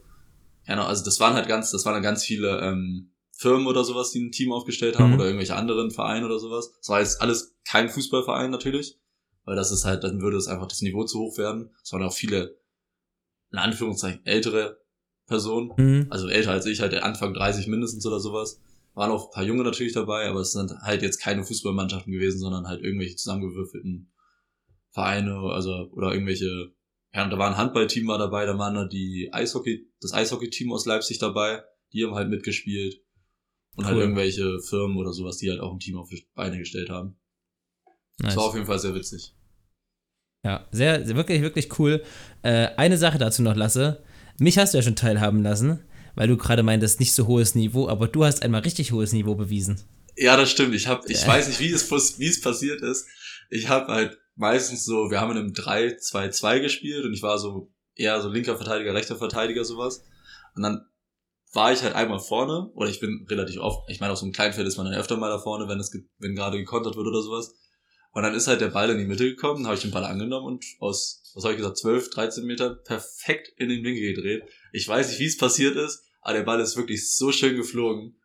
ja, 0.66 0.76
no, 0.76 0.84
also 0.84 1.04
das 1.04 1.20
waren 1.20 1.34
halt 1.34 1.46
ganz, 1.48 1.70
das 1.70 1.84
waren 1.84 1.94
dann 1.94 2.02
ganz 2.02 2.24
viele 2.24 2.60
ähm, 2.62 3.10
Firmen 3.36 3.66
oder 3.66 3.84
sowas, 3.84 4.12
die 4.12 4.20
ein 4.20 4.32
Team 4.32 4.52
aufgestellt 4.52 4.98
haben 4.98 5.08
Mhm. 5.10 5.14
oder 5.16 5.24
irgendwelche 5.26 5.56
anderen 5.56 5.90
Vereine 5.90 6.24
oder 6.26 6.38
sowas. 6.38 6.72
Das 6.78 6.88
war 6.88 7.00
jetzt 7.00 7.20
alles 7.20 7.54
kein 7.68 7.88
Fußballverein 7.90 8.50
natürlich, 8.50 8.96
weil 9.44 9.56
das 9.56 9.72
ist 9.72 9.84
halt, 9.84 10.04
dann 10.04 10.22
würde 10.22 10.36
es 10.38 10.46
einfach 10.48 10.68
das 10.68 10.80
Niveau 10.80 11.04
zu 11.04 11.18
hoch 11.18 11.36
werden. 11.36 11.70
Es 11.82 11.92
waren 11.92 12.02
auch 12.02 12.14
viele, 12.14 12.56
in 13.52 13.58
Anführungszeichen, 13.58 14.24
ältere 14.24 14.78
Personen, 15.26 15.72
Mhm. 15.76 16.06
also 16.10 16.28
älter 16.28 16.50
als 16.52 16.66
ich, 16.66 16.80
halt 16.80 16.94
Anfang 16.94 17.34
30 17.34 17.66
mindestens 17.66 18.04
oder 18.06 18.20
sowas. 18.20 18.60
Waren 18.94 19.10
auch 19.10 19.26
ein 19.26 19.30
paar 19.32 19.44
Junge 19.44 19.64
natürlich 19.64 19.92
dabei, 19.92 20.28
aber 20.28 20.40
es 20.40 20.52
sind 20.52 20.70
halt 20.82 21.02
jetzt 21.02 21.18
keine 21.20 21.42
Fußballmannschaften 21.44 22.12
gewesen, 22.12 22.38
sondern 22.38 22.68
halt 22.68 22.82
irgendwelche 22.82 23.16
zusammengewürfelten 23.16 24.12
Vereine, 24.90 25.34
also 25.52 25.88
oder 25.92 26.12
irgendwelche, 26.12 26.72
ja, 27.12 27.24
und 27.24 27.30
da 27.30 27.38
war 27.38 27.48
ein 27.50 27.56
Handballteam 27.56 28.06
war 28.06 28.18
dabei, 28.18 28.46
da 28.46 28.56
waren 28.58 28.74
da 28.74 28.84
die 28.84 29.30
Eishockey, 29.32 29.90
das 30.00 30.12
Eishockey-Team 30.12 30.72
aus 30.72 30.86
Leipzig 30.86 31.18
dabei, 31.18 31.62
die 31.92 32.04
haben 32.04 32.14
halt 32.14 32.28
mitgespielt. 32.28 33.00
Und 33.76 33.86
halt 33.86 33.96
Cool. 33.96 34.02
irgendwelche 34.02 34.60
Firmen 34.60 34.96
oder 34.96 35.12
sowas, 35.12 35.38
die 35.38 35.50
halt 35.50 35.58
auch 35.58 35.72
ein 35.72 35.80
Team 35.80 35.96
auf 35.98 36.08
die 36.08 36.24
Beine 36.36 36.58
gestellt 36.58 36.90
haben. 36.90 37.16
Das 38.18 38.26
Nice. 38.28 38.36
war 38.36 38.44
auf 38.44 38.54
jeden 38.54 38.66
Fall 38.66 38.78
sehr 38.78 38.94
witzig. 38.94 39.34
Ja, 40.44 40.68
sehr, 40.70 41.04
sehr 41.04 41.16
wirklich, 41.16 41.42
wirklich 41.42 41.76
cool. 41.80 42.04
Äh, 42.42 42.68
eine 42.76 42.96
Sache 42.98 43.18
dazu 43.18 43.42
noch, 43.42 43.56
Lasse. 43.56 44.04
Mich 44.38 44.58
hast 44.58 44.74
du 44.74 44.78
ja 44.78 44.82
schon 44.82 44.96
teilhaben 44.96 45.42
lassen, 45.42 45.80
weil 46.14 46.28
du 46.28 46.36
gerade 46.36 46.62
meintest, 46.62 47.00
nicht 47.00 47.12
so 47.12 47.26
hohes 47.26 47.54
Niveau, 47.54 47.88
aber 47.88 48.08
du 48.08 48.24
hast 48.24 48.42
einmal 48.42 48.62
richtig 48.62 48.92
hohes 48.92 49.12
Niveau 49.12 49.34
bewiesen. 49.34 49.80
Ja, 50.16 50.36
das 50.36 50.50
stimmt. 50.50 50.74
Ich 50.74 50.86
hab, 50.86 51.08
ich 51.08 51.22
Ja. 51.22 51.28
weiß 51.28 51.48
nicht, 51.48 51.60
wie 51.60 51.70
es, 51.70 52.18
wie 52.18 52.26
es 52.28 52.40
passiert 52.40 52.82
ist. 52.82 53.06
Ich 53.50 53.68
habe 53.68 53.92
halt 53.92 54.18
meistens 54.36 54.84
so, 54.84 55.10
wir 55.10 55.20
haben 55.20 55.32
in 55.32 55.38
einem 55.38 55.52
3-2-2 55.52 56.60
gespielt 56.60 57.04
und 57.04 57.12
ich 57.14 57.22
war 57.22 57.38
so 57.38 57.72
eher 57.94 58.20
so 58.20 58.28
linker 58.28 58.56
Verteidiger, 58.56 58.94
rechter 58.94 59.16
Verteidiger, 59.16 59.64
sowas. 59.64 60.04
Und 60.56 60.62
dann 60.62 60.84
war 61.52 61.72
ich 61.72 61.82
halt 61.82 61.94
einmal 61.94 62.18
vorne, 62.18 62.70
oder 62.74 62.88
ich 62.90 62.98
bin 62.98 63.26
relativ 63.28 63.58
oft, 63.60 63.88
ich 63.88 64.00
meine, 64.00 64.12
auf 64.12 64.18
so 64.18 64.24
einem 64.24 64.32
Kleinfeld 64.32 64.66
ist 64.66 64.76
man 64.76 64.86
dann 64.86 64.94
öfter 64.98 65.16
mal 65.16 65.30
da 65.30 65.38
vorne, 65.38 65.68
wenn 65.68 65.78
es, 65.78 65.92
wenn 66.18 66.34
gerade 66.34 66.58
gekontert 66.58 66.96
wird 66.96 67.06
oder 67.06 67.22
sowas. 67.22 67.54
Und 68.12 68.22
dann 68.22 68.34
ist 68.34 68.48
halt 68.48 68.60
der 68.60 68.68
Ball 68.68 68.90
in 68.90 68.98
die 68.98 69.04
Mitte 69.04 69.24
gekommen, 69.24 69.58
dann 69.62 69.66
habe 69.66 69.76
ich 69.76 69.82
den 69.82 69.90
Ball 69.92 70.04
angenommen 70.04 70.46
und 70.46 70.64
aus, 70.80 71.22
was 71.34 71.44
habe 71.44 71.54
ich 71.54 71.58
gesagt, 71.58 71.78
12, 71.78 72.10
13 72.10 72.44
Meter 72.46 72.74
perfekt 72.76 73.52
in 73.58 73.68
den 73.68 73.84
Winkel 73.84 74.14
gedreht. 74.14 74.42
Ich 74.72 74.86
weiß 74.88 75.08
nicht, 75.08 75.18
wie 75.20 75.26
es 75.26 75.36
passiert 75.36 75.76
ist, 75.76 76.02
aber 76.22 76.34
der 76.38 76.44
Ball 76.44 76.60
ist 76.60 76.76
wirklich 76.76 77.12
so 77.12 77.32
schön 77.32 77.56
geflogen. 77.56 78.16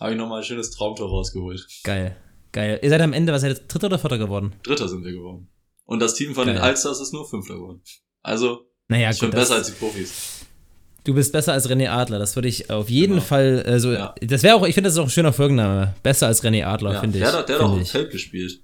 Habe 0.00 0.12
ich 0.12 0.16
nochmal 0.18 0.38
ein 0.38 0.44
schönes 0.44 0.70
Traumtor 0.70 1.08
rausgeholt. 1.08 1.66
Geil. 1.84 2.16
Geil. 2.52 2.80
Ihr 2.82 2.90
seid 2.90 3.00
am 3.00 3.12
Ende, 3.12 3.32
was 3.32 3.42
seid 3.42 3.56
ihr, 3.58 3.62
Dritter 3.66 3.86
oder 3.86 3.98
Vierter 3.98 4.18
geworden? 4.18 4.54
Dritter 4.62 4.88
sind 4.88 5.04
wir 5.04 5.12
geworden. 5.12 5.48
Und 5.84 6.00
das 6.00 6.14
Team 6.14 6.34
von 6.34 6.46
den 6.46 6.56
Geil. 6.56 6.64
Alsters 6.64 7.00
ist 7.00 7.12
nur 7.12 7.28
Fünfter 7.28 7.54
geworden. 7.54 7.82
Also, 8.22 8.66
Naja, 8.88 9.12
schon 9.12 9.28
gut. 9.30 9.34
Das, 9.38 9.48
besser 9.48 9.54
als 9.58 9.66
die 9.68 9.72
Profis. 9.74 10.12
du 11.04 11.14
bist 11.14 11.32
besser 11.32 11.52
als 11.52 11.68
René 11.68 11.88
Adler. 11.90 12.18
Das 12.18 12.34
würde 12.36 12.48
ich 12.48 12.70
auf 12.70 12.88
jeden 12.88 13.14
Genau. 13.14 13.24
Fall 13.24 13.62
äh, 13.66 13.78
so. 13.78 13.92
Ja. 13.92 14.14
Das 14.20 14.42
wäre 14.42 14.54
auch, 14.56 14.66
ich 14.66 14.74
finde, 14.74 14.88
das 14.88 14.94
ist 14.94 14.98
auch 14.98 15.04
ein 15.04 15.10
schöner 15.10 15.32
Folgenname. 15.32 15.94
Besser 16.02 16.26
als 16.28 16.42
René 16.42 16.64
Adler, 16.64 16.94
Ja, 16.94 17.00
finde 17.00 17.18
ich. 17.18 17.24
der, 17.24 17.32
hat- 17.34 17.48
der 17.48 17.56
hat 17.56 17.62
auch 17.64 17.74
im 17.76 17.82
ich. 17.82 17.90
Feld 17.90 18.10
gespielt. 18.10 18.60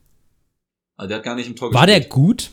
Also 0.96 1.08
der 1.08 1.18
hat 1.18 1.24
gar 1.24 1.34
nicht 1.34 1.46
im 1.48 1.56
Tor 1.56 1.72
War 1.74 1.86
der 1.86 1.96
gespielt. 2.00 2.12
gut? 2.12 2.50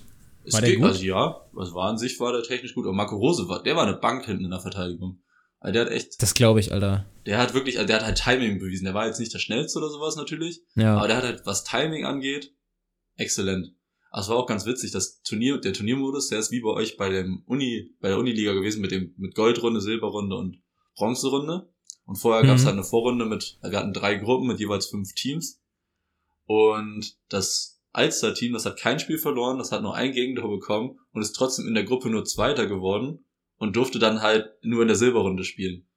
Es 0.47 0.53
war 0.53 0.61
der 0.61 0.71
ging- 0.71 0.79
gut? 0.81 0.89
Also 0.91 1.03
ja, 1.03 1.41
was 1.51 1.73
war 1.73 1.89
an 1.89 1.97
sich, 1.97 2.19
war 2.19 2.31
der 2.31 2.43
technisch 2.43 2.73
gut. 2.73 2.85
Aber 2.85 2.95
Marco 2.95 3.15
Rose 3.17 3.47
war, 3.47 3.61
der 3.63 3.75
war 3.75 3.83
eine 3.85 3.97
Bank 3.97 4.25
hinten 4.25 4.45
in 4.45 4.51
der 4.51 4.59
Verteidigung. 4.59 5.21
Also 5.59 5.73
der 5.73 5.85
hat 5.85 5.91
echt, 5.91 6.21
Das 6.21 6.33
glaube 6.33 6.59
ich, 6.59 6.71
Alter. 6.71 7.05
der 7.25 7.37
hat 7.39 7.53
wirklich, 7.53 7.77
also 7.77 7.87
der 7.87 7.97
hat 7.97 8.05
halt 8.05 8.17
Timing 8.17 8.59
bewiesen. 8.59 8.85
Der 8.85 8.93
war 8.93 9.07
jetzt 9.07 9.19
nicht 9.19 9.33
der 9.33 9.39
schnellste 9.39 9.79
oder 9.79 9.89
sowas 9.89 10.15
natürlich. 10.15 10.61
Ja. 10.75 10.97
Aber 10.97 11.07
der 11.07 11.17
hat 11.17 11.23
halt, 11.23 11.45
was 11.45 11.63
Timing 11.63 12.05
angeht, 12.05 12.53
exzellent. 13.15 13.73
Also 14.11 14.27
es 14.27 14.35
war 14.35 14.43
auch 14.43 14.47
ganz 14.47 14.65
witzig, 14.65 14.91
das 14.91 15.21
Turnier, 15.23 15.57
der 15.57 15.73
Turniermodus, 15.73 16.29
der 16.29 16.39
ist 16.39 16.51
wie 16.51 16.61
bei 16.61 16.69
euch 16.69 16.95
bei 16.95 17.09
dem 17.09 17.43
Uni, 17.45 17.95
bei 17.99 18.07
der 18.09 18.17
Uniliga 18.19 18.53
gewesen 18.53 18.81
mit 18.81 18.91
dem, 18.91 19.13
mit 19.17 19.35
Goldrunde, 19.35 19.81
Silberrunde 19.81 20.35
und 20.35 20.61
Bronzerunde. 20.95 21.69
Und 22.05 22.15
vorher 22.15 22.43
gab 22.45 22.55
es 22.55 22.61
Mhm. 22.61 22.65
halt 22.67 22.73
eine 22.75 22.83
Vorrunde 22.85 23.25
mit, 23.25 23.57
wir 23.61 23.77
hatten 23.77 23.93
drei 23.93 24.15
Gruppen 24.15 24.47
mit 24.47 24.59
jeweils 24.59 24.85
fünf 24.87 25.13
Teams. 25.13 25.61
Und 26.45 27.17
das 27.29 27.76
Alster-Team, 27.97 28.53
das 28.53 28.65
hat 28.65 28.79
kein 28.79 28.99
Spiel 28.99 29.17
verloren, 29.17 29.57
das 29.57 29.71
hat 29.71 29.81
nur 29.81 29.95
ein 29.95 30.11
Gegentor 30.11 30.49
bekommen 30.49 30.99
und 31.11 31.21
ist 31.21 31.33
trotzdem 31.33 31.67
in 31.67 31.73
der 31.73 31.83
Gruppe 31.83 32.09
nur 32.09 32.23
Zweiter 32.25 32.67
geworden 32.67 33.25
und 33.57 33.75
durfte 33.75 33.99
dann 33.99 34.21
halt 34.21 34.47
nur 34.61 34.81
in 34.83 34.87
der 34.87 34.95
Silberrunde 34.97 35.43
spielen. 35.43 35.87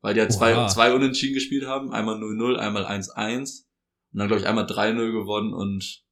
Weil 0.00 0.14
die 0.14 0.20
halt 0.20 0.32
zwei, 0.32 0.54
Oha. 0.54 0.68
zwei 0.68 0.94
Unentschieden 0.94 1.34
gespielt 1.34 1.66
haben, 1.66 1.92
einmal 1.92 2.16
0-0, 2.16 2.56
einmal 2.56 2.84
1-1 2.86 3.64
und 4.12 4.18
dann, 4.18 4.28
glaube 4.28 4.40
ich, 4.42 4.46
einmal 4.48 4.64
3-0 4.66 5.12
gewonnen 5.12 5.52
und 5.52 6.04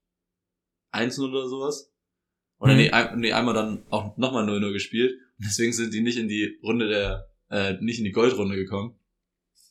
1-0 0.93 1.29
oder 1.31 1.49
sowas. 1.49 1.93
Oder 2.59 2.73
Mhm. 2.73 2.79
nee, 2.79 2.91
ein, 2.91 3.19
nee, 3.21 3.33
einmal 3.33 3.55
dann 3.55 3.83
auch 3.91 4.17
nochmal 4.17 4.45
0-0 4.45 4.73
gespielt. 4.73 5.13
Und 5.39 5.47
deswegen 5.47 5.73
sind 5.73 5.95
die 5.95 6.03
nicht 6.03 6.19
in 6.19 6.29
die 6.29 6.59
Runde 6.63 6.89
der, 6.89 7.31
äh, 7.51 7.75
nicht 7.81 7.99
in 7.99 8.05
die 8.05 8.13
Goldrunde 8.13 8.57
gekommen. 8.57 8.95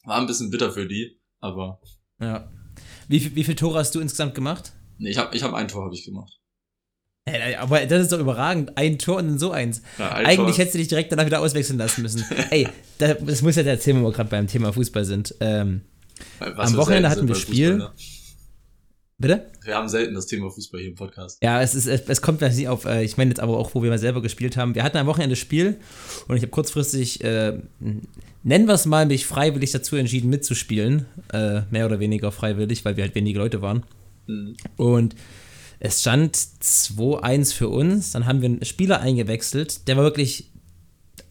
War 0.06 0.20
ein 0.20 0.28
bisschen 0.28 0.50
bitter 0.50 0.72
für 0.72 0.88
die, 0.88 1.20
aber 1.40 1.80
ja. 2.20 2.50
Wie, 3.08 3.20
viel- 3.20 3.36
wie 3.36 3.44
viele 3.44 3.56
Tore 3.58 3.80
hast 3.80 3.94
du 3.96 4.00
insgesamt 4.00 4.34
gemacht? 4.36 4.74
Nee, 5.00 5.10
ich 5.10 5.18
habe 5.18 5.36
ich 5.36 5.42
hab 5.44 5.54
ein 5.54 5.68
Tor 5.68 5.86
hab 5.86 5.94
ich 5.94 6.06
gemacht. 6.06 6.34
Ey, 7.26 7.56
aber 7.56 7.86
das 7.86 8.04
ist 8.04 8.12
doch 8.12 8.20
überragend. 8.20 8.76
Ein 8.78 8.98
Tor 8.98 9.18
und 9.18 9.28
dann 9.28 9.40
so 9.40 9.52
eins. 9.52 9.82
Ja, 10.00 10.14
ein 10.14 10.26
Eigentlich 10.26 10.56
Tor. 10.56 10.58
hättest 10.60 10.74
du 10.76 10.78
dich 10.80 10.88
direkt 10.88 11.12
danach 11.12 11.26
wieder 11.26 11.42
auswechseln 11.42 11.78
lassen 11.78 12.02
müssen. 12.02 12.24
Ey, 12.50 12.68
da- 12.98 13.14
das 13.14 13.42
muss 13.42 13.56
ja 13.56 13.64
erzählen, 13.64 13.98
wenn 13.98 14.04
wir 14.04 14.12
gerade 14.12 14.30
beim 14.30 14.48
Thema 14.48 14.74
Fußball 14.74 15.06
sind. 15.06 15.36
Ähm, 15.40 15.82
am 16.40 16.76
Wochenende 16.78 17.10
hatten 17.10 17.28
wir 17.28 17.36
Spiel. 17.36 17.74
Fußball, 17.74 17.90
ne? 17.90 17.94
bitte? 19.20 19.52
Wir 19.64 19.76
haben 19.76 19.90
selten 19.90 20.16
das 20.16 20.26
Thema 20.26 20.50
Fußball 20.50 20.80
hier 20.80 20.90
im 20.90 20.96
Podcast. 20.96 21.38
Ja, 21.44 21.62
es, 21.62 21.76
ist, 21.76 21.86
es, 21.86 22.02
es 22.08 22.22
kommt 22.22 22.42
nicht 22.42 22.68
auf, 22.68 22.86
äh, 22.86 23.04
ich 23.04 23.18
meine 23.18 23.30
jetzt 23.30 23.42
aber 23.42 23.58
auch, 23.58 23.76
wo 23.76 23.84
wir 23.84 23.90
mal 23.90 24.00
selber 24.00 24.22
gespielt 24.22 24.58
haben. 24.58 24.74
Wir 24.74 24.84
hatten 24.84 24.98
am 24.98 25.06
Wochenende 25.06 25.36
Spiel 25.36 25.78
und 26.28 26.36
ich 26.38 26.42
habe 26.42 26.52
kurzfristig, 26.52 27.24
äh, 27.24 27.60
nennen 28.44 28.68
wir 28.68 28.74
es 28.74 28.86
mal, 28.86 29.06
mich 29.06 29.28
freiwillig 29.28 29.72
dazu 29.72 29.98
entschieden 29.98 30.30
mitzuspielen. 30.30 31.06
Äh, 31.32 31.62
mehr 31.70 31.86
oder 31.86 32.00
weniger 32.00 32.32
freiwillig, 32.32 32.86
weil 32.86 32.98
wir 32.98 33.04
halt 33.04 33.14
wenige 33.14 33.38
Leute 33.38 33.62
waren. 33.62 33.84
Mhm. 34.30 34.56
Und 34.78 35.16
es 35.80 36.02
stand 36.02 36.36
2-1 36.36 37.54
für 37.54 37.70
uns. 37.70 38.12
Dann 38.12 38.26
haben 38.26 38.42
wir 38.42 38.50
einen 38.50 38.66
Spieler 38.66 39.02
eingewechselt, 39.02 39.88
der 39.88 39.98
war 39.98 40.04
wirklich. 40.04 40.52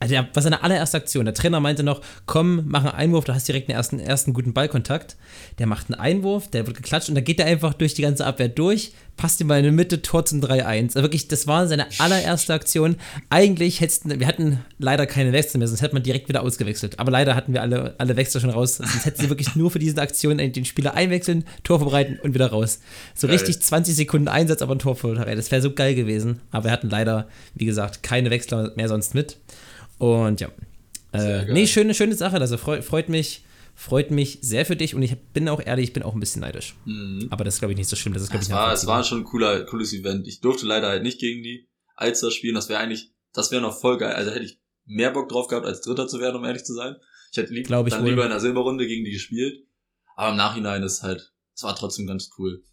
Also 0.01 0.15
der 0.15 0.29
war 0.33 0.43
seine 0.43 0.63
allererste 0.63 0.97
Aktion. 0.97 1.25
Der 1.25 1.35
Trainer 1.35 1.61
meinte 1.61 1.83
noch: 1.83 2.01
Komm, 2.27 2.63
mach 2.67 2.85
einen 2.85 2.95
Einwurf, 2.95 3.25
du 3.25 3.35
hast 3.35 3.49
direkt 3.49 3.69
einen 3.69 3.77
ersten, 3.77 3.99
ersten 3.99 4.33
guten 4.33 4.53
Ballkontakt. 4.53 5.17
Der 5.59 5.67
macht 5.67 5.91
einen 5.91 6.01
Einwurf, 6.01 6.49
der 6.49 6.67
wird 6.67 6.77
geklatscht 6.77 7.09
und 7.09 7.15
dann 7.15 7.25
geht 7.25 7.41
er 7.41 7.47
einfach 7.47 7.75
durch 7.75 7.95
die 7.95 8.03
ganze 8.03 8.25
Abwehr 8.25 8.49
durch, 8.49 8.93
passt 9.17 9.41
ihm 9.41 9.49
mal 9.49 9.59
in 9.59 9.65
die 9.65 9.71
Mitte, 9.73 10.01
Tor 10.01 10.25
zum 10.25 10.41
3-1. 10.41 10.65
Also 10.95 11.03
wirklich, 11.03 11.27
das 11.29 11.47
war 11.47 11.67
seine 11.67 11.87
allererste 11.99 12.55
Aktion. 12.55 12.97
Eigentlich 13.29 13.81
hätten 13.81 14.21
wir 14.21 14.27
hatten 14.27 14.61
leider 14.79 15.07
keine 15.07 15.33
Wechsel 15.33 15.59
mehr, 15.59 15.67
sonst 15.67 15.83
hätte 15.83 15.95
man 15.95 16.05
direkt 16.05 16.29
wieder 16.29 16.43
ausgewechselt. 16.43 16.99
Aber 16.99 17.11
leider 17.11 17.35
hatten 17.35 17.53
wir 17.53 17.63
alle, 17.63 17.97
alle 17.99 18.17
Wechsel 18.17 18.41
schon 18.41 18.51
raus. 18.51 18.77
Sonst 18.77 19.05
hätten 19.05 19.21
sie 19.21 19.29
wirklich 19.29 19.57
nur 19.57 19.71
für 19.71 19.81
diese 19.81 20.01
Aktion 20.01 20.39
den 20.39 20.65
Spieler 20.65 20.95
einwechseln, 20.95 21.45
Tor 21.65 21.81
vorbereiten 21.81 22.19
und 22.23 22.35
wieder 22.35 22.51
raus. 22.51 22.81
So 23.15 23.27
Geil. 23.27 23.37
richtig 23.37 23.61
20 23.61 23.97
Sekunden 23.97 24.29
Einsatz, 24.29 24.63
aber 24.63 24.77
ein 24.77 24.79
Tor 24.79 24.95
vorbereitet. 24.95 25.39
Das 25.39 25.51
wäre 25.51 25.61
so 25.61 25.73
geil 25.73 25.97
gewesen. 25.97 26.41
Aber 26.53 26.65
wir 26.65 26.71
hatten 26.71 26.89
leider, 26.89 27.29
wie 27.55 27.67
gesagt, 27.67 28.05
keine 28.05 28.31
Wechsler 28.31 28.73
mehr 28.77 28.89
sonst 28.89 29.15
mit. 29.15 29.37
Und 29.99 30.41
ja. 30.41 30.49
Äh, 31.13 31.53
nee, 31.53 31.67
schöne, 31.67 31.95
schöne 31.95 32.15
Sache. 32.15 32.37
Also 32.37 32.57
freut, 32.57 32.85
freut 32.85 33.09
mich. 33.09 33.45
Freut 33.75 34.11
mich 34.11 34.41
sehr 34.43 34.67
für 34.67 34.75
dich 34.75 34.97
und 34.97 35.03
ich 35.03 35.17
bin 35.33 35.49
auch 35.49 35.65
ehrlich, 35.65 35.85
ich 35.85 35.93
bin 35.93 36.03
auch 36.03 36.13
ein 36.13 36.19
bisschen 36.19 36.41
neidisch. 36.41 36.75
Mhm. 36.85 37.29
Aber 37.31 37.45
das 37.45 37.55
ist, 37.55 37.61
glaube 37.61 37.71
ich, 37.75 37.79
nicht 37.79 37.89
so 37.89 37.95
schlimm. 37.95 38.13
Das 38.13 38.25
ist, 38.25 38.31
glaube 38.31 38.45
ich, 38.45 38.51
war, 38.51 38.73
es 38.73 38.89
war 38.89 39.05
schon 39.05 39.21
ein 39.21 39.25
cooler, 39.25 39.65
cooles 39.67 39.93
Event. 39.93 40.27
Ich 40.27 40.41
durfte 40.41 40.67
leider 40.67 40.89
halt 40.89 41.05
nicht 41.05 41.21
gegen 41.21 41.45
die 41.45 41.69
Alster 41.95 42.33
spielen. 42.33 42.57
Das 42.57 42.69
wäre 42.69 42.81
eigentlich, 42.81 43.13
das 43.33 43.53
wäre 43.53 43.63
noch 43.63 43.79
voll 43.79 43.97
geil. 43.99 44.15
Also 44.15 44.33
hätte 44.33 44.45
ich 44.45 44.61
mehr 44.85 45.13
Bock 45.13 45.29
drauf 45.29 45.47
gehabt, 45.47 45.65
als 45.65 45.81
Dritter 45.83 46.09
zu 46.09 46.19
werden, 46.19 46.35
um 46.35 46.45
ehrlich 46.45 46.65
zu 46.65 46.75
sein. 46.75 46.97
Ich 47.31 47.39
hätte 47.39 47.53
lieb, 47.53 47.67
ich 47.67 47.69
dann 47.69 47.85
wohl. 47.85 48.11
lieber 48.11 48.25
in 48.25 48.31
der 48.31 48.41
Silberrunde 48.41 48.85
gegen 48.85 49.05
die 49.05 49.13
gespielt. 49.13 49.65
Aber 50.17 50.31
im 50.31 50.37
Nachhinein 50.37 50.83
ist 50.83 51.05
halt, 51.05 51.33
es 51.55 51.63
war 51.63 51.77
trotzdem 51.77 52.09
ganz 52.09 52.31
cool. 52.37 52.65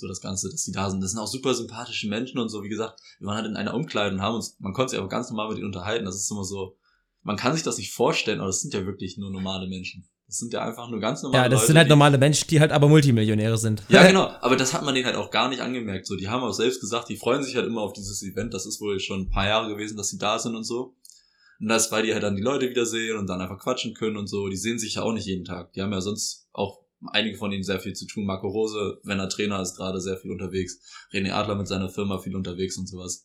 So 0.00 0.08
das 0.08 0.20
Ganze, 0.20 0.50
dass 0.50 0.64
die 0.64 0.72
da 0.72 0.90
sind. 0.90 1.02
Das 1.02 1.12
sind 1.12 1.20
auch 1.20 1.26
super 1.26 1.54
sympathische 1.54 2.08
Menschen 2.08 2.38
und 2.38 2.48
so. 2.48 2.62
Wie 2.62 2.68
gesagt, 2.68 3.00
wir 3.18 3.28
waren 3.28 3.36
halt 3.36 3.46
in 3.46 3.56
einer 3.56 3.74
Umkleide 3.74 4.14
und 4.14 4.22
haben 4.22 4.34
uns, 4.34 4.56
man 4.58 4.72
konnte 4.72 4.90
sich 4.90 4.98
aber 4.98 5.08
ganz 5.08 5.30
normal 5.30 5.48
mit 5.48 5.58
ihnen 5.58 5.66
unterhalten. 5.66 6.04
Das 6.04 6.16
ist 6.16 6.30
immer 6.30 6.44
so, 6.44 6.76
man 7.22 7.36
kann 7.36 7.54
sich 7.54 7.62
das 7.62 7.78
nicht 7.78 7.92
vorstellen, 7.92 8.40
aber 8.40 8.48
das 8.48 8.60
sind 8.60 8.74
ja 8.74 8.86
wirklich 8.86 9.18
nur 9.18 9.30
normale 9.30 9.68
Menschen. 9.68 10.08
Das 10.26 10.38
sind 10.38 10.52
ja 10.52 10.64
einfach 10.64 10.88
nur 10.88 11.00
ganz 11.00 11.22
normale 11.22 11.42
ja, 11.42 11.48
das 11.48 11.62
Leute, 11.62 11.66
sind 11.66 11.78
halt 11.78 11.88
normale 11.88 12.16
Menschen, 12.16 12.46
die 12.48 12.60
halt 12.60 12.70
aber 12.70 12.88
Multimillionäre 12.88 13.58
sind. 13.58 13.82
ja, 13.88 14.06
genau. 14.06 14.30
Aber 14.40 14.56
das 14.56 14.72
hat 14.72 14.84
man 14.84 14.94
denen 14.94 15.06
halt 15.06 15.16
auch 15.16 15.30
gar 15.30 15.48
nicht 15.48 15.60
angemerkt. 15.60 16.06
So, 16.06 16.16
die 16.16 16.28
haben 16.28 16.42
auch 16.42 16.52
selbst 16.52 16.80
gesagt, 16.80 17.08
die 17.08 17.16
freuen 17.16 17.42
sich 17.42 17.56
halt 17.56 17.66
immer 17.66 17.80
auf 17.80 17.92
dieses 17.92 18.22
Event. 18.22 18.54
Das 18.54 18.64
ist 18.64 18.80
wohl 18.80 19.00
schon 19.00 19.22
ein 19.22 19.30
paar 19.30 19.46
Jahre 19.46 19.68
gewesen, 19.68 19.96
dass 19.96 20.08
sie 20.08 20.18
da 20.18 20.38
sind 20.38 20.54
und 20.54 20.64
so. 20.64 20.94
Und 21.58 21.68
das, 21.68 21.90
weil 21.92 22.04
die 22.04 22.12
halt 22.12 22.22
dann 22.22 22.36
die 22.36 22.42
Leute 22.42 22.70
wiedersehen 22.70 23.18
und 23.18 23.26
dann 23.26 23.40
einfach 23.40 23.58
quatschen 23.58 23.92
können 23.92 24.16
und 24.16 24.28
so. 24.28 24.48
Die 24.48 24.56
sehen 24.56 24.78
sich 24.78 24.94
ja 24.94 25.02
auch 25.02 25.12
nicht 25.12 25.26
jeden 25.26 25.44
Tag. 25.44 25.72
Die 25.72 25.82
haben 25.82 25.92
ja 25.92 26.00
sonst 26.00 26.48
auch 26.52 26.80
einige 27.12 27.36
von 27.36 27.52
ihnen 27.52 27.62
sehr 27.62 27.80
viel 27.80 27.94
zu 27.94 28.06
tun. 28.06 28.26
Marco 28.26 28.48
Rose, 28.48 28.98
wenn 29.04 29.18
er 29.18 29.28
Trainer 29.28 29.60
ist, 29.60 29.76
gerade 29.76 30.00
sehr 30.00 30.16
viel 30.16 30.30
unterwegs. 30.30 30.80
René 31.12 31.32
Adler 31.32 31.54
mit 31.54 31.68
seiner 31.68 31.88
Firma 31.88 32.18
viel 32.18 32.36
unterwegs 32.36 32.76
und 32.76 32.88
sowas. 32.88 33.24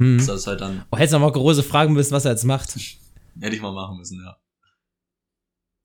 Hm. 0.00 0.18
Das 0.18 0.28
ist 0.28 0.46
halt 0.46 0.60
dann, 0.60 0.84
Oh, 0.90 0.96
hättest 0.96 1.14
du 1.14 1.18
Marco 1.18 1.40
Rose 1.40 1.62
fragen 1.62 1.92
müssen, 1.92 2.12
was 2.12 2.24
er 2.24 2.32
jetzt 2.32 2.44
macht. 2.44 2.76
hätte 3.40 3.56
ich 3.56 3.62
mal 3.62 3.72
machen 3.72 3.98
müssen, 3.98 4.20
ja. 4.24 4.36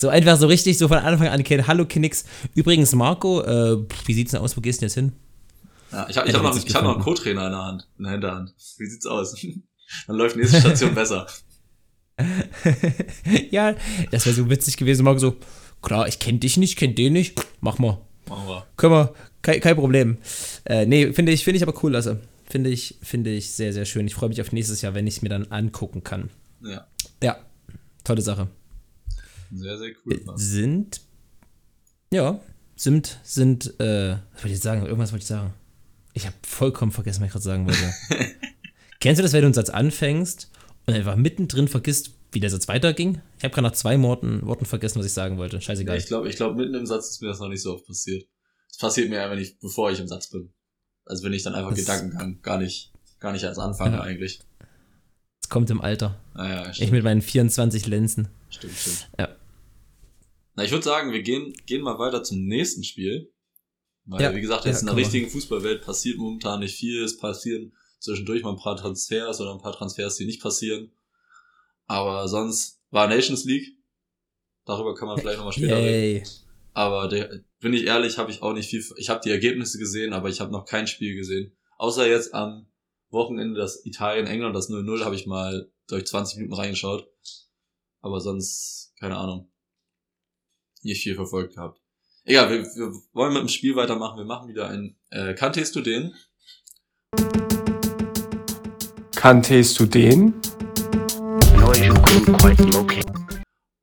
So 0.01 0.09
einfach 0.09 0.37
so 0.37 0.47
richtig, 0.47 0.77
so 0.77 0.87
von 0.87 0.97
Anfang 0.97 1.27
an 1.29 1.43
kennen. 1.43 1.65
Hallo 1.65 1.85
Kinix. 1.85 2.25
Übrigens, 2.55 2.93
Marco, 2.93 3.41
äh, 3.41 3.77
wie 4.05 4.13
sieht's 4.13 4.31
denn 4.31 4.41
aus? 4.41 4.57
Wo 4.57 4.61
gehst 4.61 4.79
du 4.79 4.81
denn 4.81 4.87
jetzt 4.87 4.95
hin? 4.95 5.13
Ja, 5.91 6.07
ich 6.09 6.17
habe 6.17 6.27
ich 6.27 6.35
hab 6.35 6.43
noch, 6.43 6.55
ich 6.55 6.75
hab 6.75 6.83
noch 6.83 6.95
einen. 6.95 7.03
Co-Trainer 7.03 7.45
in 7.45 7.51
der 7.51 7.63
Hand, 7.63 7.87
in 7.97 8.03
der 8.03 8.11
Hinterhand. 8.13 8.53
Wie 8.77 8.85
sieht's 8.85 9.05
aus? 9.05 9.35
Dann 10.07 10.15
läuft 10.15 10.35
nächste 10.35 10.59
Station 10.59 10.93
besser. 10.95 11.27
ja, 13.51 13.75
das 14.11 14.25
wäre 14.25 14.35
so 14.35 14.49
witzig 14.49 14.75
gewesen. 14.75 15.03
Marco 15.03 15.19
so, 15.19 15.37
klar, 15.83 16.07
ich 16.07 16.17
kenne 16.17 16.39
dich 16.39 16.57
nicht, 16.57 16.77
kenne 16.77 16.93
den 16.95 17.13
nicht. 17.13 17.39
Mach 17.61 17.77
mal. 17.77 17.99
Machen 18.27 18.47
wir. 18.47 18.65
Können 18.77 18.93
wir, 18.93 19.13
kein, 19.41 19.59
kein 19.59 19.75
Problem. 19.75 20.17
Äh, 20.65 20.85
nee, 20.85 21.13
finde 21.13 21.31
ich, 21.31 21.43
finde 21.43 21.57
ich 21.57 21.63
aber 21.63 21.83
cool, 21.83 21.91
Lasse. 21.91 22.21
Finde 22.49 22.69
ich, 22.69 22.97
finde 23.01 23.29
ich 23.31 23.51
sehr, 23.51 23.73
sehr 23.73 23.85
schön. 23.85 24.07
Ich 24.07 24.15
freue 24.15 24.29
mich 24.29 24.41
auf 24.41 24.51
nächstes 24.51 24.81
Jahr, 24.81 24.93
wenn 24.95 25.05
ich 25.07 25.17
es 25.17 25.21
mir 25.21 25.29
dann 25.29 25.51
angucken 25.51 26.03
kann. 26.03 26.29
Ja, 26.61 26.87
Ja, 27.21 27.37
tolle 28.03 28.21
Sache. 28.21 28.47
sehr, 29.51 29.77
sehr 29.77 29.91
cool. 30.05 30.21
Sind, 30.35 31.01
ja, 32.11 32.39
sind, 32.75 33.19
sind, 33.23 33.79
äh, 33.79 34.17
was 34.33 34.43
wollte 34.43 34.53
ich 34.55 34.59
sagen? 34.59 34.85
Irgendwas 34.85 35.11
wollte 35.11 35.23
ich 35.23 35.27
sagen. 35.27 35.53
Ich 36.13 36.25
habe 36.25 36.35
vollkommen 36.45 36.91
vergessen, 36.91 37.21
was 37.21 37.27
ich 37.27 37.31
gerade 37.33 37.43
sagen 37.43 37.65
wollte. 37.65 37.93
Kennst 38.99 39.19
du 39.19 39.23
das, 39.23 39.33
wenn 39.33 39.41
du 39.41 39.47
einen 39.47 39.53
Satz 39.53 39.69
anfängst 39.69 40.49
und 40.85 40.93
einfach 40.93 41.15
mittendrin 41.15 41.67
vergisst, 41.67 42.12
wie 42.33 42.39
der 42.39 42.49
Satz 42.49 42.67
weiterging? 42.67 43.21
Ich 43.37 43.43
habe 43.43 43.53
gerade 43.53 43.67
nach 43.67 43.73
zwei 43.73 44.01
Worten, 44.01 44.45
Worten 44.45 44.65
vergessen, 44.65 44.99
was 44.99 45.05
ich 45.05 45.13
sagen 45.13 45.37
wollte. 45.37 45.57
Ja, 45.57 45.61
Scheißegal. 45.61 45.97
ich 45.97 46.05
glaube, 46.07 46.29
ich 46.29 46.35
glaub, 46.35 46.55
mitten 46.55 46.73
im 46.75 46.85
Satz 46.85 47.09
ist 47.11 47.21
mir 47.21 47.27
das 47.29 47.39
noch 47.39 47.49
nicht 47.49 47.61
so 47.61 47.73
oft 47.73 47.85
passiert. 47.85 48.27
Es 48.69 48.77
passiert 48.77 49.09
mir 49.09 49.17
ja, 49.17 49.29
wenn 49.29 49.39
ich, 49.39 49.59
bevor 49.59 49.91
ich 49.91 49.99
im 49.99 50.07
Satz 50.07 50.29
bin. 50.29 50.53
Also 51.05 51.23
wenn 51.23 51.33
ich 51.33 51.43
dann 51.43 51.53
einfach 51.55 51.71
Das- 51.71 51.79
Gedankengang 51.79 52.41
gar 52.41 52.57
nicht, 52.57 52.91
gar 53.19 53.31
nicht 53.31 53.45
als 53.45 53.57
anfange 53.59 53.97
Ja. 53.97 54.01
eigentlich. 54.01 54.39
Es 55.41 55.49
kommt 55.49 55.69
im 55.69 55.81
Alter. 55.81 56.19
Naja, 56.33 56.69
Ich 56.69 56.77
stimmt, 56.77 56.91
mit 56.93 57.03
meinen 57.03 57.21
24 57.21 57.85
Lenzen. 57.87 58.29
stimmt, 58.49 58.73
stimmt. 58.75 59.09
Ja. 59.19 59.35
Na, 60.55 60.63
ich 60.63 60.71
würde 60.71 60.83
sagen, 60.83 61.11
wir 61.11 61.21
gehen, 61.21 61.53
gehen 61.65 61.81
mal 61.81 61.97
weiter 61.99 62.23
zum 62.23 62.45
nächsten 62.45 62.83
Spiel. 62.83 63.31
Weil, 64.05 64.21
Ja, 64.21 64.35
wie 64.35 64.41
gesagt, 64.41 64.65
ja, 64.65 64.71
jetzt 64.71 64.81
in 64.81 64.87
der 64.87 64.95
richtigen 64.95 65.29
Fußballwelt 65.29 65.83
passiert 65.83 66.17
momentan 66.17 66.59
nicht 66.59 66.75
viel. 66.75 67.03
Es 67.03 67.17
passieren 67.17 67.73
zwischendurch 67.99 68.43
mal 68.43 68.51
ein 68.51 68.57
paar 68.59 68.75
Transfers 68.75 69.39
oder 69.39 69.53
ein 69.53 69.61
paar 69.61 69.71
Transfers, 69.73 70.17
die 70.17 70.25
nicht 70.25 70.41
passieren. 70.41 70.91
Aber 71.87 72.27
sonst 72.27 72.81
war 72.89 73.07
Nations 73.07 73.45
League. 73.45 73.77
Darüber 74.65 74.95
kann 74.95 75.07
man 75.07 75.17
vielleicht 75.17 75.37
nochmal 75.37 75.53
später 75.53 75.77
reden. 75.77 75.87
Yay. 75.87 76.23
Aber 76.73 77.07
der, 77.07 77.41
bin 77.59 77.73
ich 77.73 77.85
ehrlich, 77.85 78.17
habe 78.17 78.31
ich 78.31 78.41
auch 78.41 78.53
nicht 78.53 78.69
viel. 78.69 78.83
Ich 78.97 79.09
habe 79.09 79.21
die 79.23 79.29
Ergebnisse 79.29 79.77
gesehen, 79.77 80.13
aber 80.13 80.29
ich 80.29 80.39
habe 80.39 80.51
noch 80.51 80.65
kein 80.65 80.87
Spiel 80.87 81.15
gesehen. 81.15 81.55
Außer 81.77 82.07
jetzt 82.07 82.33
am 82.33 82.67
Wochenende 83.09 83.59
das 83.59 83.85
Italien-England, 83.85 84.55
das 84.55 84.69
0-0, 84.69 85.03
habe 85.03 85.15
ich 85.15 85.27
mal 85.27 85.71
durch 85.87 86.05
20 86.05 86.37
Minuten 86.37 86.55
reingeschaut. 86.55 87.07
Aber 88.01 88.19
sonst, 88.19 88.93
keine 88.99 89.17
Ahnung. 89.17 89.51
Nicht 90.81 91.03
viel 91.03 91.15
verfolgt 91.15 91.55
gehabt. 91.55 91.79
Egal, 92.25 92.49
wir, 92.49 92.63
wir 92.63 92.93
wollen 93.13 93.33
mit 93.33 93.41
dem 93.41 93.49
Spiel 93.49 93.75
weitermachen. 93.75 94.17
Wir 94.17 94.25
machen 94.25 94.49
wieder 94.49 94.69
ein 94.69 94.97
äh, 95.09 95.33
Kanntest 95.33 95.75
du 95.75 95.81
den? 95.81 96.13
Kanntest 99.15 99.79
du 99.79 99.85
den? 99.85 100.33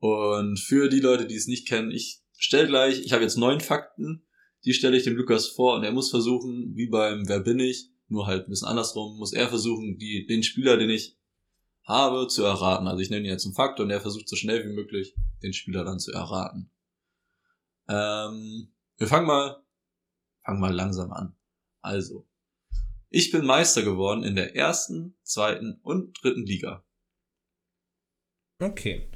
Und 0.00 0.60
für 0.60 0.88
die 0.88 1.00
Leute, 1.00 1.26
die 1.26 1.34
es 1.34 1.46
nicht 1.46 1.66
kennen, 1.66 1.90
ich 1.90 2.22
stelle 2.36 2.68
gleich, 2.68 3.00
ich 3.00 3.12
habe 3.12 3.22
jetzt 3.22 3.38
neun 3.38 3.60
Fakten, 3.60 4.26
die 4.64 4.74
stelle 4.74 4.96
ich 4.96 5.04
dem 5.04 5.16
Lukas 5.16 5.48
vor 5.48 5.76
und 5.76 5.84
er 5.84 5.92
muss 5.92 6.10
versuchen, 6.10 6.76
wie 6.76 6.88
beim 6.88 7.26
Wer 7.26 7.40
bin 7.40 7.58
ich, 7.58 7.90
nur 8.08 8.26
halt 8.26 8.46
ein 8.46 8.50
bisschen 8.50 8.68
andersrum, 8.68 9.16
muss 9.16 9.32
er 9.32 9.48
versuchen, 9.48 9.98
die, 9.98 10.26
den 10.26 10.42
Spieler, 10.42 10.76
den 10.76 10.90
ich 10.90 11.18
habe, 11.84 12.26
zu 12.28 12.44
erraten. 12.44 12.86
Also 12.86 13.00
ich 13.00 13.08
nenne 13.08 13.24
ihn 13.24 13.30
jetzt 13.30 13.46
einen 13.46 13.54
Fakt 13.54 13.80
und 13.80 13.90
er 13.90 14.00
versucht 14.00 14.28
so 14.28 14.36
schnell 14.36 14.62
wie 14.68 14.74
möglich, 14.74 15.14
den 15.42 15.52
Spieler 15.52 15.84
dann 15.84 15.98
zu 15.98 16.12
erraten. 16.12 16.70
Ähm, 17.88 18.74
wir 18.98 19.06
fangen 19.06 19.26
mal, 19.26 19.64
fangen 20.44 20.60
mal 20.60 20.74
langsam 20.74 21.12
an. 21.12 21.34
Also, 21.80 22.28
ich 23.08 23.30
bin 23.30 23.46
Meister 23.46 23.82
geworden 23.82 24.22
in 24.22 24.36
der 24.36 24.54
ersten, 24.54 25.16
zweiten 25.22 25.80
und 25.82 26.18
dritten 26.22 26.44
Liga. 26.44 26.84
Okay. 28.61 29.08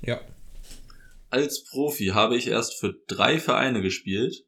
Ja. 0.00 0.20
Als 1.28 1.64
Profi 1.64 2.08
habe 2.08 2.36
ich 2.36 2.46
erst 2.46 2.80
für 2.80 2.94
drei 3.06 3.38
Vereine 3.38 3.82
gespielt, 3.82 4.46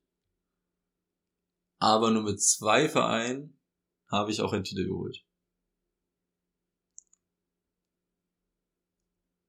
aber 1.78 2.10
nur 2.10 2.22
mit 2.22 2.42
zwei 2.42 2.88
Vereinen 2.88 3.58
habe 4.10 4.30
ich 4.30 4.40
auch 4.40 4.54
einen 4.54 4.64
Titel 4.64 4.86
geholt. 4.86 5.22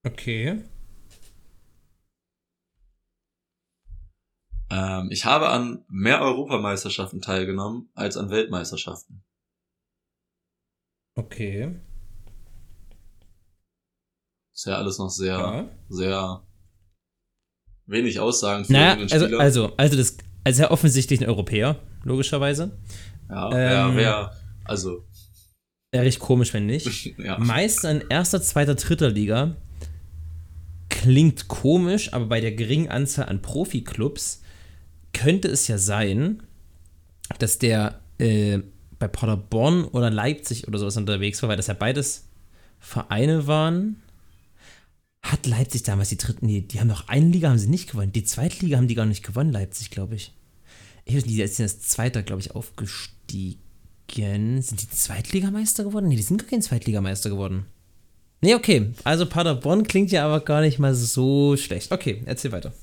Okay. 0.06 0.64
Ähm, 4.70 5.10
ich 5.12 5.24
habe 5.24 5.48
an 5.48 5.86
mehr 5.88 6.22
Europameisterschaften 6.22 7.22
teilgenommen 7.22 7.90
als 7.94 8.18
an 8.18 8.30
Weltmeisterschaften. 8.30 9.24
Okay. 11.16 11.76
Ist 14.54 14.66
ja 14.66 14.78
alles 14.78 14.98
noch 15.00 15.10
sehr, 15.10 15.34
Ja. 15.38 15.70
sehr 15.90 16.44
wenig 17.86 18.20
Aussagen 18.20 18.66
für 18.66 18.74
Naja, 18.74 18.92
irgendeinen 18.96 19.12
also, 19.14 19.26
Spieler. 19.26 19.40
also, 19.40 19.74
also 19.78 19.98
das, 19.98 20.18
also 20.44 20.62
ja 20.64 20.72
offensichtlich 20.72 21.22
ein 21.22 21.28
Europäer, 21.28 21.80
logischerweise. 22.04 22.78
ja, 23.30 23.46
ähm, 23.52 23.96
wer, 23.96 23.96
wer, 23.96 24.32
also, 24.66 25.06
Wäre 25.92 26.06
recht 26.06 26.20
komisch, 26.20 26.54
wenn 26.54 26.66
nicht. 26.66 27.06
ja. 27.20 27.38
Meister 27.38 27.92
in 27.92 28.04
erster, 28.10 28.42
zweiter, 28.42 28.76
dritter 28.76 29.10
Liga 29.10 29.56
klingt 30.90 31.48
komisch, 31.48 32.14
aber 32.14 32.26
bei 32.28 32.40
der 32.42 32.52
geringen 32.54 32.88
Anzahl 32.90 33.26
an 33.28 33.42
Profiklubs 33.42 34.42
könnte 35.12 35.48
es 35.50 35.68
ja 35.68 35.78
sein, 35.78 36.42
dass 37.40 37.60
der 37.60 38.00
äh, 38.20 38.60
bei 39.04 39.10
Paderborn 39.10 39.84
oder 39.84 40.10
Leipzig 40.10 40.66
oder 40.68 40.80
sowas 40.80 40.96
unterwegs 40.96 41.42
war, 41.42 41.50
weil 41.50 41.58
das 41.58 41.68
ja 41.68 41.74
beides 41.74 42.24
Vereine 42.80 43.48
waren. 43.48 44.02
Hat 45.22 45.46
Leipzig 45.46 45.84
damals 45.84 46.08
die 46.10 46.18
dritten, 46.18 46.46
nee, 46.46 46.62
die 46.62 46.80
haben 46.80 46.88
doch 46.88 47.10
eine 47.10 47.28
Liga 47.28 47.50
haben 47.50 47.58
sie 47.58 47.68
nicht 47.68 47.92
gewonnen. 47.92 48.14
Die 48.14 48.24
zweite 48.24 48.64
Liga 48.64 48.78
haben 48.78 48.88
die 48.88 48.96
gar 48.96 49.06
nicht 49.06 49.26
gewonnen, 49.26 49.52
Leipzig, 49.52 49.92
glaube 49.92 50.16
ich. 50.16 50.34
Ich 51.04 51.16
weiß 51.16 51.26
nicht, 51.26 51.38
die 51.38 51.48
sind 51.48 51.64
als 51.66 51.82
Zweiter, 51.82 52.24
glaube 52.24 52.42
ich, 52.42 52.56
aufgestiegen. 52.56 53.60
Sind 54.62 54.82
die 54.82 54.90
Zweitligameister 54.90 55.84
geworden? 55.84 56.08
Nee, 56.08 56.16
die 56.16 56.22
sind 56.22 56.38
gar 56.38 56.50
kein 56.50 56.62
Zweitligameister 56.62 57.30
geworden. 57.30 57.66
Nee, 58.40 58.56
okay. 58.56 58.94
Also 59.04 59.26
Paderborn 59.26 59.86
klingt 59.86 60.12
ja 60.12 60.26
aber 60.26 60.40
gar 60.40 60.62
nicht 60.62 60.80
mal 60.80 60.96
so 60.96 61.58
schlecht. 61.58 61.92
Okay, 61.92 62.22
erzähl 62.26 62.54
weiter. 62.54 62.74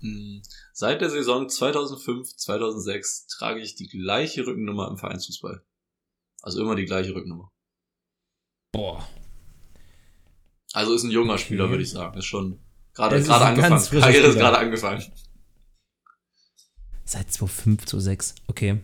Mh, 0.00 0.40
Seit 0.80 1.00
der 1.00 1.10
Saison 1.10 1.48
2005, 1.48 2.36
2006 2.36 3.26
trage 3.26 3.60
ich 3.60 3.74
die 3.74 3.88
gleiche 3.88 4.46
Rückennummer 4.46 4.86
im 4.86 4.96
Vereinsfußball. 4.96 5.60
Also 6.42 6.60
immer 6.60 6.76
die 6.76 6.84
gleiche 6.84 7.14
Rückennummer. 7.14 7.50
Boah. 8.72 9.08
Also 10.72 10.94
ist 10.94 11.02
ein 11.02 11.10
junger. 11.10 11.38
Spieler, 11.38 11.70
würde 11.70 11.82
ich 11.82 11.90
sagen. 11.90 12.16
Ist 12.18 12.26
schon 12.26 12.60
gerade 12.94 13.16
Es 13.16 13.22
ist 13.22 13.28
gerade 13.28 13.46
angefangen. 13.46 14.00
Karriere 14.00 14.26
ist 14.28 14.36
gerade 14.36 14.58
angefangen. 14.58 15.02
Seit 17.04 17.32
2005, 17.32 17.86
2006. 17.86 18.34
Okay. 18.48 18.80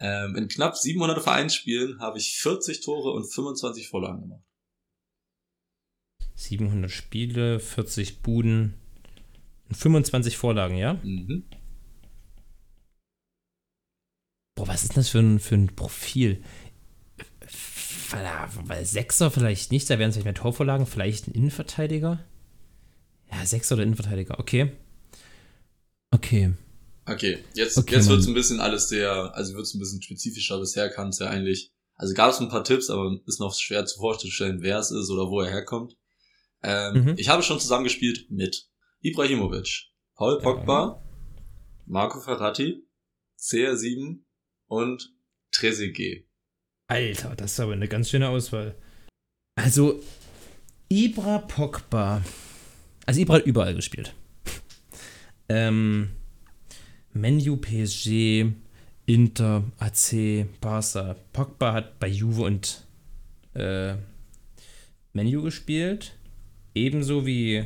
Ähm, 0.00 0.36
in 0.36 0.48
knapp 0.48 0.76
700 0.76 1.22
Vereinsspielen 1.22 2.00
habe 2.00 2.18
ich 2.18 2.38
40 2.38 2.80
Tore 2.80 3.12
und 3.12 3.24
25 3.24 3.88
Vorlagen 3.88 4.22
gemacht. 4.22 4.44
700 6.36 6.90
Spiele, 6.90 7.60
40 7.60 8.22
Buden 8.22 8.74
und 9.68 9.76
25 9.76 10.36
Vorlagen, 10.36 10.76
ja? 10.76 10.94
Mhm. 10.94 11.44
Boah, 14.56 14.68
was 14.68 14.82
ist 14.82 14.90
denn 14.90 14.96
das 14.96 15.08
für 15.08 15.18
ein, 15.18 15.38
für 15.38 15.54
ein 15.54 15.74
Profil? 15.74 16.42
Weil 18.68 18.84
Sechser 18.84 19.30
vielleicht 19.30 19.72
nicht, 19.72 19.88
da 19.90 19.98
wären 19.98 20.10
es 20.10 20.16
vielleicht 20.16 20.24
mehr 20.26 20.34
Torvorlagen, 20.34 20.86
vielleicht 20.86 21.26
ein 21.28 21.32
Innenverteidiger. 21.32 22.24
Ja, 23.32 23.44
Sechser 23.46 23.74
oder 23.74 23.82
Innenverteidiger, 23.84 24.38
okay. 24.38 24.72
Okay. 26.10 26.52
Okay, 27.06 27.38
jetzt, 27.54 27.76
Okay, 27.76 27.94
jetzt 27.96 28.06
Mann. 28.06 28.14
wird's 28.16 28.26
ein 28.28 28.34
bisschen 28.34 28.60
alles 28.60 28.88
sehr, 28.88 29.34
also 29.34 29.54
wird's 29.54 29.74
ein 29.74 29.78
bisschen 29.78 30.00
spezifischer. 30.00 30.58
Bisher 30.58 30.88
kann 30.88 31.08
es 31.08 31.18
ja 31.18 31.28
eigentlich, 31.28 31.70
also 31.96 32.14
gab 32.14 32.30
es 32.30 32.40
ein 32.40 32.48
paar 32.48 32.64
Tipps, 32.64 32.88
aber 32.88 33.18
ist 33.26 33.40
noch 33.40 33.54
schwer 33.54 33.84
zu 33.84 33.98
vorzustellen, 33.98 34.62
wer 34.62 34.78
es 34.78 34.90
ist 34.90 35.10
oder 35.10 35.28
wo 35.28 35.40
er 35.40 35.50
herkommt. 35.50 35.96
Ähm, 36.62 37.04
Mhm. 37.04 37.14
Ich 37.18 37.28
habe 37.28 37.42
schon 37.42 37.60
zusammengespielt 37.60 38.30
mit 38.30 38.68
Ibrahimovic, 39.02 39.88
Paul 40.14 40.38
Pogba, 40.40 41.02
Marco 41.84 42.20
Ferrati, 42.20 42.82
CR7 43.38 44.20
und 44.66 45.12
Trezeguet. 45.52 46.26
Alter, 46.86 47.34
das 47.36 47.52
ist 47.52 47.60
aber 47.60 47.72
eine 47.72 47.88
ganz 47.88 48.10
schöne 48.10 48.28
Auswahl. 48.28 48.74
Also, 49.56 50.02
Ibra 50.88 51.38
Pogba. 51.38 52.22
Also, 53.06 53.20
Ibra 53.20 53.36
hat 53.36 53.46
überall 53.46 53.74
gespielt. 53.74 54.14
ähm, 55.48 56.10
Menu, 57.12 57.56
PSG, 57.56 58.46
Inter, 59.06 59.64
AC, 59.78 60.46
Barca. 60.60 61.16
Pogba 61.32 61.72
hat 61.72 61.98
bei 61.98 62.08
Juve 62.08 62.42
und 62.42 62.84
äh, 63.54 63.94
Menu 65.14 65.42
gespielt. 65.42 66.16
Ebenso 66.74 67.24
wie 67.24 67.64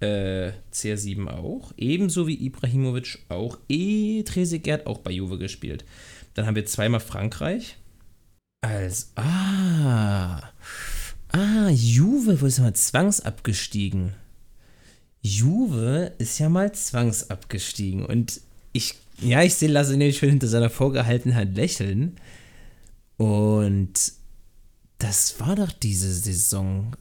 äh, 0.00 0.52
CR7 0.72 1.28
auch. 1.28 1.72
Ebenso 1.76 2.26
wie 2.26 2.44
Ibrahimovic 2.44 3.20
auch. 3.28 3.58
E. 3.68 4.22
Trezeguet 4.24 4.86
auch 4.86 4.98
bei 4.98 5.12
Juve 5.12 5.38
gespielt. 5.38 5.84
Dann 6.34 6.46
haben 6.46 6.56
wir 6.56 6.66
zweimal 6.66 7.00
Frankreich. 7.00 7.76
Als. 8.60 9.12
Ah. 9.16 10.42
Ah, 11.32 11.68
Juve 11.68 12.40
wo 12.40 12.46
ist 12.46 12.60
mal 12.60 12.74
zwangsabgestiegen. 12.74 14.14
Juve 15.20 16.14
ist 16.18 16.38
ja 16.38 16.48
mal 16.48 16.72
zwangsabgestiegen. 16.72 18.06
Und 18.06 18.40
ich, 18.72 18.94
ja, 19.20 19.42
ich 19.42 19.54
sehe 19.54 19.68
Lasse 19.68 19.96
nämlich 19.96 20.18
schon 20.18 20.30
hinter 20.30 20.48
seiner 20.48 20.70
vorgehaltenen 20.70 21.36
Hand 21.36 21.56
lächeln. 21.56 22.18
Und 23.16 24.12
das 24.98 25.40
war 25.40 25.56
doch 25.56 25.72
diese 25.72 26.12
Saison 26.12 26.96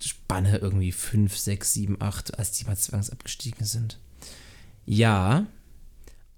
Spanne 0.00 0.58
irgendwie 0.58 0.92
5, 0.92 1.36
6, 1.36 1.72
7, 1.72 1.96
8, 2.00 2.38
als 2.38 2.52
die 2.52 2.64
mal 2.64 2.76
zwangsabgestiegen 2.76 3.66
sind. 3.66 3.98
Ja, 4.86 5.46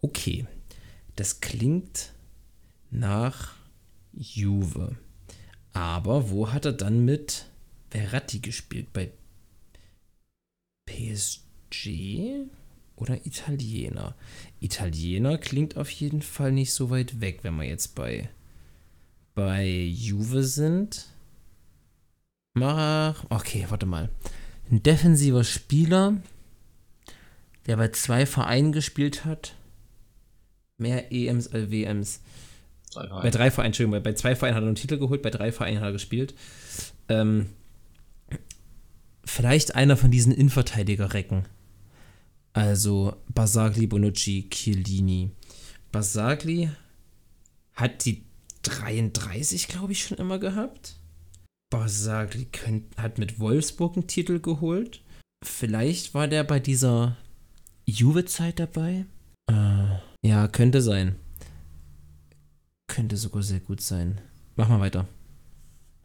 okay. 0.01 0.47
Das 1.17 1.41
klingt 1.41 2.13
nach 2.91 3.55
Juve. 4.13 4.97
Aber 5.73 6.31
wo 6.31 6.53
hat 6.53 6.65
er 6.65 6.73
dann 6.73 7.05
mit 7.05 7.47
Verratti 7.91 8.41
gespielt? 8.41 8.93
Bei 8.93 9.11
PSG 10.87 12.47
oder 12.97 13.25
Italiener? 13.27 14.15
Italiener 14.61 15.39
klingt 15.39 15.77
auf 15.77 15.91
jeden 15.91 16.23
Fall 16.23 16.53
nicht 16.53 16.73
so 16.73 16.91
weit 16.91 17.21
weg, 17.21 17.41
wenn 17.43 17.57
wir 17.57 17.65
jetzt 17.65 17.95
bei, 17.95 18.29
bei 19.35 19.67
Juve 19.67 20.45
sind. 20.45 21.07
Mach. 22.55 23.25
Okay, 23.31 23.67
warte 23.69 23.87
mal. 23.87 24.11
Ein 24.71 24.83
defensiver 24.83 25.45
Spieler, 25.45 26.19
der 27.67 27.77
bei 27.77 27.89
zwei 27.89 28.27
Vereinen 28.27 28.73
gespielt 28.73 29.25
hat. 29.25 29.55
Mehr 30.77 31.13
EMs 31.13 31.49
als 31.49 31.71
WMs. 31.71 32.21
Drei 32.93 33.07
Bei 33.07 33.31
drei 33.31 33.51
Vereinen, 33.51 33.67
Entschuldigung, 33.69 34.03
bei- 34.03 34.13
zwei 34.15 34.35
Vereinen 34.37 34.57
hat 34.57 34.63
er 34.63 34.67
einen 34.67 34.75
Titel 34.77 34.99
geholt, 34.99 35.23
bei 35.23 35.31
drei 35.31 35.51
Vereinen 35.53 35.79
hat 35.81 35.87
er 35.87 35.93
gespielt. 35.93 36.35
Ähm, 37.09 37.47
vielleicht 39.25 39.75
einer 39.75 39.97
von 39.97 40.11
diesen 40.11 40.33
Innenverteidiger-Recken. 40.33 41.45
Also 42.53 43.17
Basagli, 43.29 43.87
Bonucci, 43.87 44.49
Chiellini. 44.51 45.31
Basagli 45.91 46.69
hat 47.75 48.05
die 48.05 48.25
33, 48.63 49.69
glaube 49.69 49.93
ich, 49.93 50.05
schon 50.05 50.19
immer 50.19 50.39
gehabt. 50.39 50.97
Basagli 51.71 52.45
könnt, 52.53 52.95
hat 52.99 53.19
mit 53.19 53.41
Wolfsburg 53.41 53.97
einen 53.97 54.07
Titel 54.07 54.39
geholt. 54.41 55.01
Vielleicht 55.43 56.13
war 56.15 56.29
der 56.29 56.45
bei 56.45 56.61
dieser 56.61 57.17
Juve-Zeit 57.87 58.59
dabei. 58.59 59.07
Äh, 59.51 59.97
ja, 60.25 60.47
könnte 60.49 60.83
sein. 60.83 61.17
Könnte 62.93 63.17
sogar 63.17 63.43
sehr 63.43 63.61
gut 63.61 63.81
sein. 63.81 64.21
Mach 64.55 64.69
mal 64.69 64.79
weiter. 64.79 65.09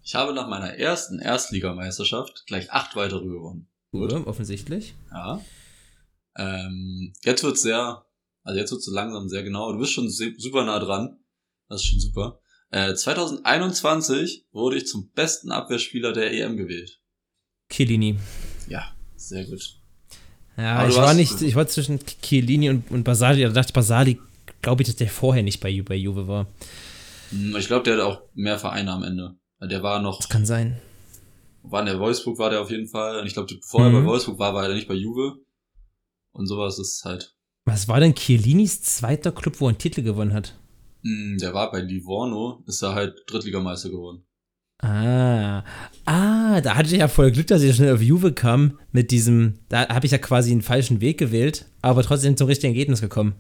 Ich 0.02 0.16
habe 0.16 0.34
nach 0.34 0.48
meiner 0.48 0.76
ersten 0.76 1.20
Erstligameisterschaft 1.20 2.46
gleich 2.48 2.72
acht 2.72 2.96
weitere 2.96 3.26
gewonnen. 3.26 3.68
Gut. 3.92 4.14
Ja, 4.14 4.26
offensichtlich. 4.26 4.94
Ja. 5.12 5.42
Ähm, 6.38 7.12
jetzt 7.26 7.44
wird's 7.44 7.62
sehr, 7.62 8.06
also 8.44 8.58
jetzt 8.58 8.72
wird's 8.72 8.86
so 8.86 8.94
langsam 8.94 9.28
sehr 9.28 9.44
genau. 9.44 9.74
Du 9.74 9.80
bist 9.80 9.92
schon 9.92 10.10
super 10.10 10.64
nah 10.64 10.80
dran. 10.80 11.20
Das 11.68 11.82
ist 11.82 11.88
schon 11.88 12.00
super. 12.00 12.40
Äh, 12.70 12.94
2021 12.94 14.48
wurde 14.54 14.78
ich 14.78 14.88
zum 14.88 15.12
besten 15.12 15.52
Abwehrspieler 15.52 16.14
der 16.14 16.32
EM 16.32 16.56
gewählt. 16.56 17.02
Chiellini. 17.70 18.18
Ja, 18.70 18.96
sehr 19.18 19.44
gut. 19.44 19.78
Ja, 20.56 20.78
Aber 20.78 20.90
ich 20.90 20.96
war 20.96 21.14
nicht, 21.14 21.42
ich 21.42 21.56
war 21.56 21.68
zwischen 21.68 22.00
Chiellini 22.22 22.70
und, 22.70 22.90
und 22.92 23.04
Basali. 23.04 23.42
Da 23.42 23.50
dachte 23.50 23.72
ich, 23.72 23.74
Basali, 23.74 24.22
glaube 24.62 24.82
ich, 24.82 24.88
dass 24.88 24.96
der 24.96 25.10
vorher 25.10 25.44
nicht 25.44 25.60
bei, 25.60 25.82
bei 25.82 25.96
Juve 25.96 26.28
war. 26.28 26.48
Hm, 27.32 27.56
Ich 27.58 27.68
glaube, 27.68 27.84
der 27.84 27.96
hat 27.96 28.02
auch 28.04 28.22
mehr 28.34 28.58
Vereine 28.60 28.92
am 28.92 29.04
Ende. 29.04 29.36
Der 29.62 29.82
war 29.84 30.02
noch, 30.02 30.18
Das 30.20 30.30
kann 30.30 30.46
sein. 30.46 30.80
war 31.64 31.80
in 31.82 31.88
der 31.88 32.00
Wolfsburg 32.00 32.38
war 32.40 32.50
der 32.50 32.62
auf 32.62 32.70
jeden 32.72 32.88
Fall. 32.88 33.20
Und 33.20 33.28
ich 33.28 33.34
glaube, 33.34 33.54
vorher 33.64 33.92
Mhm. 33.92 34.04
bei 34.04 34.06
Wolfsburg 34.12 34.40
war, 34.40 34.54
war 34.54 34.68
er 34.68 34.74
nicht 34.76 34.88
bei 34.88 34.94
Juve. 34.94 35.38
Und 36.32 36.46
sowas 36.48 36.78
ist 36.80 37.04
halt. 37.04 37.36
Was 37.66 37.88
war 37.88 38.00
denn 38.00 38.16
Chiellinis 38.16 38.82
zweiter 38.84 39.32
Club, 39.32 39.60
wo 39.60 39.66
er 39.66 39.70
einen 39.70 39.78
Titel 39.78 40.02
gewonnen 40.04 40.34
hat? 40.34 40.56
Hm, 41.04 41.38
Der 41.42 41.54
war 41.54 41.72
bei 41.72 41.82
Livorno, 41.82 42.64
ist 42.68 42.82
er 42.82 42.94
halt 42.96 43.16
Drittligameister 43.28 43.90
geworden. 43.90 44.24
Ah, 44.80 45.64
ah, 46.06 46.62
da 46.62 46.76
hatte 46.76 46.90
ich 46.94 47.00
ja 47.00 47.08
voll 47.08 47.32
Glück, 47.32 47.48
dass 47.48 47.64
ich 47.64 47.76
schnell 47.76 47.96
auf 47.96 48.02
Juve 48.02 48.32
kam 48.32 48.78
mit 48.92 49.10
diesem, 49.10 49.56
da 49.70 49.88
habe 49.90 50.06
ich 50.06 50.12
ja 50.12 50.20
quasi 50.20 50.52
einen 50.52 50.62
falschen 50.62 51.02
Weg 51.02 51.18
gewählt, 51.18 51.66
aber 51.82 52.04
trotzdem 52.04 52.38
zum 52.38 52.46
richtigen 52.48 52.74
Ergebnis 52.74 53.02
gekommen. 53.02 53.34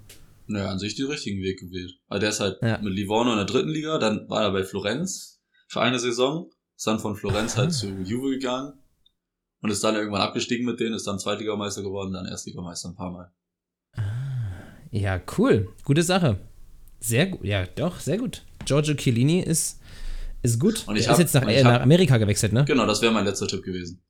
Naja, 0.48 0.70
an 0.70 0.80
sich 0.80 0.96
den 0.96 1.08
richtigen 1.08 1.42
Weg 1.42 1.60
gewählt. 1.60 1.94
Weil 2.08 2.20
der 2.20 2.30
ist 2.30 2.40
halt 2.40 2.58
Ja. 2.62 2.78
mit 2.80 2.94
Livorno 2.94 3.32
in 3.32 3.38
der 3.38 3.46
dritten 3.46 3.70
Liga, 3.70 3.98
dann 3.98 4.30
war 4.30 4.44
er 4.44 4.52
bei 4.52 4.64
Florenz 4.64 5.42
für 5.68 5.82
eine 5.82 6.00
Saison, 6.00 6.50
ist 6.76 6.88
dann 6.88 7.00
von 7.00 7.16
Florenz 7.16 7.56
Ah. 7.56 7.58
halt 7.60 7.74
zu 7.74 7.88
Juve 8.02 8.30
gegangen 8.32 8.74
und 9.62 9.70
ist 9.70 9.84
dann 9.84 9.96
irgendwann 9.96 10.22
abgestiegen 10.22 10.66
mit 10.66 10.80
denen, 10.80 10.94
ist 10.96 11.06
dann 11.08 11.20
Zweitligameister 11.20 11.82
geworden, 11.84 12.14
dann 12.14 12.26
Erstligameister 12.28 12.90
ein 12.90 12.96
paar 12.96 13.12
Mal. 13.12 13.32
Ja, 14.92 15.20
cool, 15.38 15.68
gute 15.84 16.04
Sache. 16.04 16.40
Sehr 17.00 17.28
gut, 17.28 17.44
ja, 17.44 17.66
doch, 17.66 18.00
sehr 18.00 18.18
gut. 18.18 18.44
Giorgio 18.66 18.96
Chiellini 18.96 19.42
ist, 19.42 19.80
ist 20.42 20.60
gut. 20.60 20.88
Und 20.88 20.96
ich 20.96 21.08
hab- 21.08 21.14
ist 21.14 21.20
jetzt 21.20 21.34
nach, 21.34 21.48
äh, 21.48 21.64
hab- 21.64 21.74
nach 21.74 21.82
Amerika 21.82 22.18
gewechselt, 22.18 22.54
ne? 22.54 22.64
Genau, 22.66 22.86
das 22.86 23.02
wäre 23.02 23.12
mein 23.14 23.26
letzter 23.26 23.48
Tipp 23.48 23.64
gewesen. 23.64 24.02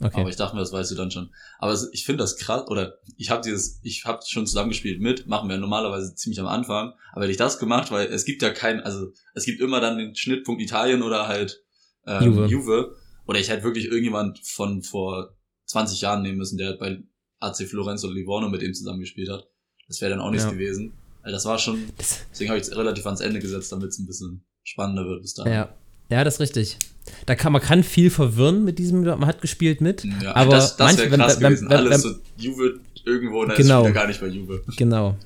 Okay. 0.00 0.20
Aber 0.20 0.28
ich 0.28 0.36
dachte 0.36 0.54
mir, 0.56 0.60
das 0.60 0.72
weißt 0.72 0.90
du 0.90 0.94
dann 0.96 1.10
schon. 1.10 1.30
Aber 1.58 1.76
ich 1.92 2.04
finde 2.04 2.24
das 2.24 2.36
krass, 2.36 2.66
oder 2.68 2.98
ich 3.16 3.30
habe 3.30 3.42
dieses, 3.42 3.78
ich 3.82 4.04
habe 4.04 4.20
schon 4.26 4.46
zusammengespielt 4.46 5.00
mit, 5.00 5.26
machen 5.28 5.48
wir 5.48 5.56
normalerweise 5.56 6.14
ziemlich 6.14 6.40
am 6.40 6.46
Anfang, 6.48 6.92
aber 7.12 7.22
hätte 7.22 7.30
ich 7.30 7.36
das 7.36 7.58
gemacht, 7.58 7.90
weil 7.92 8.06
es 8.08 8.24
gibt 8.24 8.42
ja 8.42 8.50
kein, 8.50 8.80
also 8.80 9.12
es 9.34 9.44
gibt 9.44 9.60
immer 9.60 9.80
dann 9.80 9.96
den 9.98 10.14
Schnittpunkt 10.16 10.60
Italien 10.60 11.02
oder 11.02 11.28
halt 11.28 11.62
ähm, 12.06 12.24
Juve. 12.24 12.46
Juve. 12.46 12.96
Oder 13.26 13.38
ich 13.38 13.48
hätte 13.48 13.62
wirklich 13.62 13.86
irgendjemand 13.86 14.40
von 14.44 14.82
vor 14.82 15.36
20 15.66 16.00
Jahren 16.00 16.22
nehmen 16.22 16.38
müssen, 16.38 16.58
der 16.58 16.74
bei 16.74 17.02
AC 17.40 17.66
Florenz 17.68 18.04
oder 18.04 18.14
Livorno 18.14 18.48
mit 18.48 18.62
ihm 18.62 18.74
zusammengespielt 18.74 19.30
hat. 19.30 19.46
Das 19.86 20.00
wäre 20.00 20.10
dann 20.10 20.20
auch 20.20 20.30
nichts 20.30 20.44
Ja. 20.44 20.50
gewesen. 20.50 20.92
Weil 21.22 21.32
das 21.32 21.44
war 21.46 21.58
schon, 21.58 21.90
deswegen 22.30 22.50
habe 22.50 22.60
ich 22.60 22.66
es 22.66 22.76
relativ 22.76 23.06
ans 23.06 23.20
Ende 23.20 23.40
gesetzt, 23.40 23.72
damit 23.72 23.88
es 23.90 23.98
ein 23.98 24.06
bisschen 24.06 24.44
spannender 24.62 25.06
wird 25.06 25.22
bis 25.22 25.34
dahin. 25.34 25.52
ja. 25.52 25.74
Ja, 26.10 26.24
das 26.24 26.34
ist 26.34 26.40
richtig. 26.40 26.78
Da 27.26 27.34
kann, 27.34 27.52
man 27.52 27.60
kann 27.60 27.82
viel 27.82 28.10
verwirren 28.10 28.64
mit 28.64 28.78
diesem, 28.78 29.02
man 29.04 29.26
hat 29.26 29.40
gespielt 29.42 29.80
mit. 29.80 30.04
Ja, 30.22 30.34
aber 30.36 30.52
das, 30.56 30.76
das 30.76 30.96
wäre 30.98 31.10
krass 31.10 31.40
wenn- 31.40 31.48
gewesen. 31.50 31.68
wenn- 31.68 31.76
Alles 31.76 31.90
wenn- 31.90 32.00
so 32.00 32.14
Juve 32.38 32.80
irgendwo, 33.04 33.42
und 33.42 33.48
dann 33.48 33.56
Genau. 33.58 33.82
ist 33.82 33.88
wieder 33.90 34.00
gar 34.00 34.06
nicht 34.08 34.20
bei 34.20 34.26
Juve. 34.28 34.62
Genau. 34.76 35.16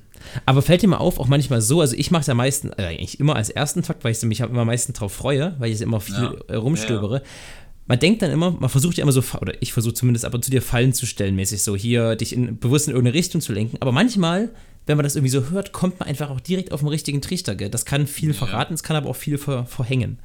Aber 0.45 0.61
fällt 0.61 0.81
dir 0.81 0.87
mal 0.89 0.97
auf, 0.97 1.19
auch 1.19 1.27
manchmal 1.27 1.61
so, 1.61 1.79
also 1.79 1.95
ich 1.95 2.11
mache 2.11 2.21
es 2.21 2.27
ja 2.27 2.33
meistens, 2.33 2.73
äh, 2.77 2.83
eigentlich 2.83 3.19
immer 3.21 3.35
als 3.37 3.49
ersten 3.49 3.81
Takt, 3.83 4.03
weil 4.03 4.11
ich 4.11 4.21
mich 4.23 4.41
immer 4.41 4.59
am 4.61 4.67
meisten 4.67 4.91
drauf 4.91 5.13
freue, 5.13 5.55
weil 5.59 5.71
ich 5.71 5.79
immer 5.81 6.01
viel 6.01 6.15
Ja. 6.15 6.33
äh, 6.49 6.55
rumstöbere. 6.55 7.21
Man 7.87 7.97
denkt 7.99 8.21
dann 8.21 8.29
immer, 8.29 8.51
man 8.51 8.69
versucht 8.69 8.97
ja 8.97 9.03
immer 9.03 9.13
so, 9.13 9.23
oder 9.41 9.53
ich 9.61 9.71
versuche 9.73 9.93
zumindest 9.93 10.25
ab 10.25 10.33
und 10.33 10.43
zu 10.43 10.51
dir 10.51 10.61
Fallen 10.61 10.93
zu 10.93 11.05
stellen, 11.05 11.35
mäßig 11.35 11.63
so, 11.63 11.75
hier 11.75 12.15
dich 12.17 12.33
in, 12.33 12.59
bewusst 12.59 12.87
in 12.87 12.93
irgendeine 12.93 13.17
Richtung 13.17 13.39
zu 13.41 13.53
lenken. 13.53 13.77
Aber 13.79 13.91
manchmal, 13.93 14.49
wenn 14.89 14.97
man 14.97 15.03
das 15.03 15.15
irgendwie 15.15 15.29
so 15.29 15.51
hört, 15.51 15.71
kommt 15.71 15.99
man 15.99 16.09
einfach 16.09 16.31
auch 16.31 16.39
direkt 16.39 16.71
auf 16.71 16.79
den 16.79 16.89
richtigen 16.89 17.21
Trichter, 17.21 17.53
gell? 17.53 17.69
Das 17.69 17.85
kann 17.85 18.07
viel 18.07 18.29
Ja. 18.31 18.33
verraten, 18.33 18.73
es 18.73 18.81
kann 18.81 18.95
aber 18.95 19.07
auch 19.07 19.15
viel 19.15 19.37
ver, 19.37 19.65
verhängen. 19.67 20.19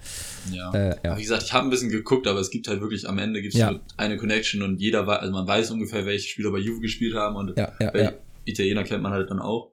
Ja. 0.50 0.72
Äh, 0.72 0.96
ja. 1.04 1.16
Wie 1.18 1.20
gesagt, 1.20 1.42
ich 1.42 1.52
habe 1.52 1.66
ein 1.66 1.70
bisschen 1.70 1.90
geguckt, 1.90 2.26
aber 2.26 2.40
es 2.40 2.50
gibt 2.50 2.66
halt 2.66 2.80
wirklich 2.80 3.06
am 3.06 3.18
Ende 3.18 3.42
gibt's 3.42 3.58
Ja. 3.58 3.78
eine 3.98 4.16
Connection 4.16 4.62
und 4.62 4.80
jeder 4.80 5.06
weiß, 5.06 5.18
also 5.20 5.32
man 5.34 5.46
weiß 5.46 5.70
ungefähr, 5.70 6.06
welche 6.06 6.26
Spieler 6.28 6.50
bei 6.50 6.58
Juve 6.60 6.80
gespielt 6.80 7.14
haben 7.14 7.36
und 7.36 7.54
welche. 7.56 8.18
Italiener 8.46 8.84
kennt 8.84 9.02
man 9.02 9.12
halt 9.12 9.30
dann 9.30 9.38
auch. 9.38 9.72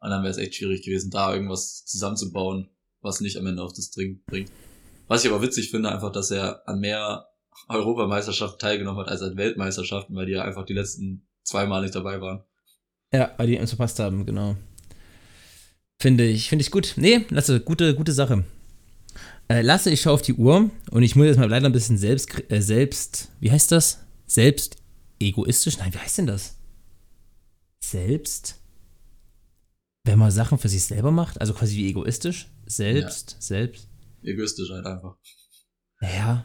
Und 0.00 0.10
dann 0.10 0.22
wäre 0.22 0.30
es 0.30 0.36
echt 0.38 0.54
schwierig 0.54 0.82
gewesen, 0.82 1.10
da 1.10 1.32
irgendwas 1.32 1.86
zusammenzubauen, 1.86 2.68
was 3.00 3.20
nicht 3.22 3.38
am 3.38 3.46
Ende 3.46 3.62
auf 3.62 3.72
das 3.72 3.90
Ding 3.90 4.22
bringt. 4.26 4.50
Was 5.08 5.24
ich 5.24 5.30
aber 5.30 5.40
witzig 5.40 5.70
finde, 5.70 5.90
einfach, 5.90 6.12
dass 6.12 6.30
er 6.30 6.68
an 6.68 6.80
mehr 6.80 7.26
Europameisterschaften 7.68 8.58
teilgenommen 8.58 9.00
hat 9.00 9.08
als 9.08 9.22
an 9.22 9.36
Weltmeisterschaften, 9.36 10.14
weil 10.14 10.26
die 10.26 10.32
ja 10.32 10.42
einfach 10.42 10.66
die 10.66 10.74
letzten 10.74 11.26
zweimal 11.42 11.80
nicht 11.82 11.94
dabei 11.94 12.20
waren. 12.20 12.42
Ja, 13.16 13.32
weil 13.38 13.46
die 13.46 13.58
uns 13.58 13.70
verpasst 13.70 13.98
haben, 13.98 14.26
genau. 14.26 14.56
Finde 15.98 16.24
ich, 16.24 16.50
finde 16.50 16.62
ich 16.62 16.70
gut. 16.70 16.92
Nee, 16.96 17.24
Lasse, 17.30 17.60
gute, 17.60 17.94
gute 17.94 18.12
Sache. 18.12 18.44
Äh, 19.48 19.62
Lasse, 19.62 19.90
ich 19.90 20.02
schaue 20.02 20.12
auf 20.12 20.20
die 20.20 20.34
Uhr 20.34 20.70
und 20.90 21.02
ich 21.02 21.16
muss 21.16 21.24
jetzt 21.24 21.38
mal 21.38 21.48
leider 21.48 21.64
ein 21.64 21.72
bisschen 21.72 21.96
selbst, 21.96 22.28
äh, 22.50 22.60
selbst, 22.60 23.30
wie 23.40 23.50
heißt 23.50 23.72
das? 23.72 24.00
Selbst 24.26 24.76
egoistisch? 25.18 25.78
Nein, 25.78 25.94
wie 25.94 25.98
heißt 25.98 26.18
denn 26.18 26.26
das? 26.26 26.56
Selbst, 27.80 28.60
wenn 30.04 30.18
man 30.18 30.30
Sachen 30.30 30.58
für 30.58 30.68
sich 30.68 30.84
selber 30.84 31.10
macht, 31.10 31.40
also 31.40 31.54
quasi 31.54 31.74
wie 31.76 31.88
egoistisch? 31.88 32.50
Selbst, 32.66 33.36
selbst. 33.38 33.88
Egoistisch 34.22 34.68
halt 34.68 34.84
einfach. 34.84 35.16
Ja. 36.02 36.44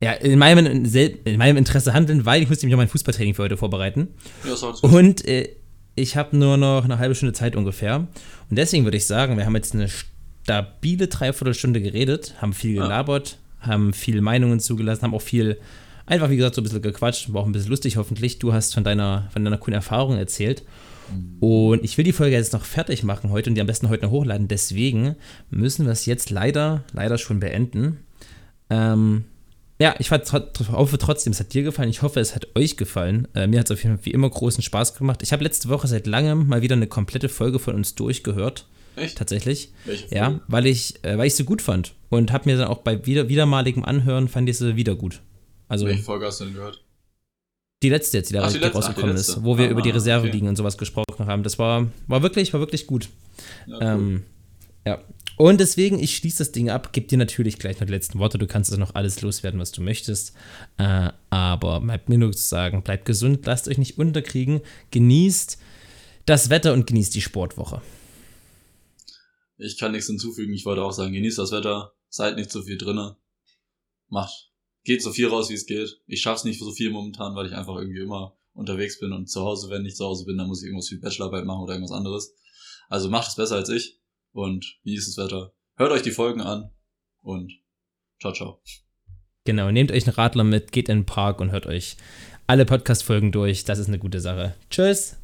Ja, 0.00 0.12
in 0.12 0.38
meinem, 0.38 0.84
in 0.84 1.38
meinem 1.38 1.56
Interesse 1.56 1.92
handeln, 1.92 2.24
weil 2.24 2.42
ich 2.42 2.48
muss 2.48 2.62
nämlich 2.62 2.74
auch 2.74 2.78
mein 2.78 2.88
Fußballtraining 2.88 3.34
für 3.34 3.42
heute 3.42 3.56
vorbereiten. 3.56 4.08
Ja, 4.46 4.54
gut. 4.54 4.82
Und 4.84 5.26
äh, 5.26 5.48
ich 5.96 6.16
habe 6.16 6.36
nur 6.36 6.56
noch 6.56 6.84
eine 6.84 6.98
halbe 6.98 7.14
Stunde 7.16 7.32
Zeit 7.32 7.56
ungefähr. 7.56 8.06
Und 8.48 8.56
deswegen 8.56 8.84
würde 8.84 8.96
ich 8.96 9.06
sagen, 9.06 9.36
wir 9.36 9.44
haben 9.44 9.56
jetzt 9.56 9.74
eine 9.74 9.88
stabile 9.88 11.08
Dreiviertelstunde 11.08 11.80
geredet, 11.82 12.34
haben 12.40 12.52
viel 12.52 12.76
Ja. 12.76 12.82
gelabert, 12.84 13.38
haben 13.60 13.92
viel 13.92 14.20
Meinungen 14.20 14.60
zugelassen, 14.60 15.02
haben 15.02 15.14
auch 15.14 15.22
viel 15.22 15.58
einfach, 16.06 16.30
wie 16.30 16.36
gesagt, 16.36 16.54
so 16.54 16.60
ein 16.60 16.64
bisschen 16.64 16.80
gequatscht, 16.80 17.32
war 17.32 17.42
auch 17.42 17.46
ein 17.46 17.52
bisschen 17.52 17.70
lustig 17.70 17.96
hoffentlich. 17.96 18.38
Du 18.38 18.52
hast 18.52 18.74
von 18.74 18.84
deiner, 18.84 19.28
von 19.32 19.44
deiner 19.44 19.58
coolen 19.58 19.74
Erfahrung 19.74 20.16
erzählt. 20.16 20.62
Und 21.40 21.82
ich 21.84 21.96
will 21.96 22.04
die 22.04 22.12
Folge 22.12 22.36
jetzt 22.36 22.52
noch 22.52 22.64
fertig 22.64 23.02
machen 23.02 23.30
heute 23.30 23.48
und 23.50 23.54
die 23.54 23.60
am 23.62 23.66
besten 23.66 23.88
heute 23.88 24.04
noch 24.04 24.12
hochladen. 24.12 24.46
Deswegen 24.46 25.16
müssen 25.50 25.86
wir 25.86 25.92
es 25.92 26.04
jetzt 26.06 26.28
leider, 26.30 26.84
leider 26.92 27.16
schon 27.18 27.40
beenden. 27.40 27.98
Ähm, 28.68 29.24
ja, 29.80 29.94
ich 29.98 30.08
fand, 30.08 30.30
hoffe 30.32 30.98
trotzdem, 30.98 31.32
es 31.32 31.40
hat 31.40 31.52
dir 31.54 31.62
gefallen. 31.62 31.88
Ich 31.90 32.02
hoffe, 32.02 32.20
es 32.20 32.34
hat 32.34 32.48
euch 32.56 32.76
gefallen. 32.76 33.28
Äh, 33.34 33.46
mir 33.46 33.60
hat 33.60 33.66
es 33.66 33.72
auf 33.72 33.82
jeden 33.82 33.96
Fall 33.96 34.06
wie 34.06 34.10
immer 34.10 34.28
großen 34.28 34.62
Spaß 34.62 34.94
gemacht. 34.94 35.22
Ich 35.22 35.32
habe 35.32 35.44
letzte 35.44 35.68
Woche 35.68 35.86
seit 35.86 36.06
langem 36.06 36.48
mal 36.48 36.62
wieder 36.62 36.74
eine 36.74 36.86
komplette 36.86 37.28
Folge 37.28 37.58
von 37.58 37.74
uns 37.74 37.94
durchgehört. 37.94 38.66
Echt? 38.96 39.16
Tatsächlich. 39.18 39.72
Welche 39.84 40.08
Folge? 40.08 40.16
Ja, 40.16 40.40
weil 40.48 40.66
ich, 40.66 41.04
äh, 41.04 41.16
weil 41.16 41.28
ich 41.28 41.34
sie 41.34 41.44
gut 41.44 41.62
fand. 41.62 41.94
Und 42.08 42.32
habe 42.32 42.48
mir 42.50 42.56
dann 42.58 42.68
auch 42.68 42.78
bei 42.78 43.06
wieder, 43.06 43.28
wiedermaligem 43.28 43.84
Anhören 43.84 44.28
fand 44.28 44.48
ich 44.48 44.58
sie 44.58 44.74
wieder 44.76 44.96
gut. 44.96 45.20
Also 45.68 45.86
Welche 45.86 46.02
Folge 46.02 46.26
hast 46.26 46.40
du 46.40 46.46
denn 46.46 46.54
gehört? 46.54 46.82
die 47.82 47.90
letzte 47.90 48.16
jetzt, 48.16 48.30
die 48.30 48.34
da 48.34 48.42
Ach, 48.42 48.48
die 48.48 48.54
die 48.54 48.64
letzte, 48.64 48.76
rausgekommen 48.78 49.14
die 49.14 49.20
ist, 49.20 49.44
wo 49.44 49.56
wir 49.56 49.66
Ah, 49.66 49.70
über 49.70 49.82
die 49.82 49.90
Reserve 49.90 50.26
okay. 50.26 50.34
liegen 50.34 50.48
und 50.48 50.56
sowas 50.56 50.76
gesprochen 50.78 51.26
haben. 51.26 51.44
Das 51.44 51.58
war, 51.60 51.86
war 52.08 52.22
wirklich, 52.22 52.52
war 52.52 52.58
wirklich 52.60 52.88
gut. 52.88 53.08
Ja, 53.66 53.76
cool. 53.76 53.78
Ähm, 53.82 54.22
ja. 54.84 54.98
Und 55.38 55.60
deswegen, 55.60 56.00
ich 56.00 56.16
schließe 56.16 56.38
das 56.38 56.50
Ding 56.50 56.68
ab, 56.68 56.92
gebe 56.92 57.06
dir 57.06 57.16
natürlich 57.16 57.60
gleich 57.60 57.78
noch 57.78 57.86
die 57.86 57.92
letzten 57.92 58.18
Worte. 58.18 58.38
Du 58.38 58.48
kannst 58.48 58.72
also 58.72 58.80
noch 58.80 58.96
alles 58.96 59.22
loswerden, 59.22 59.60
was 59.60 59.70
du 59.70 59.80
möchtest. 59.80 60.34
Äh, 60.78 61.10
aber 61.30 61.80
bleibt 61.80 62.08
mir 62.08 62.18
nur 62.18 62.32
zu 62.32 62.42
sagen, 62.46 62.82
bleibt 62.82 63.04
gesund, 63.04 63.46
lasst 63.46 63.68
euch 63.68 63.78
nicht 63.78 63.98
unterkriegen, 63.98 64.62
genießt 64.90 65.58
das 66.26 66.50
Wetter 66.50 66.72
und 66.72 66.88
genießt 66.88 67.14
die 67.14 67.20
Sportwoche. 67.20 67.80
Ich 69.58 69.78
kann 69.78 69.92
nichts 69.92 70.08
hinzufügen. 70.08 70.52
Ich 70.52 70.66
wollte 70.66 70.82
auch 70.82 70.92
sagen, 70.92 71.12
genießt 71.12 71.38
das 71.38 71.52
Wetter, 71.52 71.92
seid 72.08 72.34
nicht 72.34 72.50
zu 72.50 72.64
viel 72.64 72.76
drinne, 72.76 73.16
macht, 74.08 74.50
geht 74.82 75.02
so 75.02 75.12
viel 75.12 75.28
raus, 75.28 75.50
wie 75.50 75.54
es 75.54 75.66
geht. 75.66 76.00
Ich 76.08 76.20
schaff's 76.20 76.42
nicht 76.42 76.58
so 76.58 76.72
viel 76.72 76.90
momentan, 76.90 77.36
weil 77.36 77.46
ich 77.46 77.52
einfach 77.52 77.76
irgendwie 77.76 78.00
immer 78.00 78.36
unterwegs 78.54 78.98
bin 78.98 79.12
und 79.12 79.30
zu 79.30 79.42
Hause, 79.42 79.70
wenn 79.70 79.86
ich 79.86 79.94
zu 79.94 80.04
Hause 80.04 80.24
bin, 80.24 80.36
dann 80.36 80.48
muss 80.48 80.62
ich 80.62 80.66
irgendwas 80.66 80.88
die 80.88 80.96
Bachelorarbeit 80.96 81.44
machen 81.44 81.62
oder 81.62 81.74
irgendwas 81.74 81.96
anderes. 81.96 82.34
Also 82.88 83.08
macht 83.08 83.28
es 83.28 83.36
besser 83.36 83.54
als 83.54 83.68
ich 83.68 83.97
und 84.38 84.78
genießt 84.84 85.08
das 85.08 85.24
Wetter. 85.24 85.52
Hört 85.76 85.92
euch 85.92 86.02
die 86.02 86.10
Folgen 86.10 86.40
an 86.40 86.70
und 87.22 87.52
ciao, 88.20 88.32
ciao. 88.32 88.62
Genau, 89.44 89.70
nehmt 89.70 89.90
euch 89.90 90.06
einen 90.06 90.14
Radler 90.14 90.44
mit, 90.44 90.72
geht 90.72 90.88
in 90.88 90.98
den 90.98 91.06
Park 91.06 91.40
und 91.40 91.50
hört 91.50 91.66
euch 91.66 91.96
alle 92.46 92.64
Podcast-Folgen 92.64 93.32
durch. 93.32 93.64
Das 93.64 93.78
ist 93.78 93.88
eine 93.88 93.98
gute 93.98 94.20
Sache. 94.20 94.54
Tschüss! 94.70 95.16